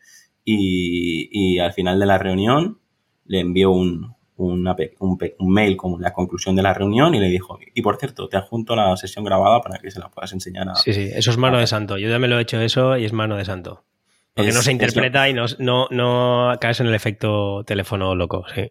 y, 0.44 1.28
y 1.32 1.58
al 1.58 1.72
final 1.72 1.98
de 1.98 2.06
la 2.06 2.18
reunión 2.18 2.78
le 3.24 3.40
envío 3.40 3.72
un, 3.72 4.15
un, 4.36 4.62
mail 5.40 5.76
con 5.76 6.00
la 6.00 6.12
conclusión 6.12 6.54
de 6.56 6.62
la 6.62 6.74
reunión 6.74 7.14
y 7.14 7.20
le 7.20 7.28
dijo, 7.28 7.58
y 7.74 7.82
por 7.82 7.96
cierto, 7.96 8.28
te 8.28 8.36
adjunto 8.36 8.76
la 8.76 8.96
sesión 8.96 9.24
grabada 9.24 9.60
para 9.60 9.78
que 9.78 9.90
se 9.90 9.98
la 9.98 10.08
puedas 10.08 10.32
enseñar 10.32 10.68
a... 10.68 10.74
Sí, 10.74 10.92
sí, 10.92 11.10
eso 11.14 11.30
es 11.30 11.36
mano 11.38 11.58
de 11.58 11.66
santo. 11.66 11.98
Yo 11.98 12.08
ya 12.08 12.18
me 12.18 12.28
lo 12.28 12.38
he 12.38 12.42
hecho 12.42 12.60
eso 12.60 12.96
y 12.96 13.04
es 13.04 13.12
mano 13.12 13.36
de 13.36 13.44
santo. 13.44 13.84
Porque 14.34 14.52
no 14.52 14.60
se 14.60 14.72
interpreta 14.72 15.28
y 15.28 15.32
no, 15.32 15.46
no, 15.58 15.88
no, 15.90 16.52
caes 16.60 16.80
en 16.80 16.88
el 16.88 16.94
efecto 16.94 17.64
teléfono 17.64 18.14
loco, 18.14 18.44
sí. 18.54 18.70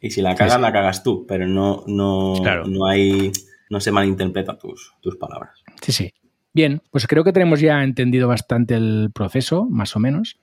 Y 0.00 0.10
si 0.10 0.20
la 0.20 0.34
cagas, 0.34 0.60
la 0.60 0.72
cagas 0.72 1.02
tú, 1.02 1.24
pero 1.26 1.46
no, 1.46 1.84
no, 1.86 2.34
no 2.66 2.86
hay, 2.86 3.30
no 3.70 3.80
se 3.80 3.92
malinterpreta 3.92 4.58
tus, 4.58 4.92
tus 5.00 5.16
palabras. 5.16 5.62
Sí, 5.80 5.92
sí. 5.92 6.12
Bien, 6.52 6.82
pues 6.90 7.06
creo 7.06 7.24
que 7.24 7.32
tenemos 7.32 7.60
ya 7.60 7.82
entendido 7.82 8.28
bastante 8.28 8.74
el 8.74 9.10
proceso, 9.14 9.66
más 9.70 9.96
o 9.96 10.00
menos. 10.00 10.38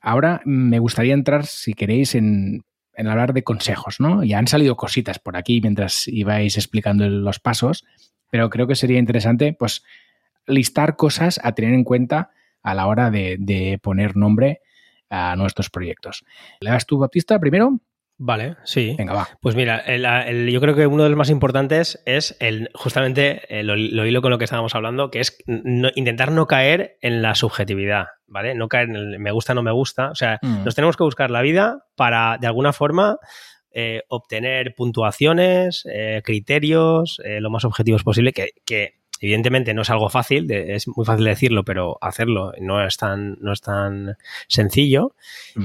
Ahora 0.00 0.42
me 0.44 0.78
gustaría 0.78 1.14
entrar, 1.14 1.46
si 1.46 1.72
queréis, 1.72 2.14
en 2.14 2.62
en 2.96 3.08
hablar 3.08 3.32
de 3.32 3.42
consejos, 3.42 4.00
¿no? 4.00 4.24
Ya 4.24 4.38
han 4.38 4.46
salido 4.46 4.76
cositas 4.76 5.18
por 5.18 5.36
aquí 5.36 5.60
mientras 5.60 6.08
ibais 6.08 6.56
explicando 6.56 7.08
los 7.08 7.40
pasos, 7.40 7.84
pero 8.30 8.50
creo 8.50 8.66
que 8.66 8.74
sería 8.74 8.98
interesante, 8.98 9.52
pues, 9.52 9.82
listar 10.46 10.96
cosas 10.96 11.40
a 11.42 11.52
tener 11.52 11.74
en 11.74 11.84
cuenta 11.84 12.30
a 12.62 12.74
la 12.74 12.86
hora 12.86 13.10
de, 13.10 13.78
poner 13.82 14.16
nombre 14.16 14.60
a 15.10 15.36
nuestros 15.36 15.70
proyectos. 15.70 16.24
¿Le 16.60 16.70
das 16.70 16.86
tú, 16.86 16.98
Baptista, 16.98 17.38
primero? 17.38 17.80
Vale, 18.16 18.56
sí. 18.64 18.94
Venga, 18.96 19.12
va. 19.12 19.28
Pues 19.40 19.56
mira, 19.56 19.84
yo 19.86 20.60
creo 20.60 20.74
que 20.74 20.86
uno 20.86 21.02
de 21.02 21.08
los 21.08 21.18
más 21.18 21.30
importantes 21.30 22.00
es 22.06 22.36
el 22.38 22.70
justamente 22.74 23.42
eh, 23.48 23.64
lo, 23.64 23.76
hilo 23.76 24.22
con 24.22 24.30
lo 24.30 24.38
que 24.38 24.44
estábamos 24.44 24.74
hablando, 24.74 25.10
que 25.10 25.20
es 25.20 25.36
intentar 25.46 26.30
no 26.30 26.46
caer 26.46 26.96
en 27.00 27.22
la 27.22 27.34
subjetividad, 27.34 28.06
¿vale? 28.26 28.54
No 28.54 28.68
caer 28.68 28.90
en 28.90 28.96
el 28.96 29.18
me 29.18 29.32
gusta, 29.32 29.54
no 29.54 29.62
me 29.62 29.72
gusta. 29.72 30.10
O 30.10 30.14
sea, 30.14 30.38
mm. 30.42 30.64
nos 30.64 30.74
tenemos 30.76 30.96
que 30.96 31.02
buscar 31.02 31.30
la 31.30 31.42
vida 31.42 31.86
para, 31.96 32.38
de 32.38 32.46
alguna 32.46 32.72
forma, 32.72 33.18
eh, 33.72 34.02
obtener 34.08 34.74
puntuaciones, 34.76 35.84
eh, 35.92 36.22
criterios, 36.24 37.20
lo 37.24 37.50
más 37.50 37.64
objetivos 37.64 38.04
posible, 38.04 38.32
que, 38.32 38.50
que 38.64 39.00
Evidentemente 39.20 39.74
no 39.74 39.82
es 39.82 39.90
algo 39.90 40.08
fácil, 40.10 40.50
es 40.50 40.88
muy 40.88 41.06
fácil 41.06 41.24
decirlo, 41.24 41.64
pero 41.64 41.96
hacerlo 42.00 42.52
no 42.60 42.84
es 42.84 42.96
tan, 42.96 43.38
no 43.40 43.52
es 43.52 43.60
tan 43.60 44.16
sencillo. 44.48 45.14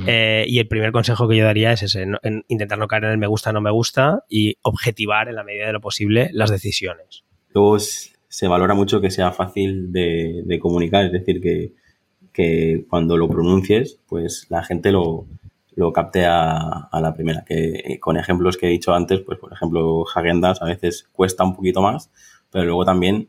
Eh, 0.07 0.45
y 0.47 0.59
el 0.59 0.67
primer 0.67 0.91
consejo 0.91 1.27
que 1.27 1.35
yo 1.35 1.45
daría 1.45 1.73
es 1.73 1.83
ese, 1.83 2.05
intentar 2.47 2.77
no 2.77 2.87
caer 2.87 3.05
en 3.05 3.11
el 3.11 3.17
me 3.17 3.27
gusta, 3.27 3.51
no 3.51 3.61
me 3.61 3.71
gusta 3.71 4.23
y 4.29 4.57
objetivar 4.61 5.27
en 5.29 5.35
la 5.35 5.43
medida 5.43 5.67
de 5.67 5.73
lo 5.73 5.81
posible 5.81 6.29
las 6.31 6.51
decisiones. 6.51 7.23
Luego 7.53 7.79
se 7.79 8.47
valora 8.47 8.75
mucho 8.75 9.01
que 9.01 9.11
sea 9.11 9.31
fácil 9.31 9.91
de, 9.91 10.59
comunicar, 10.61 11.05
es 11.05 11.11
decir, 11.11 11.41
que, 11.41 11.73
cuando 12.87 13.17
lo 13.17 13.27
pronuncies, 13.27 13.99
pues 14.07 14.45
la 14.47 14.63
gente 14.63 14.93
lo, 14.93 15.25
lo 15.75 15.91
capte 15.91 16.25
a, 16.25 16.87
la 16.93 17.13
primera. 17.13 17.43
Que 17.45 17.97
con 17.99 18.15
ejemplos 18.15 18.55
que 18.55 18.67
he 18.67 18.69
dicho 18.69 18.93
antes, 18.93 19.19
pues 19.21 19.39
por 19.39 19.51
ejemplo, 19.51 20.05
Hagendas 20.15 20.61
a 20.61 20.65
veces 20.65 21.09
cuesta 21.11 21.43
un 21.43 21.55
poquito 21.55 21.81
más, 21.81 22.09
pero 22.49 22.63
luego 22.63 22.85
también 22.85 23.27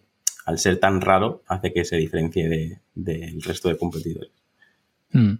al 0.50 0.58
ser 0.58 0.78
tan 0.78 1.00
raro, 1.00 1.42
hace 1.46 1.72
que 1.72 1.84
se 1.84 1.96
diferencie 1.96 2.80
del 2.94 3.42
resto 3.42 3.68
de 3.68 3.76
competidores. 3.76 4.32
Hmm. 5.12 5.34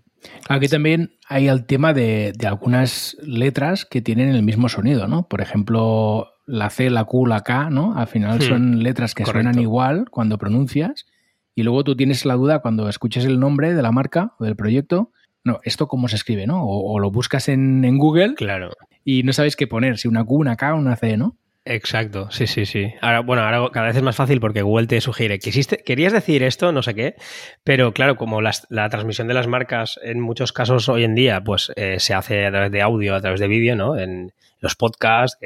Aquí 0.48 0.68
también 0.68 1.12
hay 1.28 1.48
el 1.48 1.64
tema 1.64 1.92
de, 1.92 2.32
algunas 2.46 3.16
letras 3.22 3.84
que 3.84 4.02
tienen 4.02 4.28
el 4.28 4.42
mismo 4.42 4.68
sonido, 4.68 5.08
¿no? 5.08 5.26
Por 5.26 5.40
ejemplo, 5.40 6.28
la 6.46 6.70
C, 6.70 6.90
la 6.90 7.04
Q, 7.04 7.26
la 7.26 7.40
K, 7.40 7.70
¿no? 7.70 7.96
Al 7.96 8.06
final 8.06 8.38
hmm. 8.38 8.42
son 8.42 8.82
letras 8.82 9.14
que 9.14 9.24
suenan 9.24 9.58
igual 9.58 10.10
cuando 10.10 10.38
pronuncias 10.38 11.06
y 11.54 11.64
luego 11.64 11.82
tú 11.82 11.96
tienes 11.96 12.24
la 12.24 12.34
duda 12.34 12.60
cuando 12.60 12.88
escuches 12.88 13.24
el 13.24 13.40
nombre 13.40 13.74
de 13.74 13.82
la 13.82 13.90
marca 13.92 14.34
o 14.38 14.44
del 14.44 14.56
proyecto 14.56 15.10
no, 15.42 15.58
¿esto 15.64 15.88
cómo 15.88 16.08
se 16.08 16.16
escribe, 16.16 16.46
no? 16.46 16.62
O, 16.64 16.98
lo 16.98 17.10
buscas 17.10 17.48
en, 17.48 17.82
en, 17.84 17.96
Google 17.96 18.34
claro. 18.34 18.72
y 19.04 19.22
no 19.22 19.32
sabes 19.32 19.56
qué 19.56 19.66
poner, 19.66 19.96
si 19.96 20.06
una 20.06 20.22
Q, 20.22 20.36
una 20.36 20.56
K, 20.56 20.74
una 20.74 20.96
C, 20.96 21.16
¿no? 21.16 21.38
Exacto, 21.66 22.30
sí, 22.30 22.46
sí, 22.46 22.64
sí. 22.64 22.94
Ahora, 23.02 23.20
bueno, 23.20 23.42
ahora 23.42 23.70
cada 23.70 23.88
vez 23.88 23.96
es 23.96 24.02
más 24.02 24.16
fácil 24.16 24.40
porque 24.40 24.62
Google 24.62 24.86
te 24.86 25.00
sugiere, 25.02 25.38
¿quisiste, 25.38 25.82
querías 25.84 26.12
decir 26.12 26.42
esto, 26.42 26.72
no 26.72 26.82
sé 26.82 26.94
qué, 26.94 27.16
pero 27.64 27.92
claro, 27.92 28.16
como 28.16 28.40
la 28.40 28.88
transmisión 28.88 29.28
de 29.28 29.34
las 29.34 29.46
marcas 29.46 30.00
en 30.02 30.20
muchos 30.20 30.52
casos 30.52 30.88
hoy 30.88 31.04
en 31.04 31.14
día, 31.14 31.42
pues 31.44 31.70
eh, 31.76 32.00
se 32.00 32.14
hace 32.14 32.46
a 32.46 32.50
través 32.50 32.72
de 32.72 32.80
audio, 32.80 33.14
a 33.14 33.20
través 33.20 33.40
de 33.40 33.48
vídeo, 33.48 33.76
¿no? 33.76 33.98
En 33.98 34.32
los 34.58 34.74
podcasts, 34.74 35.38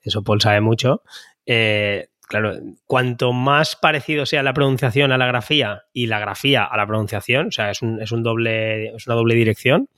eso 0.00 0.24
Paul 0.24 0.40
sabe 0.40 0.62
mucho. 0.62 1.02
Eh, 1.44 2.08
claro, 2.22 2.54
cuanto 2.86 3.32
más 3.32 3.76
parecido 3.76 4.24
sea 4.26 4.42
la 4.42 4.54
pronunciación 4.54 5.12
a 5.12 5.18
la 5.18 5.26
grafía 5.26 5.82
y 5.92 6.06
la 6.06 6.20
grafía 6.20 6.64
a 6.64 6.76
la 6.76 6.86
pronunciación, 6.86 7.48
o 7.48 7.52
sea, 7.52 7.70
es, 7.70 7.82
un, 7.82 8.00
es, 8.00 8.12
un 8.12 8.22
doble, 8.22 8.94
es 8.94 9.06
una 9.06 9.16
doble 9.16 9.34
dirección, 9.34 9.88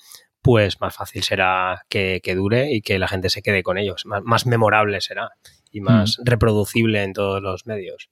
pues 0.43 0.80
más 0.80 0.95
fácil 0.95 1.22
será 1.22 1.84
que, 1.88 2.20
dure 2.34 2.72
y 2.72 2.80
que 2.80 2.99
la 2.99 3.09
gente 3.09 3.30
se 3.30 3.43
quede 3.43 3.62
con 3.62 3.78
ellos. 3.78 4.05
Más, 4.07 4.47
memorable 4.47 5.01
será 5.01 5.30
y 5.70 5.80
más 5.80 6.18
mm. 6.18 6.22
reproducible 6.24 7.03
en 7.03 7.12
todos 7.12 7.43
los 7.43 7.66
medios. 7.66 8.11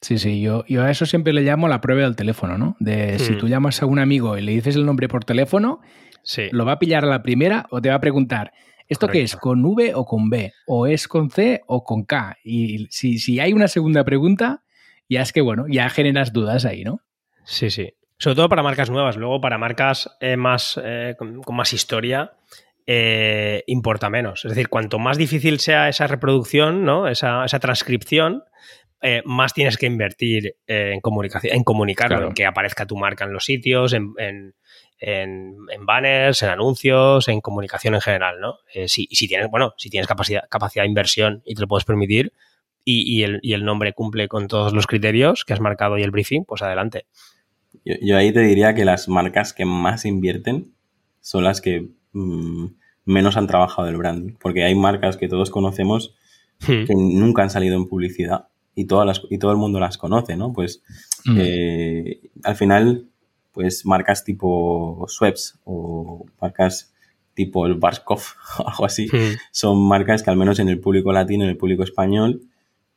Sí, 0.00 0.18
sí, 0.18 0.40
yo, 0.40 0.64
yo, 0.68 0.82
a 0.82 0.90
eso 0.90 1.06
siempre 1.06 1.32
le 1.32 1.42
llamo 1.42 1.68
la 1.68 1.80
prueba 1.80 2.02
del 2.02 2.16
teléfono, 2.16 2.58
¿no? 2.58 2.76
De 2.80 3.18
si 3.18 3.32
mm. 3.32 3.38
tú 3.38 3.48
llamas 3.48 3.82
a 3.82 3.86
un 3.86 3.98
amigo 3.98 4.36
y 4.36 4.42
le 4.42 4.52
dices 4.52 4.76
el 4.76 4.84
nombre 4.84 5.08
por 5.08 5.24
teléfono, 5.24 5.80
lo 6.50 6.64
va 6.64 6.72
a 6.72 6.78
pillar 6.78 7.04
a 7.04 7.08
la 7.08 7.22
primera 7.22 7.66
o 7.70 7.80
te 7.80 7.88
va 7.88 7.96
a 7.96 8.00
preguntar, 8.00 8.52
¿esto 8.88 9.08
qué 9.08 9.22
es? 9.22 9.36
¿Con 9.36 9.64
V 9.64 9.94
o 9.94 10.04
con 10.04 10.28
B? 10.28 10.52
¿O 10.66 10.86
es 10.86 11.08
con 11.08 11.30
C 11.30 11.62
o 11.66 11.84
con 11.84 12.04
K? 12.04 12.36
Y 12.44 12.86
si, 12.90 13.18
si 13.18 13.40
hay 13.40 13.52
una 13.52 13.68
segunda 13.68 14.04
pregunta, 14.04 14.64
ya 15.08 15.22
es 15.22 15.32
que, 15.32 15.40
bueno, 15.40 15.66
ya 15.68 15.88
generas 15.88 16.32
dudas 16.32 16.64
ahí, 16.64 16.84
¿no? 16.84 17.00
Sí, 17.44 17.70
sí. 17.70 17.92
Sobre 18.18 18.36
todo 18.36 18.48
para 18.48 18.62
marcas 18.62 18.90
nuevas. 18.90 19.16
Luego, 19.16 19.40
para 19.40 19.58
marcas 19.58 20.16
eh, 20.20 20.36
más 20.36 20.80
eh, 20.82 21.14
con, 21.18 21.42
más 21.54 21.72
historia, 21.72 22.32
eh, 22.86 23.62
importa 23.66 24.08
menos. 24.08 24.44
Es 24.44 24.50
decir, 24.50 24.68
cuanto 24.68 24.98
más 24.98 25.18
difícil 25.18 25.60
sea 25.60 25.88
esa 25.88 26.06
reproducción, 26.06 26.84
¿no? 26.84 27.08
esa, 27.08 27.46
transcripción, 27.60 28.44
más 29.24 29.54
tienes 29.54 29.76
que 29.76 29.86
invertir 29.86 30.56
en 30.66 31.00
comunicación, 31.00 31.54
en 31.54 31.62
comunicarlo, 31.62 32.26
en 32.26 32.34
que 32.34 32.44
aparezca 32.44 32.86
tu 32.86 32.96
marca 32.96 33.24
en 33.24 33.32
los 33.32 33.44
sitios, 33.44 33.92
en, 33.92 34.14
banners, 35.80 36.42
en 36.42 36.48
anuncios, 36.48 37.28
en 37.28 37.40
comunicación 37.40 37.94
en 37.94 38.00
general, 38.00 38.40
¿no? 38.40 38.58
si, 38.88 39.06
si 39.12 39.28
tienes, 39.28 39.48
bueno, 39.48 39.74
si 39.76 39.90
tienes 39.90 40.08
capacidad, 40.08 40.48
capacidad 40.50 40.82
de 40.82 40.88
inversión 40.88 41.42
y 41.44 41.54
te 41.54 41.60
lo 41.60 41.68
puedes 41.68 41.84
permitir 41.84 42.32
y, 42.84 43.22
el, 43.22 43.38
y 43.42 43.52
el 43.52 43.64
nombre 43.64 43.92
cumple 43.92 44.26
con 44.26 44.48
todos 44.48 44.72
los 44.72 44.88
criterios 44.88 45.44
que 45.44 45.52
has 45.52 45.60
marcado 45.60 45.98
y 45.98 46.02
el 46.02 46.10
briefing, 46.10 46.44
pues 46.44 46.62
adelante. 46.62 47.06
Yo, 48.02 48.16
ahí 48.16 48.32
te 48.32 48.40
diría 48.40 48.74
que 48.74 48.84
las 48.84 49.08
marcas 49.08 49.52
que 49.52 49.64
más 49.64 50.04
invierten 50.04 50.72
son 51.20 51.44
las 51.44 51.60
que 51.60 51.88
mm, 52.12 52.66
menos 53.04 53.36
han 53.36 53.46
trabajado 53.46 53.88
el 53.88 53.96
branding, 53.96 54.34
porque 54.40 54.64
hay 54.64 54.74
marcas 54.74 55.16
que 55.16 55.28
todos 55.28 55.50
conocemos 55.50 56.14
hmm. 56.66 56.84
que 56.84 56.94
nunca 56.96 57.42
han 57.42 57.50
salido 57.50 57.76
en 57.76 57.86
publicidad 57.86 58.48
y, 58.74 58.86
todas 58.86 59.06
las, 59.06 59.22
y 59.30 59.38
todo 59.38 59.52
el 59.52 59.56
mundo 59.56 59.80
las 59.80 59.96
conoce, 59.96 60.36
¿no? 60.36 60.52
Pues 60.52 60.82
hmm. 61.24 61.36
eh, 61.38 62.20
al 62.42 62.56
final, 62.56 63.06
pues 63.52 63.86
marcas 63.86 64.24
tipo 64.24 65.06
Sweps 65.08 65.60
o 65.64 66.26
marcas 66.40 66.92
tipo 67.34 67.66
el 67.66 67.74
Barskov 67.76 68.20
o 68.58 68.68
algo 68.68 68.84
así, 68.84 69.06
hmm. 69.06 69.36
son 69.52 69.86
marcas 69.86 70.24
que 70.24 70.30
al 70.30 70.36
menos 70.36 70.58
en 70.58 70.68
el 70.68 70.80
público 70.80 71.12
latino, 71.12 71.44
en 71.44 71.50
el 71.50 71.56
público 71.56 71.84
español, 71.84 72.42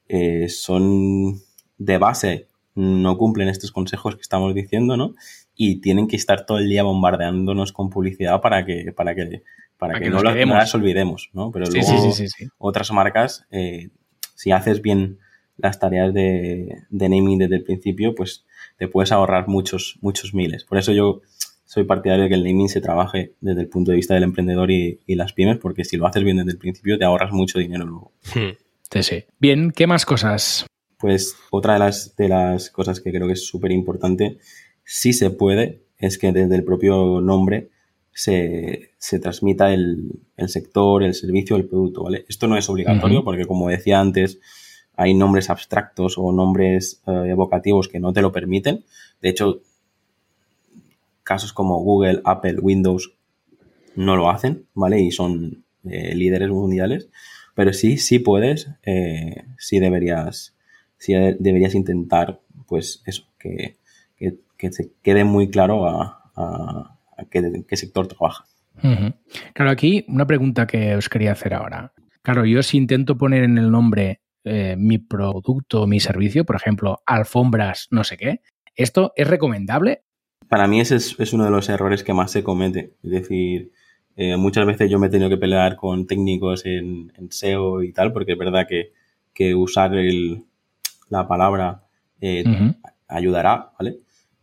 eh, 0.08 0.50
son 0.50 1.40
de 1.78 1.98
base 2.00 2.49
no 2.76 3.18
cumplen 3.18 3.50
estos 3.50 3.72
consejos 3.72 4.16
que 4.16 4.22
estamos 4.22 4.54
diciendo, 4.54 4.98
¿no? 4.98 5.16
Y 5.56 5.82
tienen 5.82 6.08
que 6.08 6.16
estar 6.16 6.46
todo 6.46 6.60
el 6.60 6.70
día 6.70 6.84
bombardeándonos 6.84 7.74
con 7.74 7.90
publicidad 7.90 8.42
para 8.42 8.66
que, 8.66 8.94
para 8.94 9.16
que, 9.16 9.44
para, 9.78 10.00
que, 10.00 10.10
no, 10.10 10.22
las 10.22 10.76
olvidemos, 10.76 11.30
¿no? 11.34 11.52
Pero 11.52 11.66
luego 11.66 12.14
otras 12.58 12.92
marcas, 12.92 13.46
eh, 13.52 13.90
si 14.36 14.52
haces 14.52 14.82
bien 14.82 15.20
las 15.58 15.80
tareas 15.80 16.14
de, 16.14 16.84
naming 16.90 17.38
desde 17.38 17.58
el 17.58 17.64
principio, 17.64 18.16
pues 18.16 18.46
te 18.78 18.88
puedes 18.88 19.12
ahorrar 19.12 19.48
muchos, 19.48 19.98
muchos 20.02 20.34
miles. 20.34 20.64
Por 20.64 20.78
eso 20.78 20.94
yo 20.94 21.22
soy 21.66 21.84
partidario 21.84 22.24
de 22.24 22.30
que 22.30 22.36
el 22.36 22.44
naming 22.44 22.70
se 22.70 22.82
trabaje 22.82 23.34
desde 23.42 23.62
el 23.62 23.68
punto 23.68 23.92
de 23.92 23.98
vista 23.98 24.14
del 24.14 24.24
emprendedor 24.24 24.72
y, 24.72 25.00
las 25.08 25.34
pymes, 25.34 25.58
porque 25.58 25.84
si 25.84 25.98
lo 25.98 26.08
haces 26.08 26.24
bien 26.24 26.38
desde 26.38 26.52
el 26.52 26.58
principio 26.58 26.98
te 26.98 27.06
ahorras 27.06 27.32
mucho 27.32 27.60
dinero 27.60 27.86
luego. 27.86 28.12
Hmm. 28.34 28.56
Sí, 28.92 29.04
sí. 29.04 29.26
Bien, 29.40 29.72
¿qué 29.72 29.86
más 29.86 30.06
cosas? 30.06 30.66
Pues 31.00 31.36
otra 31.50 31.74
de 31.74 31.80
las, 31.80 32.16
de 32.18 32.28
las 32.28 32.70
cosas 32.70 33.00
que 33.00 33.12
creo 33.12 33.26
que 33.26 33.34
es 33.34 33.45
súper 33.45 33.72
importante, 33.72 34.38
si 34.84 35.14
se 35.14 35.30
puede, 35.30 35.84
es 35.97 36.18
que 36.18 36.32
desde 36.32 36.56
el 36.56 36.64
propio 36.64 37.22
nombre 37.22 37.70
se, 38.12 38.91
transmita 39.22 39.74
el, 39.74 40.12
sector, 40.47 41.04
el 41.04 41.14
servicio, 41.14 41.56
el 41.56 41.68
producto, 41.68 42.04
¿vale? 42.04 42.26
Esto 42.28 42.47
no 42.47 42.58
es 42.58 42.70
obligatorio 42.70 43.24
porque, 43.24 43.45
como 43.45 43.70
decía 43.70 44.00
antes, 44.00 44.39
hay 44.95 45.14
nombres 45.14 45.50
abstractos 45.50 46.18
o 46.18 46.34
nombres 46.34 47.02
eh, 47.08 47.30
evocativos 47.30 47.88
que 47.88 48.02
no 48.02 48.12
te 48.12 48.22
lo 48.22 48.34
permiten. 48.34 48.84
De 49.22 49.30
hecho, 49.30 49.62
casos 51.24 51.54
como 51.54 51.82
Google, 51.82 52.22
Apple, 52.26 52.60
Windows 52.60 53.14
no 53.95 54.18
lo 54.18 54.30
hacen, 54.30 54.66
¿vale? 54.74 55.00
Y 55.00 55.12
son 55.12 55.64
eh, 55.86 56.14
líderes 56.16 56.50
mundiales. 56.50 57.10
Pero 57.56 57.72
sí, 57.72 57.97
sí 57.97 58.20
puedes, 58.20 58.70
eh, 58.84 59.45
sí 59.58 59.80
deberías 59.80 60.56
sí 61.00 61.14
deberías 61.39 61.74
intentar, 61.74 62.39
pues 62.68 63.02
eso, 63.06 63.24
que, 63.39 63.78
se 64.72 64.91
quede 65.02 65.24
muy 65.24 65.50
claro 65.50 65.88
a, 65.88 67.00
qué, 67.32 67.76
sector 67.78 68.08
trabaja. 68.08 68.45
Claro, 69.54 69.72
aquí 69.72 70.06
una 70.08 70.28
pregunta 70.28 70.68
que 70.68 70.95
os 70.95 71.10
quería 71.10 71.32
hacer 71.32 71.54
ahora. 71.54 71.93
Claro, 72.22 72.45
yo 72.45 72.62
si 72.62 72.78
intento 72.78 73.18
poner 73.18 73.43
en 73.43 73.58
el 73.58 73.72
nombre 73.72 74.22
eh, 74.43 74.76
mi 74.78 74.97
producto, 74.97 75.88
mi 75.88 76.00
servicio, 76.00 76.45
por 76.45 76.56
ejemplo, 76.56 77.02
alfombras, 77.06 77.88
no 77.91 78.04
sé 78.04 78.18
qué, 78.18 78.41
¿esto 78.76 79.14
es 79.16 79.28
recomendable? 79.28 80.04
Para 80.47 80.68
mí 80.68 80.82
ese 80.82 80.95
es, 80.95 81.34
uno 81.34 81.45
de 81.45 81.52
los 81.52 81.70
errores 81.70 82.04
que 82.04 82.14
más 82.14 82.32
se 82.32 82.43
comete. 82.43 82.93
Es 83.04 83.12
decir, 83.12 83.72
eh, 84.16 84.36
muchas 84.38 84.66
veces 84.66 84.89
yo 84.89 85.00
me 85.00 85.08
he 85.08 85.10
tenido 85.10 85.30
que 85.30 85.38
pelear 85.38 85.76
con 85.76 86.08
técnicos 86.08 86.66
en, 86.66 87.12
SEO 87.30 87.84
y 87.84 87.93
tal, 87.93 88.12
porque 88.12 88.34
es 88.34 88.38
verdad 88.38 88.66
que, 88.68 88.91
que 89.34 89.56
usar 89.56 89.95
el, 89.95 90.45
la 91.10 91.28
palabra 91.28 91.84
eh, 92.22 92.43
ayudará, 93.07 93.72
¿vale? 93.78 93.99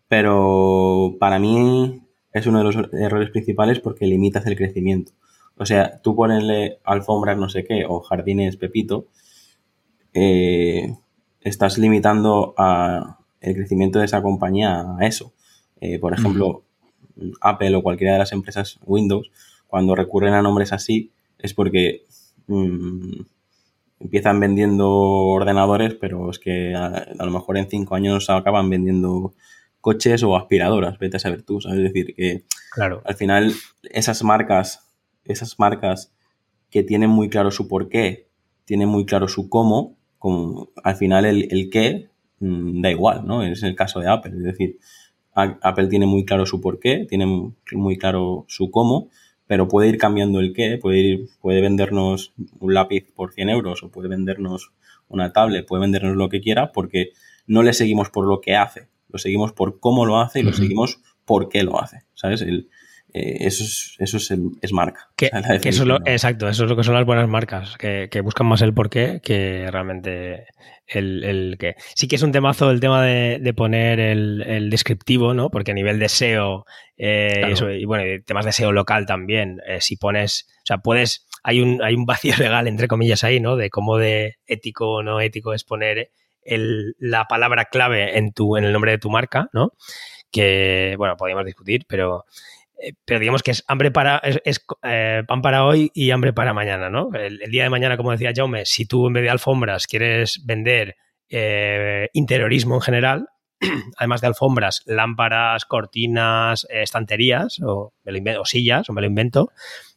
Pero 0.09 1.17
para 1.19 1.39
mí 1.39 2.03
es 2.33 2.47
uno 2.47 2.59
de 2.59 2.65
los 2.65 2.77
errores 2.93 3.31
principales 3.31 3.81
porque 3.81 4.07
limitas 4.07 4.47
el 4.47 4.57
crecimiento. 4.57 5.13
O 5.57 5.65
sea, 5.65 6.01
tú 6.03 6.15
ponerle 6.15 6.79
alfombras 6.85 7.39
no 7.39 7.49
sé 7.49 7.65
qué 7.65 7.85
o 7.89 8.01
jardines 8.01 8.57
Pepito, 8.57 9.07
eh, 10.13 10.95
estás 11.41 11.79
limitando 11.79 12.55
a 12.59 13.19
el 13.41 13.55
crecimiento 13.55 13.99
de 13.99 14.05
esa 14.05 14.23
compañía 14.23 14.85
a 14.99 15.07
eso. 15.07 15.33
Eh, 15.81 15.99
por 15.99 16.13
ejemplo, 16.13 16.65
Apple 17.41 17.77
o 17.77 17.83
cualquiera 17.83 18.15
de 18.15 18.19
las 18.19 18.33
empresas 18.33 18.79
Windows, 18.85 19.31
cuando 19.67 19.95
recurren 19.95 20.35
a 20.35 20.43
nombres 20.43 20.73
así, 20.73 21.11
es 21.39 21.55
porque 21.55 22.05
mm, 22.47 23.21
empiezan 24.01 24.41
vendiendo 24.41 24.91
ordenadores, 24.91 25.95
pero 25.95 26.31
es 26.31 26.39
que 26.39 26.75
a, 26.75 27.07
lo 27.19 27.31
mejor 27.31 27.59
en 27.59 27.69
cinco 27.69 27.95
años 27.95 28.29
acaban 28.31 28.69
vendiendo 28.69 29.35
coches 29.81 30.23
o 30.23 30.37
aspiradoras, 30.37 30.99
vete 30.99 31.17
a 31.17 31.21
saber 31.21 31.43
tú, 31.43 31.61
¿sabes? 31.61 31.79
Es 31.79 31.85
decir, 31.85 32.15
que 32.15 32.45
claro. 32.73 33.03
al 33.05 33.15
final 33.15 33.53
esas 33.85 34.23
marcas, 34.23 34.89
esas 35.25 35.59
marcas 35.59 36.13
que 36.71 36.83
tienen 36.83 37.11
muy 37.11 37.29
claro 37.29 37.51
su 37.51 37.69
por 37.69 37.89
qué, 37.89 38.29
tienen 38.65 38.89
muy 38.89 39.07
claro 39.07 39.29
su 39.29 39.49
cómo, 39.49 39.97
como 40.19 40.71
al 40.83 40.97
final 40.97 41.25
el, 41.25 41.49
el 41.51 41.71
qué 41.71 42.09
mm, 42.41 42.83
da 42.83 42.91
igual, 42.91 43.27
¿no? 43.27 43.43
Es 43.43 43.63
el 43.63 43.77
caso 43.77 44.01
de 44.01 44.09
Apple, 44.09 44.33
es 44.37 44.43
decir, 44.43 44.79
Apple 45.37 45.89
tiene 45.89 46.07
muy 46.07 46.25
claro 46.25 46.47
su 46.47 46.61
por 46.61 46.81
qué, 46.81 47.07
tiene 47.09 47.27
muy 47.73 47.99
claro 47.99 48.47
su 48.49 48.71
cómo, 48.71 49.11
pero 49.47 49.69
puede 49.69 49.89
ir 49.89 49.99
cambiando 49.99 50.41
el 50.41 50.53
qué, 50.53 50.79
puede, 50.79 50.99
ir, 50.99 51.29
puede 51.41 51.61
vendernos 51.61 52.33
un 52.59 52.75
lápiz 52.75 53.13
por 53.15 53.33
100 53.33 53.49
euros 53.51 53.83
o 53.83 53.91
puede 53.91 54.09
vendernos 54.09 54.73
una 55.09 55.33
tablet, 55.33 55.67
puede 55.67 55.83
vendernos 55.83 56.17
lo 56.17 56.29
que 56.29 56.41
quiera 56.41 56.73
porque 56.73 57.11
no 57.47 57.63
le 57.63 57.73
seguimos 57.73 58.11
por 58.11 58.27
lo 58.27 58.41
que 58.41 58.57
hace, 58.57 58.89
lo 59.09 59.19
seguimos 59.19 59.53
por 59.53 59.79
cómo 59.79 60.05
lo 60.05 60.21
hace 60.21 60.41
y 60.41 60.43
lo 60.43 60.53
seguimos 60.53 61.01
por 61.25 61.49
qué 61.49 61.63
lo 61.63 61.81
hace, 61.81 62.05
¿sabes? 62.15 62.43
El, 62.43 62.69
eh, 63.17 63.39
eso 63.41 63.65
es, 63.65 63.97
eso 63.99 64.19
es, 64.19 64.73
marca. 64.73 65.09
exacto, 66.05 66.49
eso 66.51 66.65
es 66.65 66.71
lo 66.71 66.77
que 66.77 66.85
son 66.85 66.95
las 66.95 67.07
buenas 67.07 67.27
marcas, 67.27 67.79
que, 67.79 68.21
buscan 68.23 68.47
más 68.47 68.61
el 68.61 68.75
por 68.75 68.91
qué 68.91 69.21
que 69.23 69.71
realmente 69.71 70.45
el, 70.87 71.25
el 71.25 71.57
que. 71.59 71.77
Sí 71.95 72.09
que 72.09 72.17
es 72.17 72.23
un 72.23 72.33
temazo 72.33 72.71
el 72.71 72.79
tema 72.79 73.03
de, 73.03 73.55
poner 73.57 74.01
el, 74.01 74.69
descriptivo, 74.69 75.33
¿no? 75.33 75.49
Porque 75.49 75.71
a 75.71 75.75
nivel 75.75 75.99
de 75.99 76.11
SEO 76.11 76.67
eh, 76.99 77.55
y 77.79 77.87
bueno, 77.87 78.05
temas 78.27 78.45
de 78.45 78.53
SEO 78.53 78.73
local 78.73 79.07
también, 79.07 79.63
eh, 79.67 79.81
si 79.81 79.97
pones, 79.97 80.47
o 80.59 80.67
sea, 80.67 80.79
puedes, 80.79 81.27
hay 81.43 81.63
un, 81.63 81.83
hay 81.83 81.95
un 81.95 82.05
vacío 82.05 82.35
legal, 82.39 82.69
entre 82.69 82.87
comillas, 82.87 83.25
ahí, 83.25 83.41
¿no? 83.41 83.57
De 83.57 83.71
cómo 83.71 83.97
de 83.97 84.35
ético 84.47 84.97
o 84.97 85.03
no 85.03 85.23
ético 85.23 85.55
es 85.55 85.65
poner 85.65 86.11
la 86.99 87.25
palabra 87.25 87.65
clave 87.65 88.19
en, 88.19 88.33
tu, 88.33 88.59
en 88.59 88.65
el 88.65 88.75
nombre 88.75 88.93
de 88.93 88.99
tu 88.99 89.09
marca, 89.09 89.49
¿no? 89.55 89.73
Que, 90.31 90.97
bueno, 90.99 91.17
podríamos 91.17 91.47
discutir, 91.47 91.87
pero 91.89 92.27
eh, 92.83 92.93
pero 93.05 93.21
digamos 93.21 93.43
que 93.43 93.53
es 93.53 93.65
hambre 93.69 93.91
para 93.91 94.19
es, 94.19 94.65
eh, 94.83 95.23
pan 95.27 95.43
para 95.43 95.65
hoy 95.65 95.91
y 95.95 96.11
hambre 96.11 96.33
para 96.33 96.53
mañana, 96.53 96.91
¿no? 96.91 97.11
El, 97.15 97.39
día 97.51 97.65
de 97.65 97.71
mañana, 97.71 97.97
como 97.97 98.13
decía 98.13 98.33
Jaume, 98.35 98.67
si 98.67 98.87
tú 98.87 99.07
en 99.07 99.15
vez 99.15 99.23
de 99.23 99.31
alfombras 99.31 99.87
quieres 99.87 100.43
vender 100.45 100.97
eh, 101.29 102.09
interiorismo 102.13 102.75
en 102.77 102.81
general, 102.81 103.29
además 103.97 104.21
de 104.21 104.27
alfombras, 104.27 104.83
lámparas, 104.87 105.65
cortinas, 105.65 106.67
estanterías 106.71 107.61
o, 107.63 107.93
o, 108.39 108.45
sillas, 108.45 108.89
o 108.91 108.93
me 108.93 109.01
lo 109.01 109.07
invento, 109.07 109.51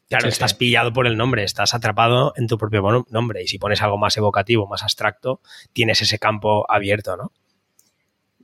Claro, 0.10 0.28
estás 0.28 0.56
pillado 0.56 0.92
por 0.92 1.06
el 1.06 1.18
nombre, 1.18 1.44
estás 1.44 1.76
atrapado 1.76 2.34
en 2.36 2.48
tu 2.48 2.58
propio 2.58 3.06
nombre. 3.12 3.44
Y 3.44 3.48
si 3.48 3.60
pones 3.60 3.84
algo 3.84 4.00
más 4.00 4.18
evocativo, 4.18 4.66
más 4.66 4.82
abstracto, 4.82 5.40
tienes 5.72 6.02
ese 6.02 6.18
campo 6.18 6.66
abierto, 6.68 7.16
¿no? 7.16 7.32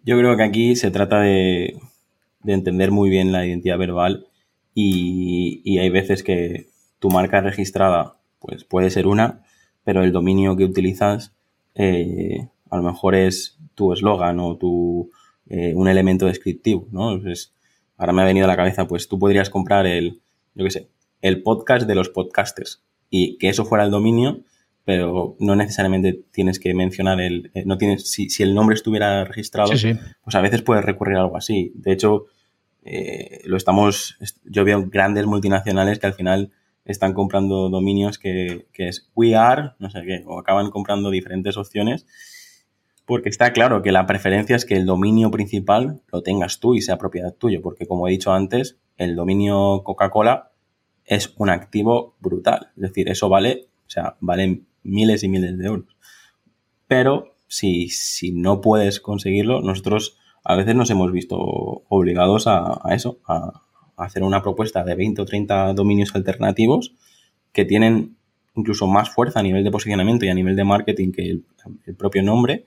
Yo 0.03 0.15
creo 0.19 0.37
que 0.37 0.43
aquí 0.43 0.75
se 0.75 0.91
trata 0.91 1.21
de, 1.21 1.79
entender 2.53 2.91
muy 2.91 3.09
bien 3.09 3.31
la 3.31 3.45
identidad 3.45 3.77
verbal 3.77 4.27
y, 4.73 5.77
hay 5.79 5.89
veces 5.89 6.23
que 6.23 6.67
tu 6.99 7.09
marca 7.09 7.41
registrada 7.41 8.17
pues 8.39 8.63
puede 8.63 8.89
ser 8.89 9.07
una, 9.07 9.43
pero 9.83 10.03
el 10.03 10.11
dominio 10.11 10.55
que 10.55 10.65
utilizas 10.65 11.33
eh, 11.73 12.47
a 12.69 12.77
lo 12.77 12.83
mejor 12.83 13.15
es 13.15 13.57
tu 13.73 13.93
eslogan 13.93 14.39
o 14.39 14.57
tu, 14.57 15.11
eh, 15.47 15.73
un 15.75 15.87
elemento 15.87 16.25
descriptivo, 16.25 16.87
¿no? 16.91 17.19
ahora 17.97 18.13
me 18.13 18.21
ha 18.21 18.25
venido 18.25 18.45
a 18.45 18.47
la 18.47 18.55
cabeza, 18.55 18.87
pues 18.87 19.07
tú 19.07 19.17
podrías 19.17 19.49
comprar 19.49 19.85
el, 19.85 20.21
yo 20.53 20.65
qué 20.65 20.71
sé, 20.71 20.89
el 21.21 21.41
podcast 21.41 21.87
de 21.87 21.95
los 21.95 22.09
podcasters 22.09 22.83
y 23.09 23.37
que 23.37 23.49
eso 23.49 23.65
fuera 23.65 23.85
el 23.85 23.91
dominio, 23.91 24.41
pero 24.83 25.35
no 25.39 25.55
necesariamente 25.55 26.21
tienes 26.31 26.59
que 26.59 26.73
mencionar 26.73 27.19
el, 27.19 27.51
eh, 27.53 27.63
no 27.65 27.77
tienes, 27.77 28.09
si, 28.11 28.27
el 28.43 28.53
nombre 28.53 28.75
estuviera 28.75 29.23
registrado, 29.23 29.69
pues 29.69 30.35
a 30.35 30.41
veces 30.41 30.61
puedes 30.61 30.85
recurrir 30.85 31.17
a 31.17 31.21
algo 31.21 31.37
así. 31.37 31.71
De 31.75 31.91
hecho, 31.91 32.27
eh, 32.85 33.41
lo 33.45 33.57
estamos, 33.57 34.17
yo 34.45 34.63
veo 34.63 34.87
grandes 34.87 35.25
multinacionales 35.25 35.99
que 35.99 36.07
al 36.07 36.13
final 36.13 36.51
están 36.85 37.13
comprando 37.13 37.69
dominios 37.69 38.17
que, 38.17 38.67
que 38.71 38.87
es 38.87 39.11
we 39.15 39.35
are, 39.35 39.71
no 39.79 39.89
sé 39.89 40.03
qué, 40.03 40.23
o 40.25 40.39
acaban 40.39 40.69
comprando 40.69 41.09
diferentes 41.09 41.57
opciones 41.57 42.05
porque 43.05 43.29
está 43.29 43.53
claro 43.53 43.81
que 43.81 43.91
la 43.91 44.07
preferencia 44.07 44.55
es 44.55 44.65
que 44.65 44.75
el 44.75 44.85
dominio 44.85 45.29
principal 45.31 46.01
lo 46.11 46.23
tengas 46.23 46.59
tú 46.59 46.73
y 46.73 46.81
sea 46.81 46.97
propiedad 46.97 47.33
tuya, 47.33 47.59
porque 47.61 47.85
como 47.85 48.07
he 48.07 48.11
dicho 48.11 48.33
antes, 48.33 48.79
el 48.97 49.15
dominio 49.15 49.83
Coca-Cola 49.83 50.51
es 51.05 51.33
un 51.37 51.49
activo 51.49 52.15
brutal. 52.19 52.71
Es 52.75 52.81
decir, 52.81 53.09
eso 53.09 53.29
vale, 53.29 53.67
o 53.85 53.89
sea, 53.89 54.17
valen 54.21 54.67
miles 54.81 55.23
y 55.23 55.29
miles 55.29 55.57
de 55.57 55.65
euros. 55.67 55.95
Pero 56.87 57.35
si, 57.47 57.89
si 57.89 58.31
no 58.31 58.59
puedes 58.59 58.99
conseguirlo, 58.99 59.61
nosotros 59.61 60.17
a 60.45 60.55
veces 60.55 60.75
nos 60.75 60.89
hemos 60.91 61.11
visto 61.11 61.37
obligados 61.37 62.45
a, 62.47 62.79
eso, 62.91 63.19
a, 63.27 63.63
hacer 63.97 64.23
una 64.23 64.43
propuesta 64.43 64.83
de 64.83 64.95
20 64.95 65.21
o 65.21 65.25
30 65.25 65.73
dominios 65.73 66.13
alternativos 66.15 66.93
que 67.51 67.65
tienen 67.65 68.15
incluso 68.53 68.87
más 68.87 69.09
fuerza 69.09 69.39
a 69.39 69.43
nivel 69.43 69.63
de 69.63 69.71
posicionamiento 69.71 70.23
y 70.25 70.29
a 70.29 70.33
nivel 70.35 70.55
de 70.55 70.63
marketing 70.63 71.11
que 71.11 71.29
el, 71.29 71.95
propio 71.97 72.21
nombre. 72.21 72.65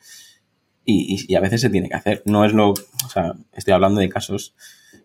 Y, 0.85 1.25
y, 1.29 1.35
a 1.37 1.41
veces 1.41 1.61
se 1.61 1.71
tiene 1.71 1.89
que 1.89 1.95
hacer. 1.95 2.23
No 2.25 2.45
es 2.45 2.53
lo. 2.53 2.71
O 2.71 3.09
sea, 3.13 3.35
estoy 3.53 3.75
hablando 3.75 4.01
de 4.01 4.09
casos, 4.09 4.55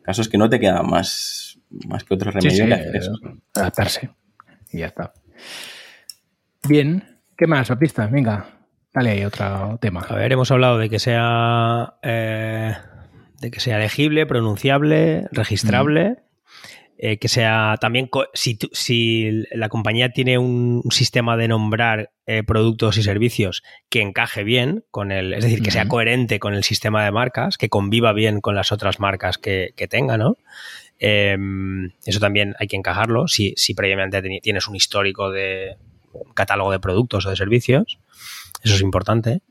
casos 0.01 0.27
que 0.27 0.37
no 0.37 0.49
te 0.49 0.59
quedan 0.59 0.89
más, 0.89 1.59
más 1.87 2.03
que 2.03 2.13
otro 2.13 2.31
remedio 2.31 2.65
Adaptarse. 3.53 4.09
Y 4.71 4.79
ya 4.79 4.87
está. 4.87 5.13
Bien, 6.67 7.19
¿qué 7.37 7.45
más, 7.45 7.69
Opista? 7.69 8.07
Venga, 8.07 8.62
dale 8.93 9.11
ahí 9.11 9.25
otro 9.25 9.77
tema. 9.81 10.01
A 10.07 10.15
ver, 10.15 10.31
hemos 10.31 10.51
hablado 10.51 10.77
de 10.77 10.89
que 10.89 10.99
sea 10.99 11.95
eh, 12.03 12.75
de 13.39 13.51
que 13.51 13.59
sea 13.59 13.79
legible, 13.79 14.25
pronunciable, 14.25 15.27
registrable. 15.31 16.17
Eh, 17.05 17.17
que 17.17 17.27
sea 17.27 17.75
también, 17.81 18.09
si, 18.33 18.57
si, 18.71 19.43
la 19.51 19.67
compañía 19.67 20.11
tiene 20.11 20.37
un 20.37 20.83
sistema 20.89 21.35
de 21.35 21.49
nombrar 21.49 22.11
eh, 22.27 22.43
productos 22.43 22.97
y 22.97 23.03
servicios 23.03 23.61
que 23.89 23.99
encaje 23.99 24.45
bien 24.45 24.85
con 24.89 25.11
el, 25.11 25.33
es 25.33 25.43
decir, 25.43 25.61
que 25.61 25.71
sea 25.71 25.89
coherente 25.89 26.39
con 26.39 26.53
el 26.53 26.63
sistema 26.63 27.03
de 27.03 27.11
marcas, 27.11 27.57
que 27.57 27.67
conviva 27.67 28.13
bien 28.13 28.39
con 28.39 28.55
las 28.55 28.71
otras 28.71 29.01
marcas 29.01 29.37
que, 29.37 29.73
que 29.75 29.89
tenga, 29.89 30.17
¿no? 30.17 30.37
Em, 30.97 31.91
eso 32.05 32.21
también 32.21 32.55
hay 32.59 32.67
que 32.67 32.77
encajarlo. 32.77 33.27
Si, 33.27 33.53
si 33.57 33.73
previamente 33.73 34.21
tienes 34.39 34.69
un 34.69 34.77
histórico 34.77 35.29
de 35.29 35.75
catálogo 36.33 36.71
de 36.71 36.79
productos 36.79 37.25
o 37.25 37.29
de 37.29 37.35
servicios, 37.35 37.99
eso 38.63 38.75
es 38.75 38.81
importante. 38.81 39.41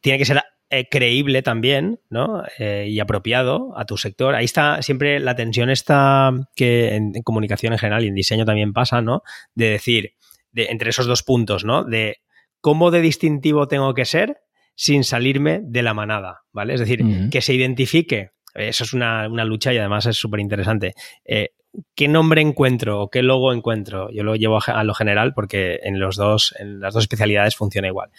Tiene 0.00 0.18
que 0.18 0.24
ser 0.24 0.42
eh, 0.70 0.88
creíble 0.90 1.42
también, 1.42 2.00
¿no? 2.10 2.42
Eh, 2.58 2.86
y 2.88 3.00
apropiado 3.00 3.72
a 3.76 3.84
tu 3.84 3.96
sector. 3.96 4.34
Ahí 4.34 4.44
está 4.44 4.82
siempre 4.82 5.20
la 5.20 5.36
tensión 5.36 5.70
está 5.70 6.32
que 6.54 6.94
en, 6.94 7.12
comunicación 7.22 7.72
en 7.72 7.78
general 7.78 8.04
y 8.04 8.08
en 8.08 8.14
diseño 8.14 8.44
también 8.44 8.72
pasa, 8.72 9.00
¿no? 9.02 9.22
De 9.54 9.70
decir, 9.70 10.14
de, 10.52 10.66
entre 10.66 10.90
esos 10.90 11.06
dos 11.06 11.22
puntos, 11.22 11.64
¿no? 11.64 11.84
De 11.84 12.18
cómo 12.60 12.90
de 12.90 13.00
distintivo 13.00 13.68
tengo 13.68 13.94
que 13.94 14.04
ser 14.04 14.38
sin 14.74 15.04
salirme 15.04 15.60
de 15.62 15.82
la 15.82 15.94
manada, 15.94 16.42
¿vale? 16.52 16.74
Es 16.74 16.80
decir, 16.80 17.30
que 17.30 17.40
se 17.40 17.54
identifique 17.54 18.32
eso 18.56 18.84
es 18.84 18.92
una, 18.92 19.28
lucha 19.44 19.72
y 19.72 19.78
además 19.78 20.06
es 20.06 20.16
súper 20.16 20.40
interesante. 20.40 20.94
Eh, 21.24 21.50
¿Qué 21.94 22.08
nombre 22.08 22.40
encuentro 22.40 23.02
o 23.02 23.10
qué 23.10 23.22
logo 23.22 23.52
encuentro? 23.52 24.10
Yo 24.10 24.22
lo 24.22 24.36
llevo 24.36 24.58
a 24.64 24.84
lo 24.84 24.94
general 24.94 25.34
porque 25.34 25.80
en, 25.82 25.98
los 25.98 26.16
dos, 26.16 26.54
en 26.58 26.80
las 26.80 26.94
dos 26.94 27.04
especialidades 27.04 27.56
funciona 27.56 27.88
igual. 27.88 28.10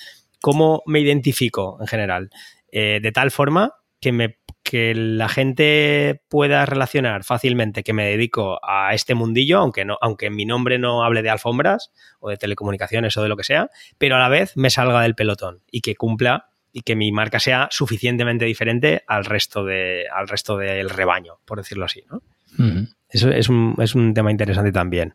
¿Cómo 0.42 0.84
me 0.86 1.00
identifico 1.00 1.78
en 1.80 1.88
general? 1.88 2.30
Eh, 2.72 3.00
de 3.02 3.12
tal 3.12 3.32
forma 3.32 3.74
que, 4.00 4.12
me, 4.12 4.38
que 4.64 4.94
la 4.94 5.30
gente 5.30 6.22
pueda 6.30 6.66
relacionar 6.66 7.24
fácilmente 7.24 7.84
que 7.84 7.94
me 7.94 8.06
dedico 8.06 8.60
a 8.62 8.94
este 8.94 9.16
mundillo, 9.16 9.60
aunque, 9.60 9.86
no, 9.86 9.98
aunque 10.02 10.30
mi 10.30 10.46
nombre 10.46 10.78
no 10.78 11.04
hable 11.04 11.24
de 11.24 11.30
alfombras 11.30 11.92
o 12.20 12.30
de 12.30 12.38
telecomunicaciones 12.38 13.18
o 13.18 13.24
de 13.24 13.30
lo 13.30 13.38
que 13.38 13.44
sea, 13.44 13.70
pero 13.98 14.16
a 14.16 14.20
la 14.20 14.30
vez 14.30 14.56
me 14.56 14.70
salga 14.70 15.02
del 15.02 15.16
pelotón 15.16 15.64
y 15.72 15.82
que 15.82 15.96
cumpla 15.96 16.50
y 16.72 16.82
que 16.82 16.96
mi 16.96 17.12
marca 17.12 17.40
sea 17.40 17.68
suficientemente 17.72 18.46
diferente 18.46 19.04
al 19.08 19.26
resto, 19.26 19.66
de, 19.66 20.06
al 20.14 20.28
resto 20.28 20.58
del 20.58 20.90
rebaño, 20.90 21.40
por 21.46 21.58
decirlo 21.58 21.86
así. 21.86 22.04
¿no? 22.12 22.22
Eso 23.10 23.30
es 23.30 23.50
un, 23.50 23.76
es 23.80 23.96
un, 23.96 24.14
tema 24.14 24.32
interesante 24.32 24.72
también. 24.72 25.14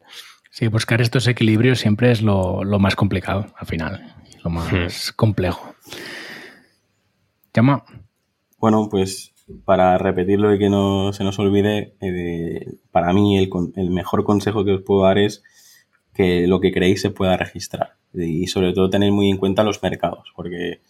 Sí, 0.50 0.66
buscar 0.68 1.00
estos 1.00 1.26
equilibrios 1.28 1.78
siempre 1.80 2.10
es 2.10 2.22
lo, 2.22 2.62
más 2.78 2.96
complicado 2.96 3.46
al 3.56 3.66
final, 3.66 4.14
lo 4.44 4.50
más 4.50 5.12
complejo. 5.12 5.74
Llama. 7.54 7.84
Bueno, 8.58 8.88
pues 8.90 9.32
para 9.64 9.98
repetirlo 9.98 10.54
y 10.54 10.58
que 10.58 10.70
no 10.70 11.12
se 11.12 11.24
nos 11.24 11.38
olvide, 11.38 11.94
eh, 12.00 12.74
para 12.90 13.12
mí 13.12 13.38
el, 13.38 13.50
el, 13.76 13.90
mejor 13.90 14.24
consejo 14.24 14.64
que 14.64 14.72
os 14.72 14.82
puedo 14.82 15.02
dar 15.02 15.18
es 15.18 15.42
que 16.14 16.46
lo 16.46 16.60
que 16.60 16.72
creéis 16.72 17.00
se 17.00 17.10
pueda 17.10 17.36
registrar 17.36 17.96
y 18.14 18.46
sobre 18.46 18.72
todo 18.72 18.90
tener 18.90 19.12
muy 19.12 19.30
en 19.30 19.38
cuenta 19.38 19.64
los 19.64 19.82
mercados, 19.82 20.32
porque 20.34 20.80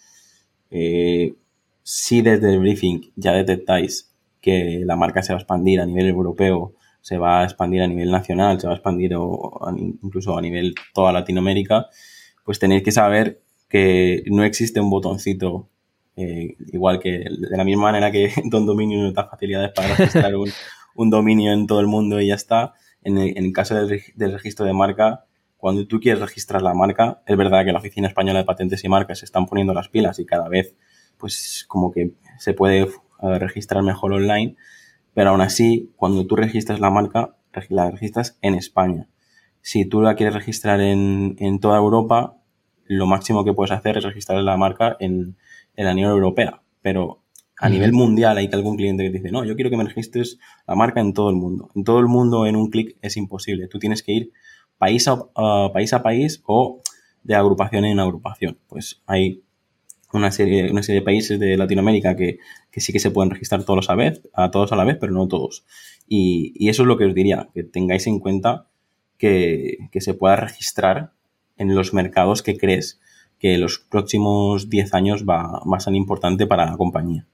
eh, 0.70 1.34
si 1.82 2.22
desde 2.22 2.52
el 2.52 2.60
briefing 2.60 3.12
ya 3.16 3.32
detectáis 3.32 4.12
que 4.40 4.82
la 4.84 4.96
marca 4.96 5.22
se 5.22 5.32
va 5.32 5.38
a 5.38 5.42
expandir 5.42 5.80
a 5.80 5.86
nivel 5.86 6.08
europeo, 6.08 6.74
se 7.02 7.18
va 7.18 7.40
a 7.40 7.44
expandir 7.44 7.82
a 7.82 7.86
nivel 7.86 8.10
nacional, 8.10 8.58
se 8.58 8.66
va 8.66 8.72
a 8.72 8.76
expandir 8.76 9.12
incluso 10.02 10.38
a 10.38 10.40
nivel 10.40 10.74
toda 10.94 11.12
Latinoamérica, 11.12 11.88
pues 12.44 12.58
tenéis 12.58 12.82
que 12.82 12.92
saber 12.92 13.42
que 13.68 14.22
no 14.26 14.44
existe 14.44 14.80
un 14.80 14.88
botoncito 14.88 15.68
eh, 16.16 16.56
igual 16.72 17.00
que 17.00 17.24
de 17.26 17.56
la 17.56 17.64
misma 17.64 17.84
manera 17.84 18.10
que 18.10 18.32
Don 18.44 18.66
Dominio 18.66 19.02
nos 19.02 19.14
da 19.14 19.28
facilidades 19.28 19.72
para 19.72 19.94
registrar 19.94 20.32
un, 20.94 21.10
dominio 21.10 21.52
en 21.52 21.66
todo 21.66 21.80
el 21.80 21.86
mundo 21.86 22.20
y 22.20 22.28
ya 22.28 22.34
está. 22.34 22.74
En 23.04 23.18
el, 23.18 23.52
caso 23.52 23.74
del, 23.74 24.00
del, 24.14 24.32
registro 24.32 24.64
de 24.64 24.72
marca, 24.72 25.24
cuando 25.56 25.88
tú 25.88 25.98
quieres 25.98 26.20
registrar 26.20 26.62
la 26.62 26.72
marca, 26.72 27.20
es 27.26 27.36
verdad 27.36 27.64
que 27.64 27.72
la 27.72 27.80
Oficina 27.80 28.06
Española 28.06 28.38
de 28.38 28.44
Patentes 28.44 28.84
y 28.84 28.88
Marcas 28.88 29.18
se 29.18 29.24
están 29.24 29.46
poniendo 29.46 29.74
las 29.74 29.88
pilas 29.88 30.20
y 30.20 30.26
cada 30.26 30.48
vez, 30.48 30.76
pues, 31.18 31.64
como 31.66 31.90
que 31.90 32.12
se 32.38 32.54
puede 32.54 32.82
eh, 32.82 33.38
registrar 33.40 33.82
mejor 33.82 34.12
online, 34.12 34.54
pero 35.14 35.30
aún 35.30 35.40
así, 35.40 35.90
cuando 35.96 36.26
tú 36.26 36.36
registras 36.36 36.80
la 36.80 36.90
marca, 36.90 37.36
la 37.68 37.90
registras 37.90 38.38
en 38.42 38.54
España. 38.54 39.08
Si 39.60 39.84
tú 39.84 40.00
la 40.00 40.16
quieres 40.16 40.34
registrar 40.34 40.80
en, 40.80 41.58
toda 41.60 41.78
Europa, 41.78 42.36
lo 42.86 43.06
máximo 43.06 43.44
que 43.44 43.52
puedes 43.52 43.72
hacer 43.72 43.98
es 43.98 44.04
registrar 44.04 44.42
la 44.42 44.56
marca 44.56 44.96
en, 44.98 45.36
la 45.76 45.92
Unión 45.92 46.10
Europea. 46.10 46.62
Pero 46.80 47.22
a 47.58 47.68
nivel 47.68 47.92
mundial 47.92 48.38
hay 48.38 48.48
algún 48.52 48.76
cliente 48.76 49.04
que 49.04 49.10
te 49.10 49.18
dice, 49.18 49.30
no, 49.30 49.44
yo 49.44 49.54
quiero 49.54 49.70
que 49.70 49.76
me 49.76 49.84
registres 49.84 50.38
la 50.66 50.74
marca 50.74 51.00
en 51.00 51.12
todo 51.12 51.30
el 51.30 51.36
mundo. 51.36 51.70
En 51.76 51.84
todo 51.84 52.00
el 52.00 52.06
mundo 52.06 52.46
en 52.46 52.56
un 52.56 52.70
clic 52.70 52.96
es 53.02 53.16
imposible. 53.16 53.68
Tú 53.68 53.78
tienes 53.78 54.02
que 54.02 54.12
ir 54.12 54.32
país 54.78 55.06
a, 55.06 55.22
país 55.72 55.92
a 55.92 56.02
país 56.02 56.42
o 56.44 56.80
de 57.22 57.36
agrupación 57.36 57.84
en 57.84 58.00
agrupación. 58.00 58.58
Pues 58.66 59.02
hay 59.06 59.42
una 60.12 60.30
serie, 60.30 60.70
una 60.70 60.82
serie 60.82 61.00
de 61.00 61.04
países 61.04 61.38
de 61.38 61.56
Latinoamérica 61.56 62.16
que, 62.16 62.38
sí 62.76 62.92
que 62.92 62.98
se 62.98 63.10
pueden 63.10 63.30
registrar 63.30 63.64
todos 63.64 63.90
a, 63.90 63.94
vez, 63.94 64.22
a 64.34 64.50
todos 64.50 64.72
a 64.72 64.76
la 64.76 64.84
vez, 64.84 64.96
pero 65.00 65.12
no 65.12 65.28
todos. 65.28 65.64
Y, 66.08 66.68
eso 66.68 66.82
es 66.82 66.88
lo 66.88 66.96
que 66.96 67.06
os 67.06 67.14
diría, 67.14 67.48
que 67.54 67.64
tengáis 67.64 68.06
en 68.06 68.18
cuenta 68.18 68.66
que, 69.18 69.88
se 69.94 70.14
pueda 70.14 70.36
registrar 70.36 71.12
en 71.56 71.74
los 71.74 71.94
mercados 71.94 72.42
que 72.42 72.56
crees 72.56 73.00
que 73.38 73.58
los 73.58 73.78
próximos 73.78 74.68
10 74.68 74.94
años 74.94 75.24
va, 75.28 75.62
va 75.70 75.76
a 75.76 75.80
ser 75.80 75.94
importante 75.94 76.46
para 76.46 76.66
la 76.66 76.76
compañía. 76.76 77.26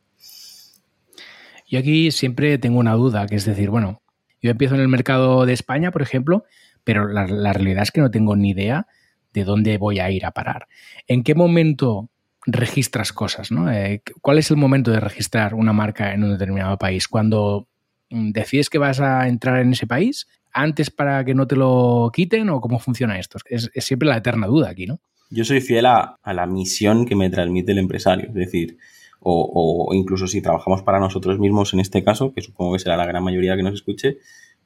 Yo 1.68 1.78
aquí 1.78 2.10
siempre 2.10 2.56
tengo 2.56 2.78
una 2.78 2.94
duda, 2.94 3.26
que 3.26 3.36
es 3.36 3.44
decir, 3.44 3.70
bueno, 3.70 4.00
Yo 4.40 4.52
empiezo 4.52 4.76
en 4.76 4.80
el 4.80 4.88
mercado 4.88 5.46
de 5.46 5.52
España, 5.52 5.90
por 5.90 6.00
ejemplo, 6.00 6.44
pero 6.84 7.06
la, 7.06 7.26
realidad 7.52 7.82
es 7.82 7.90
que 7.90 8.00
no 8.00 8.10
tengo 8.10 8.34
ni 8.34 8.50
idea 8.50 8.86
de 9.34 9.44
dónde 9.44 9.76
voy 9.76 9.98
a 9.98 10.10
ir 10.10 10.24
a 10.24 10.30
parar. 10.30 10.68
¿En 11.06 11.22
qué 11.22 11.34
momento 11.34 12.08
registras 12.46 13.12
cosas? 13.12 13.50
¿no? 13.50 13.70
Eh, 13.70 14.02
¿Cuál 14.20 14.38
es 14.38 14.50
el 14.50 14.56
momento 14.56 14.90
de 14.90 15.00
registrar 15.00 15.54
una 15.54 15.72
marca 15.72 16.12
en 16.14 16.24
un 16.24 16.32
determinado 16.32 16.78
país? 16.78 17.08
Cuando 17.08 17.68
mm, 18.10 18.30
decides 18.30 18.70
que 18.70 18.78
vas 18.78 19.00
a 19.00 19.28
entrar 19.28 19.60
en 19.60 19.72
ese 19.72 19.86
país, 19.86 20.26
antes 20.52 20.90
para 20.90 21.24
que 21.24 21.34
no 21.34 21.46
te 21.46 21.56
lo 21.56 22.10
quiten 22.12 22.48
o 22.50 22.60
cómo 22.60 22.78
funciona 22.78 23.18
esto? 23.18 23.38
Es, 23.46 23.70
siempre 23.76 24.08
la 24.08 24.16
eterna 24.16 24.46
duda 24.46 24.70
aquí, 24.70 24.86
¿no? 24.86 25.00
Yo 25.30 25.44
soy 25.44 25.60
fiel 25.60 25.86
a, 25.86 26.18
la 26.24 26.46
misión 26.46 27.04
que 27.04 27.14
me 27.14 27.28
transmite 27.28 27.72
el 27.72 27.78
empresario, 27.78 28.28
es 28.28 28.34
decir, 28.34 28.78
o, 29.20 29.90
incluso 29.92 30.26
si 30.26 30.40
trabajamos 30.40 30.82
para 30.82 31.00
nosotros 31.00 31.38
mismos 31.38 31.74
en 31.74 31.80
este 31.80 32.02
caso, 32.02 32.32
que 32.32 32.40
supongo 32.40 32.72
que 32.72 32.78
será 32.78 32.96
la 32.96 33.04
gran 33.04 33.22
mayoría 33.22 33.56
que 33.56 33.62
nos 33.62 33.74
escuche, 33.74 34.18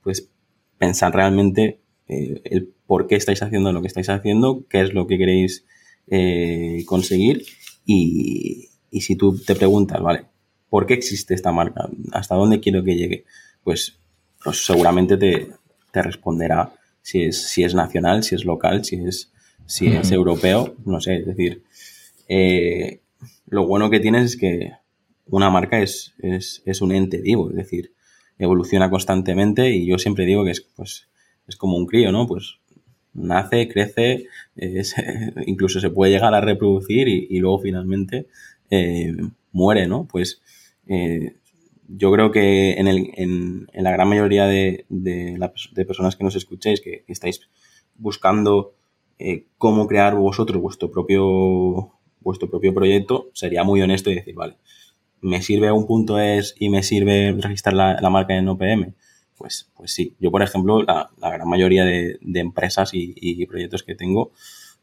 pues 0.03 0.31
pensar 0.79 1.14
realmente 1.14 1.81
eh, 2.09 2.41
el 2.45 2.73
por 2.87 3.09
qué 3.09 3.16
estáis 3.16 3.43
haciendo 3.43 3.73
lo 3.73 3.81
que 3.81 3.89
estáis 3.89 4.09
haciendo, 4.09 4.64
qué 4.68 4.83
es 4.83 4.95
lo 4.95 5.07
que 5.07 5.18
queréis 5.18 5.64
eh, 6.09 6.85
conseguir 6.87 7.45
y, 7.85 8.68
si 9.01 9.16
tú 9.16 9.39
te 9.39 9.55
preguntas, 9.55 10.01
vale, 10.01 10.26
¿por 10.68 10.87
qué 10.87 10.95
existe 10.95 11.35
esta 11.35 11.53
marca? 11.53 11.89
¿Hasta 12.12 12.35
dónde 12.35 12.61
quiero 12.61 12.85
que 12.85 12.97
llegue? 12.97 13.24
Pues, 13.64 13.99
pues 14.43 14.64
seguramente 14.64 15.16
te, 15.16 15.49
te 15.91 16.03
responderá 16.03 16.72
si 17.03 17.24
es, 17.24 17.49
si 17.49 17.64
es 17.64 17.74
nacional, 17.74 18.22
si 18.22 18.35
es 18.35 18.45
local, 18.45 18.85
si 18.85 18.97
es, 18.97 19.33
si 19.66 19.89
es 19.89 20.11
europeo, 20.12 20.74
no 20.85 21.01
sé, 21.01 21.16
es 21.16 21.26
decir, 21.26 21.62
eh, 22.28 23.01
lo 23.47 23.66
bueno 23.66 23.91
que 23.91 24.01
tienes 24.01 24.24
es 24.24 24.37
que 24.37 24.72
una 25.26 25.51
marca 25.51 25.80
es, 25.80 26.14
es, 26.18 26.80
un 26.80 26.93
ente 26.93 27.20
vivo, 27.20 27.51
es 27.51 27.57
decir, 27.57 27.93
evoluciona 28.39 28.91
constantemente 28.91 29.70
y 29.70 29.87
yo 29.87 29.99
siempre 29.99 30.26
digo 30.26 30.45
que 30.45 30.53
es, 30.53 30.61
pues, 30.61 31.09
es 31.47 31.57
como 31.57 31.76
un 31.76 31.87
crío, 31.87 32.12
¿no? 32.12 32.26
Pues 32.26 32.59
nace, 33.14 33.68
crece, 33.68 34.26
incluso 35.46 35.80
se 35.80 35.90
puede 35.90 36.12
llegar 36.12 36.34
a 36.34 36.40
reproducir 36.40 37.08
y, 37.08 37.38
luego 37.38 37.60
finalmente 37.60 38.26
eh, 38.70 39.14
muere, 39.52 39.86
¿no? 39.86 40.06
Pues 40.10 40.40
eh, 40.86 41.36
yo 41.88 42.12
creo 42.12 42.30
que 42.30 42.72
en, 42.72 42.88
el, 42.88 43.10
en, 43.14 43.66
en 43.72 43.84
la 43.84 43.90
gran 43.90 44.08
mayoría 44.08 44.46
de, 44.46 44.86
de, 44.88 45.38
de, 45.72 45.84
personas 45.84 46.16
que 46.16 46.24
nos 46.24 46.36
escuchéis, 46.36 46.80
que, 46.80 47.04
estáis 47.06 47.48
buscando 47.96 48.74
eh, 49.18 49.46
cómo 49.58 49.86
crear 49.86 50.14
vosotros 50.14 50.60
vuestro 50.60 50.90
propio, 50.90 51.92
vuestro 52.20 52.48
propio 52.48 52.72
proyecto, 52.72 53.30
sería 53.34 53.62
muy 53.62 53.82
honesto 53.82 54.10
y 54.10 54.14
decir, 54.14 54.34
vale, 54.34 54.56
¿me 55.20 55.42
sirve 55.42 55.70
un 55.70 55.86
punto 55.86 56.18
es 56.18 56.54
y 56.58 56.70
me 56.70 56.82
sirve 56.82 57.36
registrar 57.38 57.74
la 57.74 58.10
marca 58.10 58.34
en 58.34 58.48
OPM? 58.48 58.94
Pues, 59.37 59.70
pues 59.74 59.93
sí. 59.93 60.14
Yo, 60.20 60.30
por 60.30 60.43
ejemplo, 60.43 60.83
la, 60.83 61.11
la 61.18 61.30
gran 61.30 61.49
mayoría 61.49 61.85
de, 61.85 62.18
de 62.20 62.41
empresas 62.41 62.95
y, 62.95 63.14
y, 63.16 63.45
proyectos 63.47 63.83
que 63.83 63.95
tengo 63.95 64.33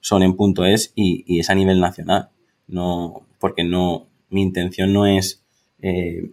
son 0.01 0.23
en 0.23 0.35
punto 0.35 0.65
es 0.65 0.91
y, 0.95 1.23
y, 1.27 1.39
es 1.39 1.49
a 1.49 1.55
nivel 1.55 1.79
nacional. 1.79 2.29
No, 2.67 3.25
porque 3.39 3.63
no, 3.63 4.07
mi 4.29 4.41
intención 4.41 4.93
no 4.93 5.05
es 5.05 5.43
eh, 5.81 6.31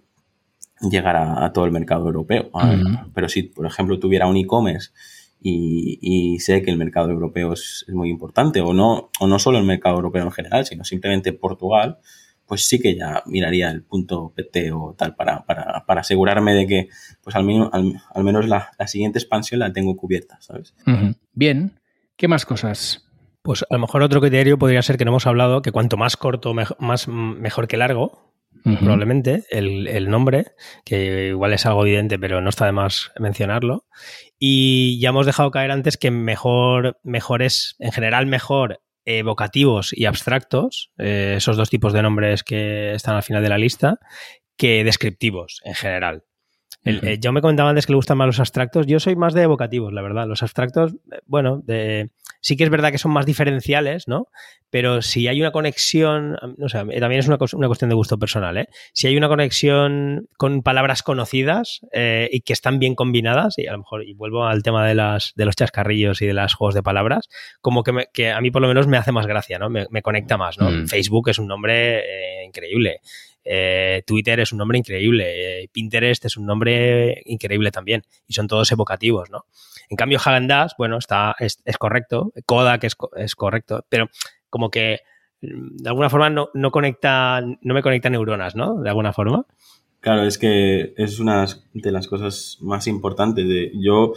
llegar 0.81 1.17
a, 1.17 1.53
todo 1.53 1.65
el 1.65 1.73
mercado 1.73 2.07
europeo. 2.07 2.51
Pero 3.15 3.29
si, 3.29 3.45
por 3.45 3.67
ejemplo, 3.67 3.99
tuviera 3.99 4.27
un 4.27 4.37
e-commerce 4.37 4.91
y, 5.41 6.39
sé 6.41 6.63
que 6.63 6.71
el 6.71 6.77
mercado 6.77 7.11
europeo 7.11 7.53
es, 7.53 7.85
muy 7.89 8.11
importante, 8.11 8.61
o 8.61 8.73
no, 8.73 9.11
o 9.21 9.27
no 9.27 9.39
solo 9.39 9.59
el 9.59 9.65
mercado 9.65 9.97
europeo 9.97 10.25
en 10.25 10.33
general, 10.33 10.67
sino 10.67 10.85
simplemente 10.85 11.33
Portugal, 11.33 11.99
pues 12.47 12.67
sí 12.67 12.79
que 12.79 12.97
ya 12.97 13.23
miraría 13.27 13.71
el 13.71 13.83
punto 13.83 14.33
PT 14.35 14.73
o 14.73 14.95
tal 14.97 15.15
para, 15.15 15.45
para, 15.45 15.85
para 15.87 16.01
asegurarme 16.01 16.55
de 16.55 16.67
que 16.67 16.89
pues 17.23 17.37
al, 17.37 17.45
menos, 17.45 17.71
al, 17.73 18.25
menos 18.25 18.47
la, 18.49 18.71
siguiente 18.87 19.19
expansión 19.19 19.61
la 19.61 19.73
tengo 19.73 19.97
cubierta, 19.97 20.39
¿sabes? 20.41 20.75
Bien. 21.33 21.81
¿Qué 22.17 22.29
más 22.29 22.47
cosas? 22.47 23.05
Pues 23.43 23.63
a 23.69 23.75
lo 23.75 23.79
mejor 23.79 24.03
otro 24.03 24.21
criterio 24.21 24.59
podría 24.59 24.83
ser 24.83 24.97
que 24.97 25.05
no 25.05 25.11
hemos 25.11 25.27
hablado 25.27 25.63
que 25.63 25.73
cuanto 25.73 25.97
más 25.97 26.17
corto, 26.17 26.55
más, 26.55 27.09
mejor 27.09 27.69
que 27.69 27.77
largo 27.77 28.27
probablemente, 28.81 29.45
el, 29.51 30.11
nombre, 30.11 30.47
que 30.85 31.29
igual 31.29 31.53
es 31.53 31.67
algo 31.67 31.87
evidente, 31.87 32.19
pero 32.19 32.41
no 32.41 32.49
está 32.49 32.67
de 32.67 32.73
más 32.73 33.13
mencionarlo. 33.19 33.85
Y 34.41 34.99
ya 35.01 35.11
hemos 35.11 35.27
dejado 35.27 35.53
caer 35.53 35.71
antes 35.71 35.97
que 35.97 36.11
mejor, 36.11 36.99
mejor 37.05 37.43
es, 37.43 37.77
en 37.79 37.93
general, 37.93 38.27
mejor 38.27 38.81
evocativos 39.07 39.93
y 39.93 40.05
abstractos, 40.05 40.91
eh, 40.99 41.35
esos 41.39 41.57
dos 41.57 41.71
tipos 41.71 41.93
de 41.93 42.03
nombres 42.03 42.43
que 42.43 42.93
están 42.93 43.17
al 43.17 43.23
final 43.23 43.43
de 43.43 43.49
la 43.49 43.57
lista, 43.57 43.99
que 44.57 44.85
descriptivos 44.85 45.61
en 45.65 45.75
general. 45.75 46.25
Eh, 46.85 47.19
yo 47.21 47.33
me 47.33 47.41
comentaba 47.41 47.71
antes 47.71 47.87
que 47.87 47.93
le 47.93 47.97
gustan 47.97 48.19
más 48.19 48.27
los 48.27 48.39
abstractos. 48.39 48.87
Yo 48.87 49.01
soy 49.01 49.17
más 49.17 49.35
de 49.35 49.43
evocativos, 49.43 49.93
la 49.93 50.03
verdad. 50.03 50.27
Los 50.29 50.43
abstractos, 50.43 50.93
eh, 50.93 51.19
bueno, 51.27 51.61
de, 51.65 52.11
sí 52.47 52.57
que 52.57 52.63
es 52.63 52.71
verdad 52.71 52.93
que 52.93 52.99
son 52.99 53.11
más 53.11 53.27
diferenciales, 53.27 54.07
¿no? 54.07 54.29
Pero 54.71 55.03
si 55.03 55.27
hay 55.27 55.41
una 55.41 55.51
conexión, 55.51 56.37
no 56.57 56.69
sé, 56.69 56.79
también 56.79 57.19
es 57.19 57.27
una, 57.27 57.39
cuestión 57.39 57.89
de 57.89 57.97
gusto 57.97 58.19
personal, 58.21 58.57
¿eh? 58.57 58.69
Si 58.93 59.09
hay 59.09 59.17
una 59.17 59.27
conexión 59.27 60.29
con 60.37 60.63
palabras 60.63 61.03
conocidas 61.03 61.81
eh, 61.93 62.29
y 62.31 62.43
que 62.43 62.53
están 62.53 62.79
bien 62.79 62.95
combinadas, 62.95 63.59
y 63.59 63.67
a 63.67 63.73
lo 63.73 63.79
mejor, 63.79 64.05
y 64.07 64.15
vuelvo 64.15 64.45
al 64.45 64.63
tema 64.63 64.87
de, 64.87 64.95
las, 64.95 65.33
de 65.35 65.45
los 65.45 65.57
chascarrillos 65.57 66.23
y 66.23 66.27
de 66.27 66.35
los 66.35 66.55
juegos 66.55 66.77
de 66.77 66.85
palabras, 66.85 67.29
como 67.61 67.83
que, 67.83 68.07
que 68.13 68.31
a 68.31 68.41
mí 68.41 68.53
por 68.53 68.63
lo 68.63 68.69
menos 68.69 68.87
me 68.87 68.97
hace 68.97 69.11
más 69.11 69.27
gracia, 69.27 69.59
¿no? 69.59 69.69
Me, 69.69 70.03
conecta 70.03 70.37
más, 70.37 70.57
¿no? 70.57 70.71
Mm. 70.71 70.87
Facebook 70.87 71.31
es 71.31 71.41
un 71.41 71.49
nombre 71.49 72.45
increíble. 72.47 73.01
Eh, 73.49 74.03
Twitter 74.05 74.41
es 74.41 74.51
un 74.51 74.59
nombre 74.59 74.77
increíble, 74.77 75.63
eh, 75.63 75.69
Pinterest 75.73 76.25
es 76.25 76.37
un 76.37 76.47
nombre 76.47 77.23
increíble 77.27 77.71
también, 77.71 78.03
y 78.27 78.33
son 78.33 78.49
todos 78.49 78.71
evocativos, 78.73 79.31
¿no? 79.31 79.45
En 79.89 79.97
cambio, 79.97 80.19
Hagen 80.19 80.49
bueno, 80.77 80.99
está, 80.99 81.37
es, 81.39 81.63
correcto, 81.79 82.33
Kodak 82.45 82.83
es, 82.83 82.97
es, 83.17 83.37
correcto, 83.37 83.85
pero 83.89 84.09
como 84.51 84.69
que 84.69 84.99
mm, 85.43 85.77
de 85.77 85.89
alguna 85.89 86.11
forma 86.11 86.29
no, 86.29 86.49
no, 86.55 86.73
conecta, 86.73 87.41
no 87.41 87.75
me 87.75 87.83
conecta 87.83 88.11
neuronas, 88.11 88.57
¿no? 88.57 88.81
De 88.81 88.89
alguna 88.89 89.13
forma. 89.13 89.47
Claro, 90.01 90.25
es 90.25 90.39
que 90.39 90.93
es 90.97 91.21
una 91.21 91.47
de 91.73 91.93
las 91.93 92.09
cosas 92.09 92.59
más 92.61 92.89
importantes. 92.89 93.47
De, 93.47 93.71
yo 93.75 94.13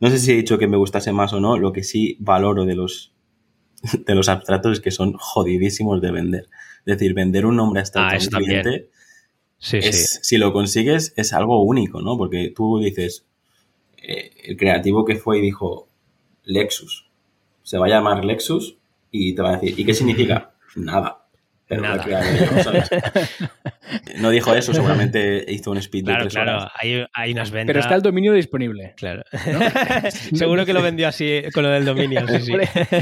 no 0.00 0.10
sé 0.10 0.18
si 0.18 0.32
he 0.32 0.36
dicho 0.36 0.58
que 0.58 0.66
me 0.66 0.76
gustase 0.76 1.12
más 1.12 1.32
o 1.32 1.40
no, 1.40 1.56
lo 1.56 1.72
que 1.72 1.82
sí 1.82 2.18
valoro 2.20 2.66
de 2.66 2.74
los, 2.74 3.14
de 4.06 4.14
los 4.14 4.28
abstractos 4.28 4.72
es 4.72 4.80
que 4.80 4.90
son 4.90 5.14
jodidísimos 5.14 6.02
de 6.02 6.12
vender. 6.12 6.48
Es 6.86 6.98
decir, 6.98 7.14
vender 7.14 7.44
un 7.44 7.56
nombre 7.56 7.80
hasta 7.82 8.08
ah, 8.08 8.16
cliente, 8.16 8.88
sí, 9.58 9.82
sí. 9.82 10.18
si 10.22 10.38
lo 10.38 10.52
consigues, 10.52 11.12
es 11.16 11.32
algo 11.32 11.62
único, 11.62 12.00
¿no? 12.00 12.16
Porque 12.16 12.52
tú 12.54 12.78
dices, 12.78 13.26
eh, 13.98 14.30
el 14.44 14.56
creativo 14.56 15.04
que 15.04 15.16
fue 15.16 15.38
y 15.38 15.42
dijo 15.42 15.88
Lexus, 16.44 17.08
se 17.64 17.76
va 17.76 17.86
a 17.86 17.88
llamar 17.88 18.24
Lexus 18.24 18.76
y 19.10 19.34
te 19.34 19.42
va 19.42 19.50
a 19.50 19.56
decir, 19.56 19.78
¿y 19.78 19.84
qué 19.84 19.94
significa? 19.94 20.54
Nada. 20.76 21.25
Pero 21.68 21.82
Nada. 21.82 22.04
no 24.20 24.30
dijo 24.30 24.54
eso, 24.54 24.72
seguramente 24.72 25.44
hizo 25.48 25.72
un 25.72 25.78
speed 25.78 26.04
claro, 26.04 26.28
claro. 26.28 26.68
Hay, 26.76 27.04
hay, 27.12 27.32
unas 27.32 27.50
ventas. 27.50 27.66
Pero 27.66 27.80
está 27.80 27.96
el 27.96 28.02
dominio 28.02 28.32
disponible. 28.32 28.94
Claro. 28.96 29.24
Seguro 30.32 30.64
que 30.64 30.72
lo 30.72 30.80
vendió 30.80 31.08
así 31.08 31.42
con 31.52 31.64
lo 31.64 31.70
del 31.70 31.84
dominio. 31.84 32.26
Sí, 32.28 32.40
sí. 32.40 32.52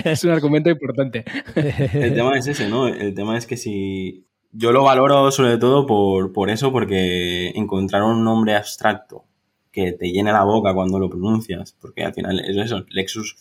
es 0.04 0.24
un 0.24 0.30
argumento 0.30 0.70
importante. 0.70 1.24
El 1.54 2.14
tema 2.14 2.38
es 2.38 2.46
ese, 2.46 2.68
¿no? 2.68 2.88
El 2.88 3.14
tema 3.14 3.36
es 3.36 3.46
que 3.46 3.56
si. 3.56 4.26
Yo 4.56 4.70
lo 4.70 4.84
valoro 4.84 5.32
sobre 5.32 5.58
todo 5.58 5.84
por, 5.84 6.32
por 6.32 6.48
eso, 6.48 6.70
porque 6.70 7.48
encontrar 7.56 8.02
un 8.04 8.22
nombre 8.22 8.54
abstracto 8.54 9.24
que 9.72 9.92
te 9.92 10.12
llene 10.12 10.32
la 10.32 10.44
boca 10.44 10.72
cuando 10.72 11.00
lo 11.00 11.10
pronuncias, 11.10 11.76
porque 11.80 12.04
al 12.04 12.14
final 12.14 12.40
es 12.40 12.56
eso. 12.56 12.84
Lexus, 12.88 13.36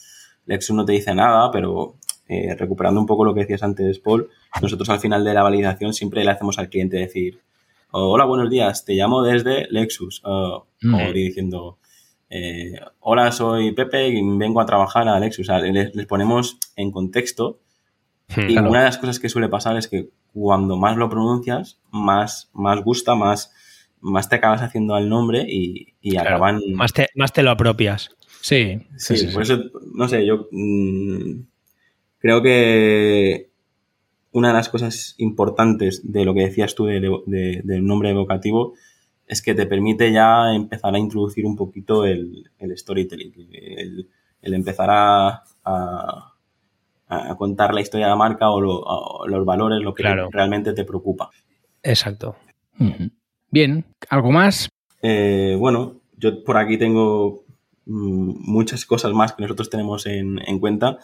Lexus 0.47 0.76
no 0.76 0.84
te 0.84 0.93
dice 0.93 1.13
nada, 1.13 1.51
pero 1.51 1.97
eh, 2.28 2.55
recuperando 2.55 2.99
un 2.99 3.05
poco 3.05 3.24
lo 3.24 3.36
que 3.36 3.41
decías 3.41 3.61
antes, 3.61 3.99
Paul, 3.99 4.30
nosotros 4.62 4.89
al 4.89 4.99
final 4.99 5.24
de 5.24 5.34
la 5.34 5.43
validación 5.43 5.93
siempre 5.93 6.24
le 6.24 6.32
hacemos 6.32 6.60
al 6.60 6.70
cliente 6.70 6.97
decir, 6.97 7.41
hola, 7.91 8.26
buenos 8.26 8.49
días, 8.49 8.86
te 8.86 8.93
llamo 8.93 9.22
desde 9.22 9.68
Lexus, 9.70 10.22
o 10.24 10.66
diciendo, 11.14 11.78
eh, 12.30 12.80
hola, 12.99 13.32
soy 13.32 13.72
Pepe 13.74 14.08
y 14.10 14.38
vengo 14.38 14.62
a 14.62 14.66
trabajar 14.66 15.08
a 15.08 15.20
Lexus. 15.20 15.47
les, 15.47 16.06
ponemos 16.08 16.58
en 16.76 16.91
contexto 16.91 17.60
hmm, 18.36 18.49
y 18.49 18.58
una 18.58 18.80
de 18.80 18.86
las 18.86 18.97
cosas 18.97 19.20
que 19.20 19.30
suele 19.30 19.49
pasar 19.49 19.78
es 19.78 19.88
que 19.88 20.10
cuando 20.34 20.78
más 20.78 20.97
lo 20.97 21.10
pronuncias, 21.10 21.80
más, 21.91 22.49
más 22.54 22.84
gusta, 22.84 23.16
más, 23.16 23.54
más 24.01 24.30
te 24.30 24.36
acabas 24.36 24.62
haciendo 24.62 24.95
al 24.95 25.10
nombre 25.10 25.45
y, 25.47 26.18
acaban... 26.18 26.62
Más 26.74 26.93
te, 26.93 27.08
más 27.16 27.32
te 27.34 27.43
lo 27.43 27.51
apropias. 27.51 28.10
Sí, 28.41 28.80
sí, 28.97 29.28
por 29.28 29.43
eso, 29.43 29.58
no 29.93 30.08
sé, 30.10 30.26
yo 30.26 30.47
mm, 30.51 31.43
Creo 32.24 32.41
que 32.41 33.49
una 34.34 34.49
de 34.49 34.53
las 34.55 34.69
cosas 34.69 35.15
importantes 35.17 36.01
de 36.11 36.25
lo 36.25 36.34
que 36.34 36.41
decías 36.41 36.75
tú 36.75 36.86
del 36.86 37.86
nombre 37.86 38.09
evocativo 38.09 38.73
es 39.25 39.41
que 39.41 39.55
te 39.55 39.65
permite 39.65 40.11
ya 40.11 40.53
empezar 40.53 40.93
a 40.93 40.99
introducir 40.99 41.45
un 41.45 41.55
poquito 41.55 42.05
el, 42.05 42.51
storytelling, 42.75 43.34
el, 44.41 44.53
empezar 44.53 44.89
a, 44.91 45.43
contar 47.38 47.73
la 47.73 47.81
historia 47.81 48.07
de 48.07 48.11
la 48.11 48.15
marca 48.15 48.49
o, 48.49 49.27
los 49.27 49.45
valores, 49.45 49.81
lo 49.81 49.93
que 49.93 50.03
realmente 50.31 50.73
te 50.73 50.84
preocupa. 50.84 51.29
Exacto. 51.81 52.36
Bien, 53.49 53.86
¿algo 54.09 54.31
más? 54.31 54.69
Eh, 55.01 55.55
bueno, 55.59 56.01
yo 56.17 56.43
por 56.43 56.57
aquí 56.57 56.77
tengo 56.77 57.43
mm, 57.86 58.51
muchas 58.51 58.86
cosas 58.86 59.13
más 59.13 59.34
que 59.34 59.43
nosotros 59.43 59.69
tenemos 59.69 60.05
en, 60.05 60.59
cuenta. 60.59 60.97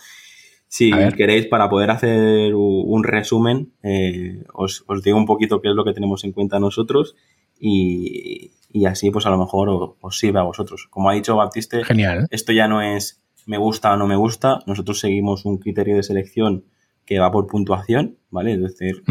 Si 0.70 0.92
queréis, 1.18 1.48
para 1.48 1.68
poder 1.68 1.90
hacer 1.90 2.54
un 2.56 3.04
resumen, 3.04 3.74
eh, 3.84 4.44
os, 4.54 4.86
digo 5.04 5.18
un 5.18 5.26
poquito 5.26 5.62
qué 5.62 5.70
es 5.70 5.76
lo 5.76 5.84
que 5.84 5.94
tenemos 5.94 6.24
en 6.24 6.32
cuenta 6.32 6.60
nosotros 6.60 7.16
y, 7.60 8.52
así 8.88 9.10
pues 9.10 9.26
a 9.26 9.32
lo 9.32 9.38
mejor 9.38 9.96
os, 10.00 10.18
sirve 10.18 10.40
a 10.40 10.44
vosotros. 10.44 10.88
Como 10.90 11.10
ha 11.10 11.16
dicho 11.16 11.36
Baptiste, 11.36 11.84
Genial. 11.84 12.28
esto 12.30 12.54
ya 12.54 12.68
no 12.68 12.82
es 12.82 13.22
me 13.48 13.58
gusta 13.58 13.94
o 13.94 13.98
no 13.98 14.06
me 14.06 14.16
gusta, 14.16 14.60
nosotros 14.68 15.00
seguimos 15.00 15.44
un 15.44 15.58
criterio 15.58 15.96
de 15.96 16.04
selección 16.04 16.66
que 17.04 17.18
va 17.18 17.32
por 17.32 17.48
puntuación, 17.48 18.20
¿vale? 18.30 18.54
Es 18.54 18.62
decir, 18.62 19.04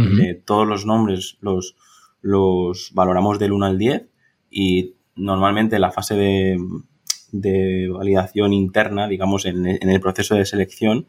todos 0.44 0.64
los 0.64 0.86
nombres 0.86 1.38
los, 1.40 1.74
los 2.20 2.92
valoramos 2.94 3.40
del 3.40 3.50
1 3.50 3.66
al 3.66 3.78
10 3.78 4.06
y 4.48 4.94
normalmente 5.16 5.80
la 5.80 5.90
fase 5.90 6.14
de, 7.32 7.88
validación 7.92 8.52
interna, 8.52 9.08
digamos, 9.08 9.44
en, 9.44 9.66
el 9.66 10.00
proceso 10.00 10.36
de 10.36 10.46
selección, 10.46 11.08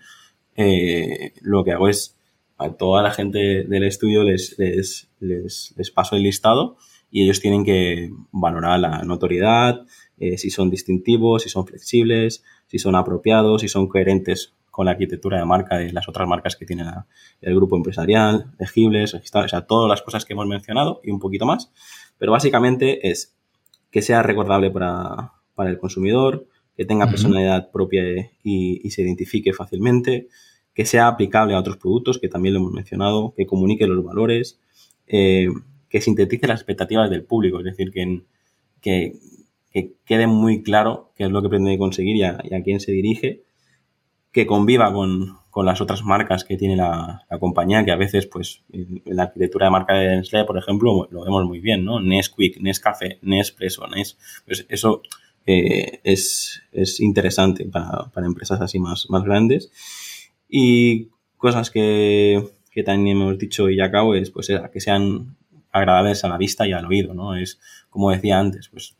eh, 0.55 1.33
lo 1.41 1.63
que 1.63 1.71
hago 1.71 1.87
es 1.87 2.15
a 2.57 2.71
toda 2.71 3.01
la 3.01 3.11
gente 3.11 3.63
del 3.63 3.83
estudio 3.83 4.23
les, 4.23 4.57
les, 4.57 5.07
les, 5.19 5.91
paso 5.91 6.15
el 6.15 6.23
listado 6.23 6.77
y 7.09 7.23
ellos 7.23 7.39
tienen 7.39 7.63
que 7.63 8.11
valorar 8.31 8.79
la 8.79 9.03
notoriedad, 9.03 9.85
eh, 10.17 10.37
si 10.37 10.49
son 10.49 10.69
distintivos, 10.69 11.43
si 11.43 11.49
son 11.49 11.65
flexibles, 11.65 12.43
si 12.67 12.77
son 12.77 12.95
apropiados, 12.95 13.61
si 13.61 13.69
son 13.69 13.87
coherentes 13.87 14.53
con 14.69 14.85
la 14.85 14.91
arquitectura 14.91 15.39
de 15.39 15.45
marca 15.45 15.77
de 15.77 15.91
las 15.91 16.07
otras 16.07 16.27
marcas 16.27 16.55
que 16.55 16.65
tiene 16.65 16.85
el 17.41 17.55
grupo 17.55 17.75
empresarial, 17.75 18.51
legibles, 18.59 19.13
registrados, 19.13 19.47
o 19.47 19.49
sea, 19.49 19.65
todas 19.65 19.89
las 19.89 20.01
cosas 20.01 20.25
que 20.25 20.33
hemos 20.33 20.47
mencionado 20.47 21.01
y 21.03 21.11
un 21.11 21.19
poquito 21.19 21.45
más. 21.45 21.71
Pero 22.17 22.31
básicamente 22.31 23.09
es 23.09 23.35
que 23.91 24.01
sea 24.01 24.23
recordable 24.23 24.69
para, 24.71 25.33
el 25.57 25.77
consumidor, 25.77 26.47
que 26.79 26.85
tenga 26.85 27.09
personalidad 27.09 27.71
propia 27.71 28.31
y, 28.41 28.89
se 28.89 29.01
identifique 29.01 29.51
fácilmente, 29.51 30.29
que 30.73 30.85
sea 30.85 31.09
aplicable 31.09 31.53
a 31.53 31.59
otros 31.59 31.75
productos, 31.75 32.19
que 32.19 32.29
también 32.29 32.53
lo 32.53 32.61
hemos 32.61 32.71
mencionado, 32.71 33.33
que 33.35 33.45
comunique 33.45 33.85
los 33.85 34.01
valores, 34.01 34.61
eh, 35.05 35.49
que 35.89 35.99
sintetice 35.99 36.47
las 36.47 36.61
expectativas 36.61 37.09
del 37.09 37.25
público, 37.25 37.59
es 37.59 37.65
decir, 37.65 37.91
que, 37.91 38.21
que, 38.79 39.19
quede 40.05 40.27
muy 40.27 40.63
claro 40.63 41.11
qué 41.17 41.25
es 41.25 41.31
lo 41.31 41.41
que 41.41 41.49
pretende 41.49 41.77
conseguir 41.77 42.15
y 42.15 42.23
a, 42.23 42.63
quién 42.63 42.79
se 42.79 42.93
dirige, 42.93 43.43
que 44.31 44.45
conviva 44.45 44.93
con, 44.93 45.37
las 45.65 45.81
otras 45.81 46.05
marcas 46.05 46.45
que 46.45 46.55
tiene 46.55 46.77
la, 46.77 47.25
compañía, 47.41 47.83
que 47.83 47.91
a 47.91 47.97
veces, 47.97 48.25
pues, 48.25 48.63
en 48.71 49.01
la 49.03 49.23
arquitectura 49.23 49.65
de 49.65 49.71
marca 49.71 49.95
de 49.95 50.15
Nestlé, 50.15 50.45
por 50.45 50.57
ejemplo, 50.57 51.09
lo 51.11 51.25
vemos 51.25 51.43
muy 51.43 51.59
bien, 51.59 51.83
¿no? 51.83 51.99
Nesquik, 51.99 52.61
Nescafé, 52.61 53.19
Nespresso, 53.21 53.85
Nes... 53.87 54.17
Pues 54.45 54.65
eso 54.69 55.01
eh, 55.51 56.01
es, 56.03 56.61
interesante 56.99 57.65
para, 57.65 58.11
empresas 58.17 58.61
así 58.61 58.77
más, 58.79 59.09
más 59.09 59.23
grandes. 59.23 59.71
Y 60.47 61.07
cosas 61.37 61.71
que, 61.71 62.49
también 62.85 63.17
hemos 63.17 63.37
dicho 63.37 63.69
y 63.69 63.81
acabo 63.81 64.15
es, 64.15 64.29
pues, 64.29 64.49
que 64.71 64.79
sean 64.79 65.35
agradables 65.71 66.23
a 66.23 66.29
la 66.29 66.37
vista 66.37 66.65
y 66.65 66.71
al 66.71 66.85
oído, 66.85 67.13
¿no? 67.13 67.35
Es, 67.35 67.59
como 67.89 68.11
decía 68.11 68.39
antes, 68.39 68.69
pues, 68.69 68.95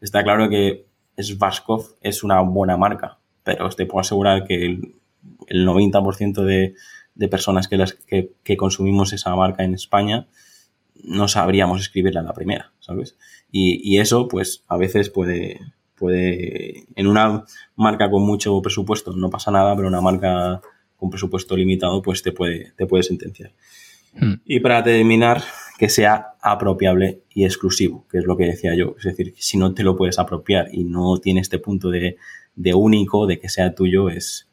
está 0.00 0.24
claro 0.24 0.48
que 0.48 0.86
Svaskov 1.16 1.96
es 2.00 2.24
una 2.24 2.40
buena 2.40 2.76
marca, 2.76 3.18
pero 3.44 3.68
te 3.68 3.86
puedo 3.86 4.00
asegurar 4.00 4.44
que 4.44 4.64
el, 4.64 5.66
90% 5.66 6.42
de, 6.44 7.28
personas 7.28 7.68
que, 7.68 7.76
las, 7.76 7.92
que, 7.92 8.56
consumimos 8.56 9.12
esa 9.12 9.36
marca 9.36 9.64
en 9.64 9.74
España 9.74 10.26
no 11.04 11.28
sabríamos 11.28 11.80
escribirla 11.80 12.20
en 12.20 12.26
la 12.26 12.32
primera, 12.32 12.72
¿sabes? 12.80 13.16
Y, 13.52 13.98
eso, 13.98 14.28
pues, 14.28 14.64
a 14.66 14.76
veces 14.76 15.10
puede, 15.10 15.60
puede, 16.00 16.86
en 16.96 17.06
una 17.06 17.44
marca 17.76 18.10
con 18.10 18.22
mucho 18.22 18.60
presupuesto 18.62 19.12
no 19.12 19.28
pasa 19.28 19.50
nada, 19.50 19.76
pero 19.76 19.86
una 19.86 20.00
marca 20.00 20.60
con 20.96 21.10
presupuesto 21.10 21.56
limitado, 21.56 22.00
pues 22.02 22.22
te 22.22 22.32
puede, 22.32 22.72
te 22.76 22.86
puede 22.86 23.02
sentenciar. 23.02 23.52
Hmm. 24.14 24.34
Y 24.44 24.60
para 24.60 24.82
terminar, 24.82 25.42
que 25.78 25.88
sea 25.88 26.34
apropiable 26.40 27.20
y 27.32 27.44
exclusivo, 27.44 28.06
que 28.10 28.18
es 28.18 28.24
lo 28.24 28.36
que 28.36 28.46
decía 28.46 28.74
yo. 28.74 28.96
Es 28.98 29.04
decir, 29.04 29.34
si 29.38 29.58
no 29.58 29.72
te 29.72 29.82
lo 29.82 29.96
puedes 29.96 30.18
apropiar 30.18 30.68
y 30.72 30.84
no 30.84 31.18
tiene 31.18 31.40
este 31.40 31.58
punto 31.58 31.90
de, 31.90 32.16
de 32.56 32.74
único, 32.74 33.26
de 33.26 33.38
que 33.38 33.48
sea 33.48 33.74
tuyo, 33.74 34.08
es, 34.08 34.48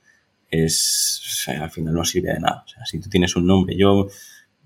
es 0.50 1.46
al 1.48 1.72
final 1.72 1.94
no 1.94 2.04
sirve 2.04 2.34
de 2.34 2.40
nada. 2.40 2.64
O 2.66 2.68
sea, 2.68 2.86
si 2.86 3.00
tú 3.00 3.10
tienes 3.10 3.36
un 3.36 3.48
nombre, 3.48 3.76
yo 3.76 4.08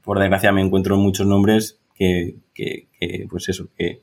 por 0.01 0.19
desgracia 0.19 0.51
me 0.51 0.61
encuentro 0.61 0.97
muchos 0.97 1.27
nombres 1.27 1.79
que, 1.95 2.35
que, 2.53 2.87
pues 3.29 3.49
eso, 3.49 3.69
que, 3.77 4.01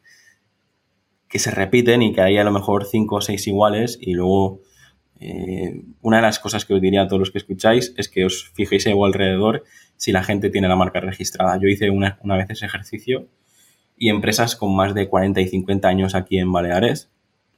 que 1.28 1.38
se 1.38 1.50
repiten 1.50 2.02
y 2.02 2.12
que 2.12 2.20
hay 2.20 2.38
a 2.38 2.44
lo 2.44 2.52
mejor 2.52 2.86
cinco 2.86 3.16
o 3.16 3.20
seis 3.20 3.46
iguales 3.46 3.98
y 4.00 4.14
luego 4.14 4.60
eh, 5.20 5.82
una 6.00 6.18
de 6.18 6.22
las 6.22 6.38
cosas 6.38 6.64
que 6.64 6.74
os 6.74 6.80
diría 6.80 7.02
a 7.02 7.08
todos 7.08 7.20
los 7.20 7.30
que 7.30 7.38
escucháis 7.38 7.92
es 7.96 8.08
que 8.08 8.24
os 8.24 8.50
fijéis 8.54 8.86
a 8.86 8.90
alrededor 8.92 9.64
si 9.96 10.12
la 10.12 10.22
gente 10.22 10.48
tiene 10.50 10.68
la 10.68 10.76
marca 10.76 11.00
registrada. 11.00 11.58
Yo 11.60 11.68
hice 11.68 11.90
una, 11.90 12.18
una 12.22 12.36
vez 12.36 12.50
ese 12.50 12.66
ejercicio 12.66 13.28
y 13.96 14.10
empresas 14.10 14.54
con 14.56 14.74
más 14.74 14.94
de 14.94 15.08
40 15.08 15.40
y 15.40 15.48
50 15.48 15.88
años 15.88 16.14
aquí 16.14 16.38
en 16.38 16.52
Baleares 16.52 17.10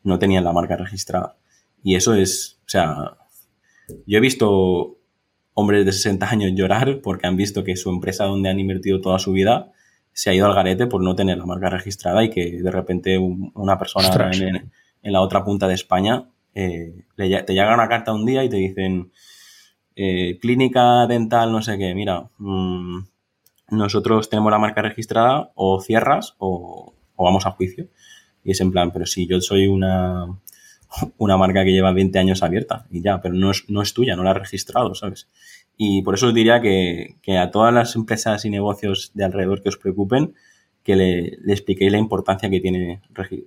no 0.03 0.19
tenían 0.19 0.45
la 0.45 0.53
marca 0.53 0.77
registrada. 0.77 1.37
Y 1.83 1.95
eso 1.97 2.15
es, 2.15 2.59
o 2.67 2.69
sea, 2.69 3.17
yo 4.07 4.19
he 4.19 4.21
visto 4.21 4.99
hombres 5.55 5.85
de 5.85 5.93
60 5.93 6.31
años 6.31 6.53
llorar 6.55 7.01
porque 7.03 7.27
han 7.27 7.37
visto 7.37 7.65
que 7.65 7.77
su 7.77 7.91
empresa 7.91 8.25
donde 8.25 8.49
han 8.49 8.59
invertido 8.59 9.01
toda 9.01 9.19
su 9.19 9.33
vida 9.33 9.73
se 10.21 10.29
ha 10.29 10.35
ido 10.35 10.45
al 10.45 10.55
garete 10.55 10.87
por 10.87 11.03
no 11.03 11.15
tener 11.15 11.39
la 11.39 11.47
marca 11.47 11.71
registrada 11.71 12.23
y 12.23 12.29
que 12.29 12.61
de 12.61 12.71
repente 12.71 13.17
una 13.17 13.79
persona 13.79 14.31
en, 14.31 14.71
la 15.03 15.23
otra 15.23 15.43
punta 15.43 15.67
de 15.67 15.73
España 15.73 16.27
eh, 16.55 17.07
te 17.17 17.55
llega 17.55 17.73
una 17.73 17.89
carta 17.89 18.13
un 18.13 18.27
día 18.27 18.45
y 18.45 18.51
te 18.51 18.59
dicen 18.59 19.13
eh, 19.97 20.39
clínica 20.39 21.07
dental 21.07 21.51
no 21.51 21.63
sé 21.63 21.79
qué, 21.79 21.95
mira, 21.95 22.29
mm, 22.37 22.99
nosotros 23.71 24.29
tenemos 24.29 24.53
la 24.53 24.59
marca 24.59 24.83
registrada 24.83 25.53
o 25.55 25.81
cierras 25.81 26.35
o, 26.37 26.93
o 27.17 27.25
vamos 27.25 27.47
a 27.47 27.53
juicio. 27.53 27.89
Y 28.45 28.51
es 28.51 28.61
en 28.61 28.73
plan, 28.73 28.91
pero 28.91 29.07
si 29.07 29.27
yo 29.27 29.41
soy 29.41 29.69
una, 29.69 30.27
una 31.17 31.39
marca 31.39 31.65
que 31.65 31.73
lleva 31.73 31.93
20 31.93 32.19
años 32.19 32.43
abierta 32.43 32.87
y 32.91 33.01
ya, 33.01 33.23
pero 33.23 33.35
no 33.35 33.53
es, 33.53 33.65
no 33.69 33.81
es 33.81 33.95
tuya, 33.95 34.17
no 34.17 34.23
la 34.23 34.33
has 34.33 34.39
registrado, 34.39 34.95
¿sabes? 34.95 35.29
Y 35.83 36.03
por 36.03 36.15
eso 36.15 36.27
os 36.27 36.35
diría 36.35 36.61
que, 36.61 37.17
a 37.39 37.51
todas 37.51 37.73
las 37.73 37.97
empresas 37.97 38.45
y 38.45 38.51
negocios 38.51 39.13
de 39.15 39.25
alrededor 39.25 39.63
que 39.63 39.71
os 39.71 39.79
preocupen, 39.79 40.35
que 40.83 40.95
le, 40.95 41.39
le 41.41 41.53
expliquéis 41.55 41.91
la 41.91 41.97
importancia 41.97 42.51
que 42.51 42.61
tiene 42.61 43.01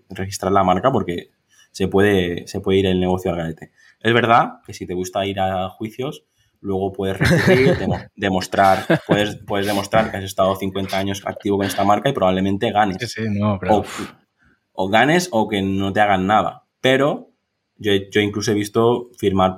registrar 0.10 0.52
la 0.52 0.64
marca 0.64 0.92
porque 0.92 1.30
se 1.72 1.88
puede, 1.88 2.48
se 2.48 2.60
puede 2.60 2.80
ir 2.80 2.86
el 2.88 3.00
negocio 3.00 3.30
al 3.30 3.38
garete. 3.38 3.70
Es 4.00 4.12
verdad 4.16 4.62
que 4.66 4.74
si 4.74 4.88
te 4.88 4.96
gusta 4.96 5.24
ir 5.28 5.40
a 5.40 5.70
juicios, 5.70 6.26
luego 6.60 6.92
puedes 6.92 7.20
demostrar, 8.16 8.80
puedes, 9.06 9.36
puedes 9.36 9.68
demostrar 9.68 10.10
que 10.10 10.18
has 10.18 10.24
estado 10.24 10.56
50 10.56 10.98
años 10.98 11.22
activo 11.28 11.58
con 11.58 11.68
esta 11.68 11.84
marca 11.84 12.10
y 12.10 12.14
probablemente 12.14 12.72
ganes. 12.72 13.16
o, 13.70 13.84
o, 14.72 14.90
ganes 14.90 15.30
o 15.32 15.48
que 15.48 15.62
no 15.62 15.94
te 15.94 16.02
hagan 16.02 16.26
nada. 16.26 16.64
Pero 16.82 17.30
yo, 17.78 17.92
incluso 18.22 18.54
he 18.54 18.56
visto 18.56 19.12
firmar 19.20 19.56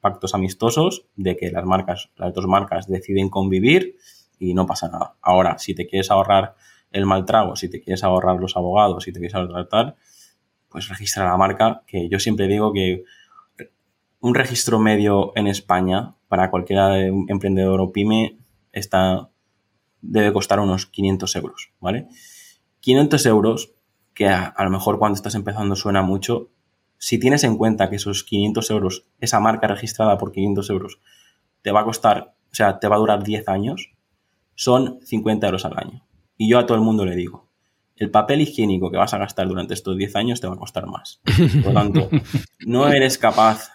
pactos 0.00 0.34
amistosos 0.34 1.06
de 1.16 1.36
que 1.36 1.50
las 1.50 1.64
marcas, 1.64 2.10
las 2.16 2.32
dos 2.32 2.46
marcas 2.46 2.86
deciden 2.86 3.28
convivir 3.28 3.96
y 4.38 4.54
no 4.54 4.66
pasa 4.66 4.88
nada. 4.88 5.16
Ahora, 5.20 5.58
si 5.58 5.74
te 5.74 5.86
quieres 5.86 6.10
ahorrar 6.10 6.54
el 6.90 7.06
mal 7.06 7.24
trago, 7.24 7.56
si 7.56 7.68
te 7.68 7.80
quieres 7.80 8.04
ahorrar 8.04 8.36
los 8.40 8.56
abogados, 8.56 9.04
si 9.04 9.12
te 9.12 9.18
quieres 9.18 9.34
ahorrar 9.34 9.68
tal, 9.68 9.96
pues 10.68 10.88
registra 10.88 11.24
la 11.24 11.36
marca, 11.36 11.82
que 11.86 12.08
yo 12.08 12.18
siempre 12.18 12.46
digo 12.46 12.72
que 12.72 13.04
un 14.20 14.34
registro 14.34 14.78
medio 14.78 15.32
en 15.36 15.46
España 15.46 16.14
para 16.28 16.50
cualquier 16.50 17.12
emprendedor 17.28 17.80
o 17.80 17.92
pyme 17.92 18.38
está, 18.72 19.30
debe 20.00 20.32
costar 20.32 20.60
unos 20.60 20.86
500 20.86 21.36
euros, 21.36 21.72
¿vale? 21.80 22.08
500 22.80 23.26
euros, 23.26 23.72
que 24.14 24.28
a, 24.28 24.46
a 24.46 24.64
lo 24.64 24.70
mejor 24.70 24.98
cuando 24.98 25.16
estás 25.16 25.34
empezando 25.34 25.76
suena 25.76 26.02
mucho, 26.02 26.50
si 26.98 27.18
tienes 27.18 27.44
en 27.44 27.56
cuenta 27.56 27.88
que 27.88 27.96
esos 27.96 28.24
500 28.24 28.70
euros, 28.70 29.06
esa 29.20 29.40
marca 29.40 29.66
registrada 29.66 30.18
por 30.18 30.32
500 30.32 30.70
euros, 30.70 31.00
te 31.62 31.70
va 31.70 31.80
a 31.80 31.84
costar, 31.84 32.34
o 32.50 32.54
sea, 32.54 32.78
te 32.78 32.88
va 32.88 32.96
a 32.96 32.98
durar 32.98 33.22
10 33.22 33.48
años, 33.48 33.92
son 34.54 34.98
50 35.04 35.46
euros 35.46 35.64
al 35.64 35.78
año. 35.78 36.04
Y 36.36 36.50
yo 36.50 36.58
a 36.58 36.66
todo 36.66 36.76
el 36.76 36.84
mundo 36.84 37.04
le 37.04 37.16
digo, 37.16 37.48
el 37.96 38.10
papel 38.10 38.40
higiénico 38.40 38.90
que 38.90 38.96
vas 38.96 39.14
a 39.14 39.18
gastar 39.18 39.48
durante 39.48 39.74
estos 39.74 39.96
10 39.96 40.16
años 40.16 40.40
te 40.40 40.46
va 40.46 40.54
a 40.54 40.58
costar 40.58 40.86
más. 40.86 41.20
Por 41.62 41.72
lo 41.72 41.72
tanto, 41.72 42.10
no 42.66 42.88
eres 42.88 43.18
capaz 43.18 43.70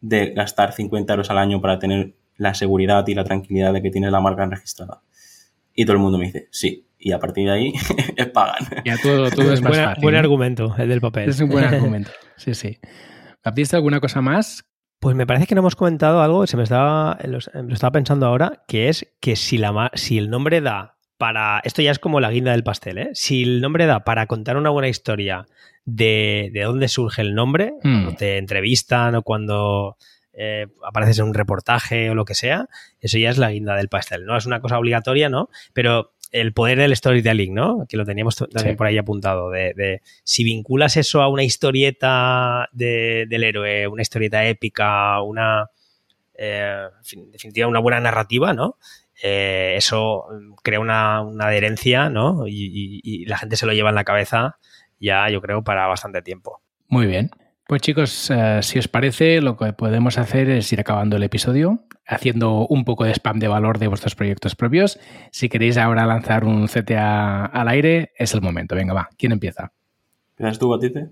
de 0.00 0.30
gastar 0.30 0.72
50 0.72 1.12
euros 1.12 1.30
al 1.30 1.38
año 1.38 1.60
para 1.60 1.78
tener 1.78 2.14
la 2.36 2.54
seguridad 2.54 3.06
y 3.06 3.14
la 3.14 3.24
tranquilidad 3.24 3.72
de 3.72 3.82
que 3.82 3.90
tienes 3.90 4.12
la 4.12 4.20
marca 4.20 4.46
registrada. 4.46 5.02
Y 5.74 5.84
todo 5.84 5.96
el 5.96 6.02
mundo 6.02 6.18
me 6.18 6.26
dice, 6.26 6.48
sí, 6.50 6.86
y 6.98 7.12
a 7.12 7.18
partir 7.18 7.46
de 7.46 7.52
ahí 7.52 7.72
pagan. 8.32 8.64
Ya 8.84 8.96
todo, 9.02 9.30
todo 9.30 9.52
es 9.52 9.60
más 9.60 9.76
fácil, 9.76 10.02
Buen 10.02 10.14
argumento, 10.14 10.74
el 10.78 10.88
del 10.88 11.00
papel. 11.00 11.28
Es 11.28 11.40
un 11.40 11.48
buen 11.48 11.64
argumento, 11.64 12.10
sí, 12.36 12.54
sí. 12.54 12.78
¿Has 13.42 13.74
alguna 13.74 14.00
cosa 14.00 14.20
más? 14.20 14.64
Pues 15.00 15.14
me 15.14 15.26
parece 15.26 15.46
que 15.46 15.54
no 15.54 15.60
hemos 15.60 15.76
comentado 15.76 16.22
algo, 16.22 16.46
se 16.46 16.56
me 16.56 16.62
estaba, 16.62 17.18
lo 17.24 17.38
estaba 17.38 17.92
pensando 17.92 18.26
ahora, 18.26 18.64
que 18.66 18.88
es 18.88 19.14
que 19.20 19.36
si, 19.36 19.58
la, 19.58 19.90
si 19.94 20.16
el 20.16 20.30
nombre 20.30 20.62
da 20.62 20.96
para. 21.18 21.60
Esto 21.64 21.82
ya 21.82 21.90
es 21.90 21.98
como 21.98 22.20
la 22.20 22.30
guinda 22.30 22.52
del 22.52 22.64
pastel, 22.64 22.98
¿eh? 22.98 23.10
Si 23.12 23.42
el 23.42 23.60
nombre 23.60 23.86
da 23.86 24.04
para 24.04 24.26
contar 24.26 24.56
una 24.56 24.70
buena 24.70 24.88
historia 24.88 25.46
de, 25.84 26.50
de 26.54 26.62
dónde 26.62 26.88
surge 26.88 27.20
el 27.20 27.34
nombre, 27.34 27.74
Hmm. 27.82 27.92
cuando 27.92 28.14
te 28.14 28.38
entrevistan 28.38 29.14
o 29.14 29.22
cuando 29.22 29.96
eh, 30.32 30.66
apareces 30.86 31.18
en 31.18 31.26
un 31.26 31.34
reportaje 31.34 32.08
o 32.08 32.14
lo 32.14 32.24
que 32.24 32.34
sea, 32.34 32.68
eso 32.98 33.18
ya 33.18 33.30
es 33.30 33.38
la 33.38 33.50
guinda 33.50 33.76
del 33.76 33.88
pastel, 33.88 34.24
¿no? 34.24 34.36
Es 34.36 34.46
una 34.46 34.60
cosa 34.60 34.78
obligatoria, 34.78 35.28
¿no? 35.28 35.50
Pero 35.74 36.14
el 36.40 36.52
poder 36.52 36.78
del 36.78 36.94
storytelling, 36.96 37.54
¿no? 37.54 37.86
Que 37.88 37.96
lo 37.96 38.04
teníamos 38.04 38.34
también 38.36 38.74
Sí. 38.74 38.76
por 38.76 38.86
ahí 38.88 38.98
apuntado, 38.98 39.50
de, 39.50 39.72
de 39.74 40.02
si 40.24 40.42
vinculas 40.42 40.96
eso 40.96 41.22
a 41.22 41.28
una 41.28 41.44
historieta 41.44 42.68
de- 42.72 43.26
del 43.28 43.44
héroe, 43.44 43.86
una 43.86 44.02
historieta 44.02 44.44
épica, 44.44 45.20
una, 45.22 45.70
eh, 46.36 46.86
en 46.98 47.04
fin, 47.04 47.20
en 47.26 47.30
definitiva, 47.32 47.68
una 47.68 47.78
buena 47.78 48.00
narrativa, 48.00 48.52
¿no? 48.52 48.78
Eh, 49.22 49.74
eso 49.76 50.24
mm, 50.30 50.54
crea 50.62 50.80
una, 50.80 51.22
una 51.22 51.46
adherencia, 51.46 52.08
¿no? 52.10 52.48
Y, 52.48 52.52
y- 52.52 53.00
y 53.04 53.24
la 53.26 53.38
gente 53.38 53.56
se 53.56 53.66
lo 53.66 53.72
lleva 53.72 53.90
en 53.90 53.94
la 53.94 54.04
cabeza 54.04 54.58
ya, 54.98 55.28
yo 55.30 55.40
creo, 55.40 55.62
para 55.62 55.86
bastante 55.86 56.20
tiempo. 56.22 56.60
Muy 56.88 57.06
bien. 57.06 57.30
Pues 57.66 57.80
chicos, 57.80 58.30
eh, 58.30 58.58
si 58.62 58.78
os 58.78 58.88
parece, 58.88 59.40
lo 59.40 59.56
que 59.56 59.72
podemos 59.72 60.18
hacer 60.18 60.50
es 60.50 60.70
ir 60.72 60.80
acabando 60.80 61.16
el 61.16 61.22
episodio, 61.22 61.86
haciendo 62.06 62.66
un 62.66 62.84
poco 62.84 63.04
de 63.04 63.12
spam 63.14 63.38
de 63.38 63.48
valor 63.48 63.78
de 63.78 63.86
vuestros 63.88 64.14
proyectos 64.14 64.54
propios. 64.54 64.98
Si 65.32 65.48
queréis 65.48 65.78
ahora 65.78 66.04
lanzar 66.04 66.44
un 66.44 66.66
CTA 66.68 67.46
al 67.46 67.68
aire, 67.68 68.12
es 68.18 68.34
el 68.34 68.42
momento. 68.42 68.74
Venga, 68.74 68.92
va. 68.92 69.08
¿Quién 69.16 69.32
empieza? 69.32 69.72
¿Empiezas 70.36 70.58
tú, 70.58 70.68
Batiste? 70.68 71.08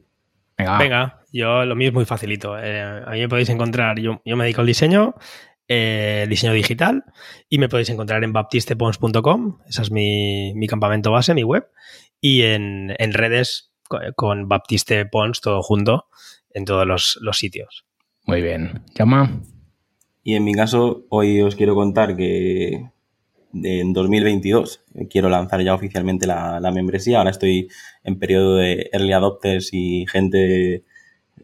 Venga. 0.58 0.78
Venga, 0.78 1.20
yo 1.32 1.64
lo 1.64 1.74
mío 1.74 1.88
es 1.88 1.94
muy 1.94 2.04
facilito. 2.04 2.58
Eh, 2.58 2.82
a 2.82 3.10
mí 3.12 3.20
me 3.20 3.28
podéis 3.30 3.48
encontrar, 3.48 3.98
yo, 3.98 4.20
yo 4.26 4.36
me 4.36 4.44
dedico 4.44 4.60
al 4.60 4.66
diseño, 4.66 5.14
eh, 5.68 6.26
diseño 6.28 6.52
digital, 6.52 7.04
y 7.48 7.56
me 7.58 7.70
podéis 7.70 7.88
encontrar 7.88 8.22
en 8.24 8.34
baptistepons.com, 8.34 9.58
esa 9.66 9.80
es 9.80 9.90
mi, 9.90 10.52
mi 10.54 10.66
campamento 10.66 11.10
base, 11.10 11.32
mi 11.32 11.44
web, 11.44 11.66
y 12.20 12.42
en, 12.42 12.94
en 12.98 13.12
redes 13.14 13.72
co- 13.88 14.00
con 14.14 14.48
Baptiste 14.48 15.06
Pons, 15.06 15.40
todo 15.40 15.62
junto, 15.62 16.06
en 16.54 16.64
todos 16.64 16.86
los, 16.86 17.18
los 17.20 17.38
sitios. 17.38 17.84
Muy 18.26 18.42
bien. 18.42 18.82
Llama. 18.94 19.42
Y 20.22 20.34
en 20.34 20.44
mi 20.44 20.54
caso, 20.54 21.04
hoy 21.08 21.40
os 21.40 21.56
quiero 21.56 21.74
contar 21.74 22.16
que 22.16 22.90
en 23.54 23.92
2022 23.92 24.84
quiero 25.10 25.28
lanzar 25.28 25.62
ya 25.62 25.74
oficialmente 25.74 26.26
la, 26.26 26.60
la 26.60 26.70
membresía. 26.70 27.18
Ahora 27.18 27.30
estoy 27.30 27.68
en 28.04 28.18
periodo 28.18 28.56
de 28.56 28.88
early 28.92 29.12
adopters 29.12 29.70
y 29.72 30.06
gente, 30.06 30.84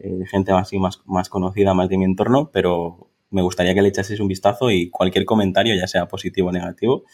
eh, 0.00 0.24
gente 0.30 0.52
así 0.52 0.78
más, 0.78 1.02
más 1.06 1.28
conocida, 1.28 1.74
más 1.74 1.88
de 1.88 1.98
mi 1.98 2.04
entorno, 2.04 2.50
pero 2.52 3.11
me 3.30 3.42
gustaría 3.42 3.74
que 3.74 3.82
le 3.82 3.88
echaseis 3.88 4.20
un 4.20 4.28
vistazo 4.28 4.70
y 4.70 4.90
cualquier 4.90 5.24
comentario, 5.24 5.74
ya 5.74 5.86
sea 5.86 6.09
positivo 6.09 6.48
o 6.48 6.52
negativo, 6.52 7.04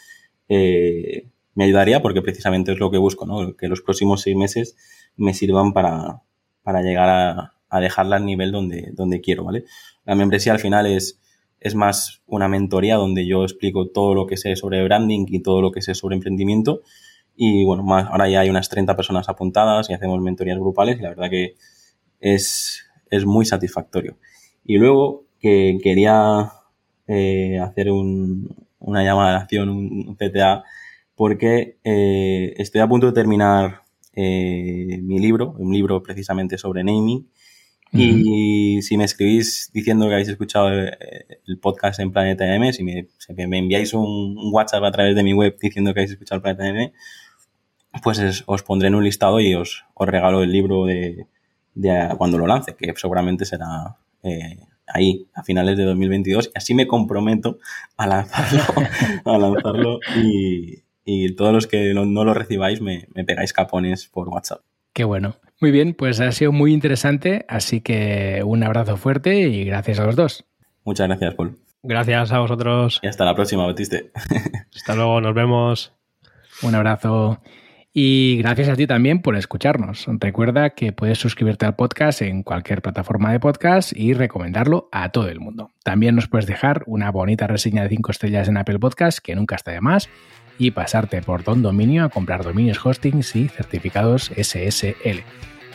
eh, 0.49 1.29
me 1.55 1.65
ayudaría 1.65 2.03
porque 2.03 2.23
precisamente 2.23 2.73
es 2.73 2.79
lo 2.79 2.91
que 2.91 2.99
busco, 2.99 3.27
¿no? 3.27 3.57
Que 3.57 3.69
los 3.69 3.81
próximos 3.81 4.23
seis 4.23 4.37
meses 4.37 4.77
me 5.17 5.35
sirvan 5.35 5.73
para, 5.73 6.23
para 6.63 6.83
llegar 6.83 7.09
a, 7.09 7.54
a 7.75 7.81
dejarla 7.81 8.17
al 8.17 8.25
nivel 8.25 8.53
donde, 8.53 8.91
donde 8.93 9.21
quiero, 9.21 9.45
¿vale? 9.45 9.65
La 10.05 10.15
membresía 10.15 10.53
al 10.53 10.61
final 10.61 10.87
es, 10.87 11.21
es 11.59 11.75
más 11.75 12.23
una 12.27 12.47
mentoría 12.47 12.97
donde 12.97 13.27
yo 13.27 13.43
explico 13.43 13.89
todo 13.89 14.15
lo 14.15 14.27
que 14.27 14.37
sé 14.37 14.55
sobre 14.55 14.85
branding 14.85 15.27
y 15.29 15.41
todo 15.43 15.61
lo 15.61 15.73
que 15.73 15.83
sé 15.83 15.95
sobre 15.95 16.15
emprendimiento. 16.15 16.83
Y 17.37 17.65
bueno, 17.65 17.85
ahora 17.93 18.29
ya 18.29 18.41
hay 18.41 18.51
unas 18.51 18.69
30 18.69 18.95
personas 18.95 19.29
apuntadas 19.29 19.91
y 19.91 19.93
hacemos 19.93 20.21
mentorías 20.21 20.59
grupales 20.59 20.99
y 20.99 21.03
la 21.03 21.09
verdad 21.09 21.31
que 21.31 21.57
es, 22.21 22.85
es 23.11 23.27
muy 23.27 23.45
satisfactorio. 23.45 24.17
Y 24.65 24.79
luego 24.79 25.25
que 25.41 25.79
quería 25.83 26.53
eh, 27.09 27.59
hacer 27.59 27.91
un, 27.91 28.55
una 28.79 29.03
llamada 29.03 29.31
de 29.31 29.37
acción, 29.39 29.69
un, 29.69 30.09
un 30.09 30.15
CTA, 30.15 30.63
porque 31.17 31.79
eh, 31.83 32.55
estoy 32.57 32.81
a 32.83 32.87
punto 32.87 33.09
de 33.09 33.13
terminar 33.13 33.83
eh, 34.17 35.01
mi 35.03 35.19
libro, 35.19 35.55
un 35.59 35.73
libro 35.73 36.03
precisamente 36.03 36.57
sobre 36.59 36.85
naming. 36.85 37.29
Y 37.97 38.83
si 38.83 38.97
me 38.97 39.05
escribís 39.05 39.71
diciendo 39.73 40.07
que 40.09 40.15
habéis 40.15 40.29
escuchado 40.29 40.73
eh, 40.73 40.97
el 41.47 41.59
podcast 41.59 42.01
en 42.01 42.11
Planeta 42.13 42.53
M, 42.55 42.73
si 42.73 42.83
me, 42.83 43.07
si 43.19 43.33
me 43.35 43.59
enviáis 43.59 43.95
un, 43.95 44.37
un 44.37 44.53
WhatsApp 44.53 44.83
a 44.85 44.91
través 44.91 45.15
de 45.15 45.23
mi 45.23 45.33
web 45.33 45.57
diciendo 45.61 45.95
que 45.95 46.01
habéis 46.01 46.13
escuchado 46.13 46.37
el 46.39 46.43
Planeta 46.43 46.69
M, 46.69 46.93
pues 48.03 48.19
es- 48.19 48.43
os 48.47 48.63
pondré 48.63 48.89
en 48.89 48.95
un 48.97 49.05
listado 49.05 49.39
y 49.41 49.55
os, 49.55 49.85
os 49.95 50.09
regalo 50.09 50.43
el 50.43 50.51
libro 50.51 50.87
de, 50.87 51.27
de 51.75 52.09
cuando 52.19 52.39
lo 52.39 52.47
lance, 52.47 52.75
que 52.75 52.93
seguramente 52.97 53.45
será 53.45 53.97
eh, 54.25 54.59
ahí, 54.89 55.27
a 55.35 55.43
finales 55.45 55.77
de 55.77 55.85
2022. 55.85 56.51
Y 56.55 56.59
así 56.59 56.75
me 56.75 56.87
comprometo 56.89 57.59
a 57.97 58.07
lanzarlo, 58.07 58.63
a 59.25 59.39
lanzarlo 59.39 60.01
y, 60.17 60.83
y 61.05 61.35
todos 61.37 61.53
los 61.53 61.67
que 61.69 61.95
no, 61.95 62.05
no 62.05 62.25
lo 62.25 62.35
recibáis 62.35 62.81
me, 62.81 63.07
me 63.15 63.25
pegáis 63.25 63.53
capones 63.53 64.07
por 64.09 64.29
WhatsApp. 64.29 64.63
Qué 64.93 65.05
bueno. 65.05 65.37
Muy 65.65 65.71
bien, 65.71 65.95
pues 65.95 66.21
ha 66.21 66.31
sido 66.31 66.53
muy 66.53 66.75
interesante, 66.75 67.47
así 67.49 67.81
que 67.81 68.43
un 68.45 68.63
abrazo 68.63 68.99
fuerte 68.99 69.49
y 69.49 69.65
gracias 69.65 69.99
a 69.99 70.05
los 70.05 70.15
dos. 70.15 70.45
Muchas 70.85 71.09
gracias, 71.09 71.35
Paul. 71.37 71.57
Gracias 71.83 72.33
a 72.33 72.41
vosotros. 72.41 73.01
Y 73.03 73.07
hasta 73.07 73.25
la 73.25 73.35
próxima, 73.35 73.65
Batiste. 73.65 74.13
Hasta 74.77 74.95
luego, 74.95 75.23
nos 75.23 75.33
vemos. 75.33 75.95
Un 76.61 76.75
abrazo. 76.75 77.41
Y 77.95 78.37
gracias 78.43 78.69
a 78.69 78.77
ti 78.77 78.87
también 78.87 79.23
por 79.23 79.37
escucharnos. 79.37 80.05
Recuerda 80.07 80.69
que 80.69 80.93
puedes 80.93 81.19
suscribirte 81.19 81.65
al 81.65 81.77
podcast 81.77 82.21
en 82.21 82.43
cualquier 82.43 82.83
plataforma 82.83 83.33
de 83.33 83.41
podcast 83.41 83.97
y 83.97 84.13
recomendarlo 84.13 84.91
a 84.93 85.13
todo 85.13 85.31
el 85.31 85.41
mundo. 85.41 85.71
También 85.83 86.15
nos 86.15 86.29
puedes 86.29 86.47
dejar 86.47 86.83
una 86.85 87.11
bonita 87.11 87.47
reseña 87.47 87.85
de 87.85 87.89
5 87.89 88.11
estrellas 88.11 88.49
en 88.49 88.59
Apple 88.59 88.81
Podcast, 88.81 89.21
que 89.21 89.35
nunca 89.35 89.57
está 89.57 89.71
de 89.71 89.81
más, 89.81 90.11
y 90.59 90.73
pasarte 90.73 91.23
por 91.23 91.43
Don 91.43 91.63
Dominio 91.63 92.05
a 92.05 92.11
comprar 92.11 92.45
dominios 92.45 92.85
hostings 92.85 93.35
y 93.35 93.49
certificados 93.49 94.31
SSL. 94.37 95.25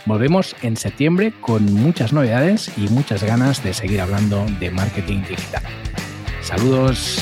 Volvemos 0.05 0.55
en 0.61 0.77
septiembre 0.77 1.33
con 1.41 1.71
muchas 1.73 2.13
novedades 2.13 2.71
y 2.77 2.87
muchas 2.89 3.23
ganas 3.23 3.63
de 3.63 3.73
seguir 3.73 4.01
hablando 4.01 4.45
de 4.59 4.71
marketing 4.71 5.21
digital. 5.27 5.63
Saludos. 6.41 7.21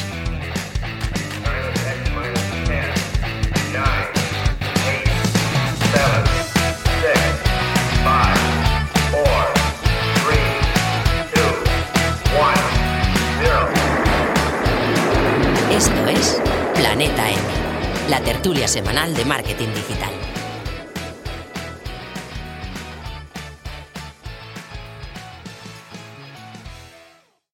Esto 15.71 16.07
es 16.07 16.41
Planeta 16.75 17.30
M, 17.30 17.39
la 18.09 18.19
tertulia 18.21 18.67
semanal 18.67 19.13
de 19.13 19.25
marketing 19.25 19.67
digital. 19.75 20.26